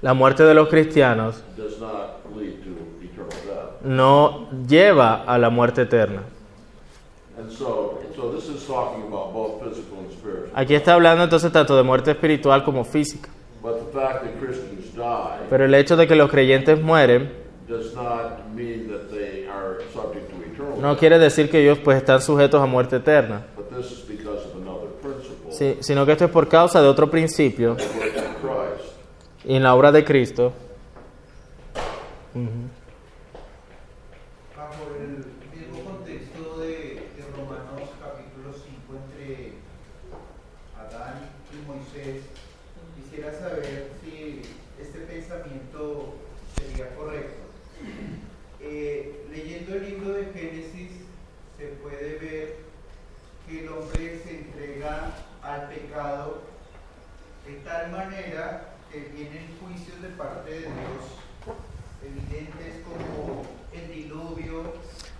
la 0.00 0.14
muerte 0.14 0.44
de 0.44 0.54
los 0.54 0.68
cristianos 0.68 1.42
no 3.82 4.48
lleva 4.66 5.24
a 5.24 5.36
la 5.36 5.50
muerte 5.50 5.82
eterna. 5.82 6.22
Aquí 10.54 10.74
está 10.74 10.94
hablando 10.94 11.24
entonces 11.24 11.52
tanto 11.52 11.76
de 11.76 11.82
muerte 11.82 12.10
espiritual 12.10 12.64
como 12.64 12.84
física. 12.84 13.28
But 13.62 13.78
the 13.78 13.92
fact 13.98 14.22
that 14.22 14.38
Christians 14.40 14.94
die 14.94 15.46
Pero 15.50 15.64
el 15.64 15.74
hecho 15.74 15.96
de 15.96 16.06
que 16.06 16.14
los 16.14 16.30
creyentes 16.30 16.80
mueren 16.80 17.32
does 17.66 17.92
not 17.94 18.46
mean 18.54 18.88
that 18.88 19.10
they 19.10 19.46
are 19.48 19.78
subject 19.92 20.30
to 20.30 20.36
eternal 20.44 20.80
no 20.80 20.96
quiere 20.96 21.18
decir 21.18 21.50
que 21.50 21.60
ellos 21.60 21.78
pues 21.80 21.96
están 21.98 22.20
sujetos 22.22 22.62
a 22.62 22.66
muerte 22.66 22.96
eterna, 22.96 23.44
But 23.56 23.70
this 23.70 23.90
is 23.90 24.06
because 24.08 24.46
of 24.46 24.62
another 24.62 24.88
principle. 25.02 25.50
sí, 25.52 25.76
sino 25.80 26.06
que 26.06 26.12
esto 26.12 26.24
es 26.26 26.30
por 26.30 26.48
causa 26.48 26.80
de 26.80 26.88
otro 26.88 27.10
principio 27.10 27.74
The 27.76 27.84
work 27.98 28.16
of 28.16 28.22
Christ. 28.40 28.94
y 29.44 29.56
en 29.56 29.62
la 29.64 29.74
obra 29.74 29.90
de 29.92 30.04
Cristo. 30.04 30.52
bajo 34.56 34.84
el 35.00 35.24
mismo 35.58 35.84
contexto 35.84 36.58
de, 36.60 36.68
de 36.68 37.24
Romanos 37.36 37.90
capítulo 38.00 38.54
5 38.54 38.94
entre 39.04 39.52
Adán 40.78 41.28
y 41.94 42.47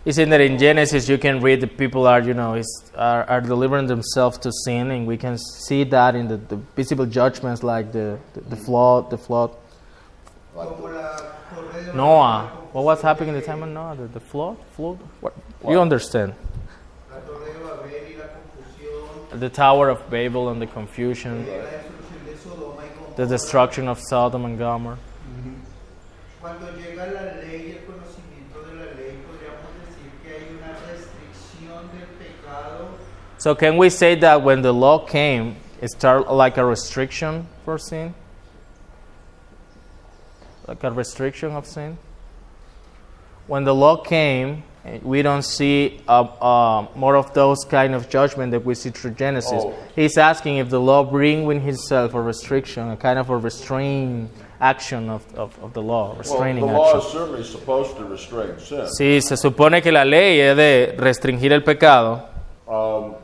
He 0.09 0.13
said 0.13 0.31
that 0.31 0.41
in 0.41 0.57
Genesis 0.57 1.07
you 1.07 1.19
can 1.19 1.43
read 1.43 1.61
the 1.61 1.67
people 1.67 2.07
are, 2.07 2.23
you 2.23 2.33
know, 2.33 2.55
is, 2.55 2.91
are, 2.97 3.25
are 3.25 3.43
delivering 3.43 3.89
themselves 3.89 4.39
to 4.39 4.51
sin, 4.65 4.91
and 4.91 5.07
we 5.07 5.19
can 5.19 5.37
see 5.37 5.85
that 5.85 6.17
in 6.17 6.29
the, 6.29 6.39
the 6.39 6.57
visible 6.57 7.05
judgments 7.05 7.63
like 7.63 7.93
the, 7.93 8.19
the, 8.33 8.41
the 8.41 8.57
flood, 8.57 9.11
the 9.11 9.19
flood. 9.19 9.51
como 10.55 10.89
la 10.89 11.93
Noah, 11.95 12.47
what 12.73 12.85
was 12.85 13.03
happening 13.03 13.35
in 13.35 13.35
the 13.35 13.43
time 13.43 13.63
of 13.63 13.69
Noah? 13.69 13.97
The, 13.97 14.07
the 14.07 14.21
flood? 14.21 14.57
Flood? 14.73 14.99
What? 15.21 15.35
You 15.69 15.79
understand. 15.79 16.35
la 17.11 17.21
torre 17.21 17.53
de 17.53 17.59
Babel 17.59 17.91
y 18.09 18.17
la 18.17 18.29
confusión, 18.29 19.41
The 19.41 19.51
Tower 19.51 19.91
of 19.91 20.11
Babel 20.11 20.49
and 20.49 20.63
the 20.63 20.67
confusion, 20.67 21.47
la 21.47 21.53
destrucción 21.53 22.25
de 22.25 22.37
Sodoma 22.39 22.83
y 22.83 23.17
the 23.17 23.27
destruction 23.27 23.89
of 23.89 24.01
Sodom 24.01 24.47
and 24.47 24.59
Gomorrah. 24.59 24.99
Cuando 26.41 26.71
llega 26.79 27.07
la 27.09 27.35
ley 27.43 27.67
y 27.67 27.71
el 27.73 27.85
conocimiento 27.85 28.63
de 28.63 28.75
la 28.77 28.95
ley, 28.95 29.19
podríamos 29.27 29.69
decir 29.85 30.11
que 30.23 30.31
hay 30.31 30.57
una 30.57 30.73
restricción 30.87 31.91
del 31.99 32.07
pecado 32.15 32.95
So 33.49 33.55
can 33.55 33.79
we 33.79 33.89
say 33.89 34.15
that 34.17 34.43
when 34.43 34.61
the 34.61 34.75
law 34.75 34.99
came, 35.07 35.57
it 35.81 35.89
started 35.89 36.31
like 36.31 36.59
a 36.59 36.65
restriction 36.67 37.47
for 37.65 37.79
sin? 37.79 38.13
Like 40.67 40.85
a 40.85 40.91
restriction 40.91 41.53
of 41.53 41.65
sin? 41.65 41.97
When 43.47 43.65
the 43.65 43.75
law 43.75 44.05
came, 44.05 44.65
we 45.01 45.23
don't 45.23 45.41
see 45.41 46.03
uh, 46.07 46.25
uh, 46.25 46.89
more 46.95 47.17
of 47.17 47.33
those 47.33 47.65
kind 47.65 47.95
of 47.95 48.11
judgment 48.11 48.51
that 48.51 48.67
we 48.67 48.75
see 48.75 48.91
through 48.91 49.13
Genesis. 49.13 49.63
Oh. 49.65 49.75
He's 49.97 50.19
asking 50.19 50.59
if 50.59 50.69
the 50.69 50.79
law 50.79 51.03
bring 51.03 51.47
with 51.47 51.67
itself 51.67 52.13
a 52.13 52.21
restriction, 52.21 52.91
a 52.91 52.99
kind 52.99 53.19
of 53.19 53.31
a 53.31 53.37
restraint 53.39 54.31
action 54.61 55.09
of, 55.09 55.25
of, 55.35 55.59
of 55.65 55.73
the 55.73 55.81
law, 55.81 56.15
restraining 56.19 56.67
Well, 56.67 56.75
the 56.75 56.75
restraining 56.75 56.75
law 56.75 56.97
action. 56.97 57.01
is 57.01 57.13
certainly 57.15 57.45
supposed 57.45 57.97
to 57.97 58.05
restrain 58.05 58.59
sin. 58.59 58.87
Sí, 58.89 59.23
se 59.23 59.37
supone 59.39 59.81
que 59.81 59.91
la 59.91 60.05
ley 60.05 60.39
es 60.39 60.55
de 60.55 60.95
restringir 60.99 61.53
el 61.53 61.63
pecado, 61.63 62.27
Um, 62.69 63.15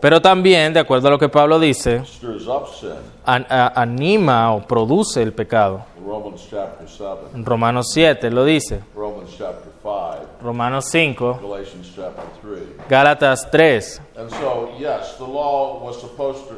Pero 0.00 0.20
también, 0.20 0.72
de 0.72 0.80
acuerdo 0.80 1.08
a 1.08 1.10
lo 1.12 1.18
que 1.18 1.28
Pablo 1.28 1.58
dice, 1.58 2.04
stirs 2.04 2.46
up 2.46 2.66
sin. 2.78 2.90
an- 3.24 3.46
a- 3.48 3.72
anima 3.80 4.52
o 4.54 4.60
produce 4.66 5.22
el 5.22 5.32
pecado. 5.32 5.82
Romans 6.06 6.46
chapter 6.50 6.86
7, 6.86 7.20
En 7.34 7.44
Romanos 7.44 7.86
7 7.92 8.30
lo 8.30 8.44
dice, 8.44 8.80
Romans 8.94 9.30
chapter 9.38 9.72
5, 9.82 10.26
Romanos 10.42 10.84
5, 10.90 11.40
Galatians 11.42 11.92
chapter 11.96 12.24
3. 12.42 12.62
Gálatas 12.88 13.50
3. 13.50 14.00
And 14.18 14.30
so, 14.30 14.68
yes, 14.78 15.16
the 15.16 15.24
law 15.24 15.80
was 15.82 15.98
supposed 15.98 16.46
to, 16.48 16.56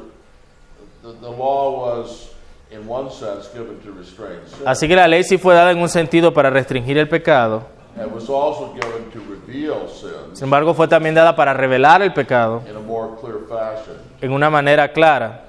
the, 1.03 1.13
the 1.21 1.31
law 1.31 1.71
was, 1.87 2.31
in 2.73 2.89
one 2.89 3.09
sense, 3.11 3.49
given 3.55 3.79
to 3.85 3.93
restrain 3.93 4.41
sin. 4.49 4.67
Así 4.67 4.89
que 4.89 4.97
la 4.97 5.07
ley 5.07 5.23
sí 5.23 5.39
fue 5.39 5.55
dada 5.55 5.71
en 5.71 5.79
un 5.79 5.89
sentido 5.89 6.35
para 6.35 6.51
restringir 6.51 6.99
el 6.99 7.09
pecado, 7.09 7.63
It 7.99 8.13
was 8.13 8.29
also 8.29 8.75
given 8.75 9.11
to 9.13 9.21
reveal 9.31 9.89
sin 9.89 10.45
embargo 10.45 10.75
fue 10.75 10.87
también 10.87 11.15
dada 11.15 11.35
para 11.35 11.55
revelar 11.55 12.03
el 12.03 12.13
pecado 12.13 12.63
en 14.21 14.33
una 14.33 14.51
manera 14.51 14.93
clara. 14.93 15.43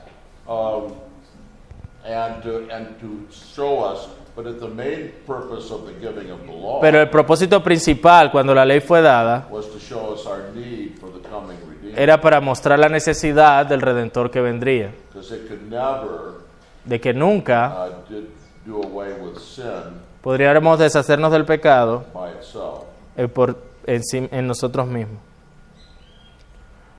And 2.09 2.41
to, 2.41 2.73
and 2.73 2.97
to 3.01 3.27
show 3.33 3.83
us, 3.83 4.07
but 4.33 4.47
at 4.47 4.61
the 4.61 4.69
main 4.69 5.11
purpose 5.25 5.73
of 5.73 5.85
the 5.85 5.91
giving 5.99 6.31
of 6.31 6.39
the 6.45 6.53
law 6.53 6.79
Pero 6.79 7.01
el 7.01 7.09
propósito 7.09 7.61
principal 7.61 8.31
cuando 8.31 8.55
la 8.55 8.63
ley 8.63 8.79
fue 8.79 9.01
dada 9.01 9.45
was 9.49 9.69
to 9.69 9.77
show 9.77 10.13
us 10.13 10.25
our 10.25 10.49
need 10.55 10.97
for 11.01 11.11
the 11.11 11.19
coming 11.27 11.57
Redeemer. 11.67 11.99
era 11.99 12.21
para 12.21 12.39
mostrar 12.39 12.79
la 12.79 12.87
necesidad 12.87 13.65
del 13.65 13.81
Redentor 13.81 14.31
que 14.31 14.39
vendría, 14.39 14.91
Because 15.13 15.35
it 15.35 15.49
could 15.49 15.63
never 15.69 16.45
de 16.85 17.01
que 17.01 17.13
nunca 17.13 17.89
podríamos 20.21 20.79
deshacernos 20.79 21.31
del 21.31 21.45
pecado 21.45 22.05
eh, 23.15 23.27
por, 23.27 23.57
en, 23.85 24.01
en 24.31 24.47
nosotros 24.47 24.87
mismos. 24.87 25.19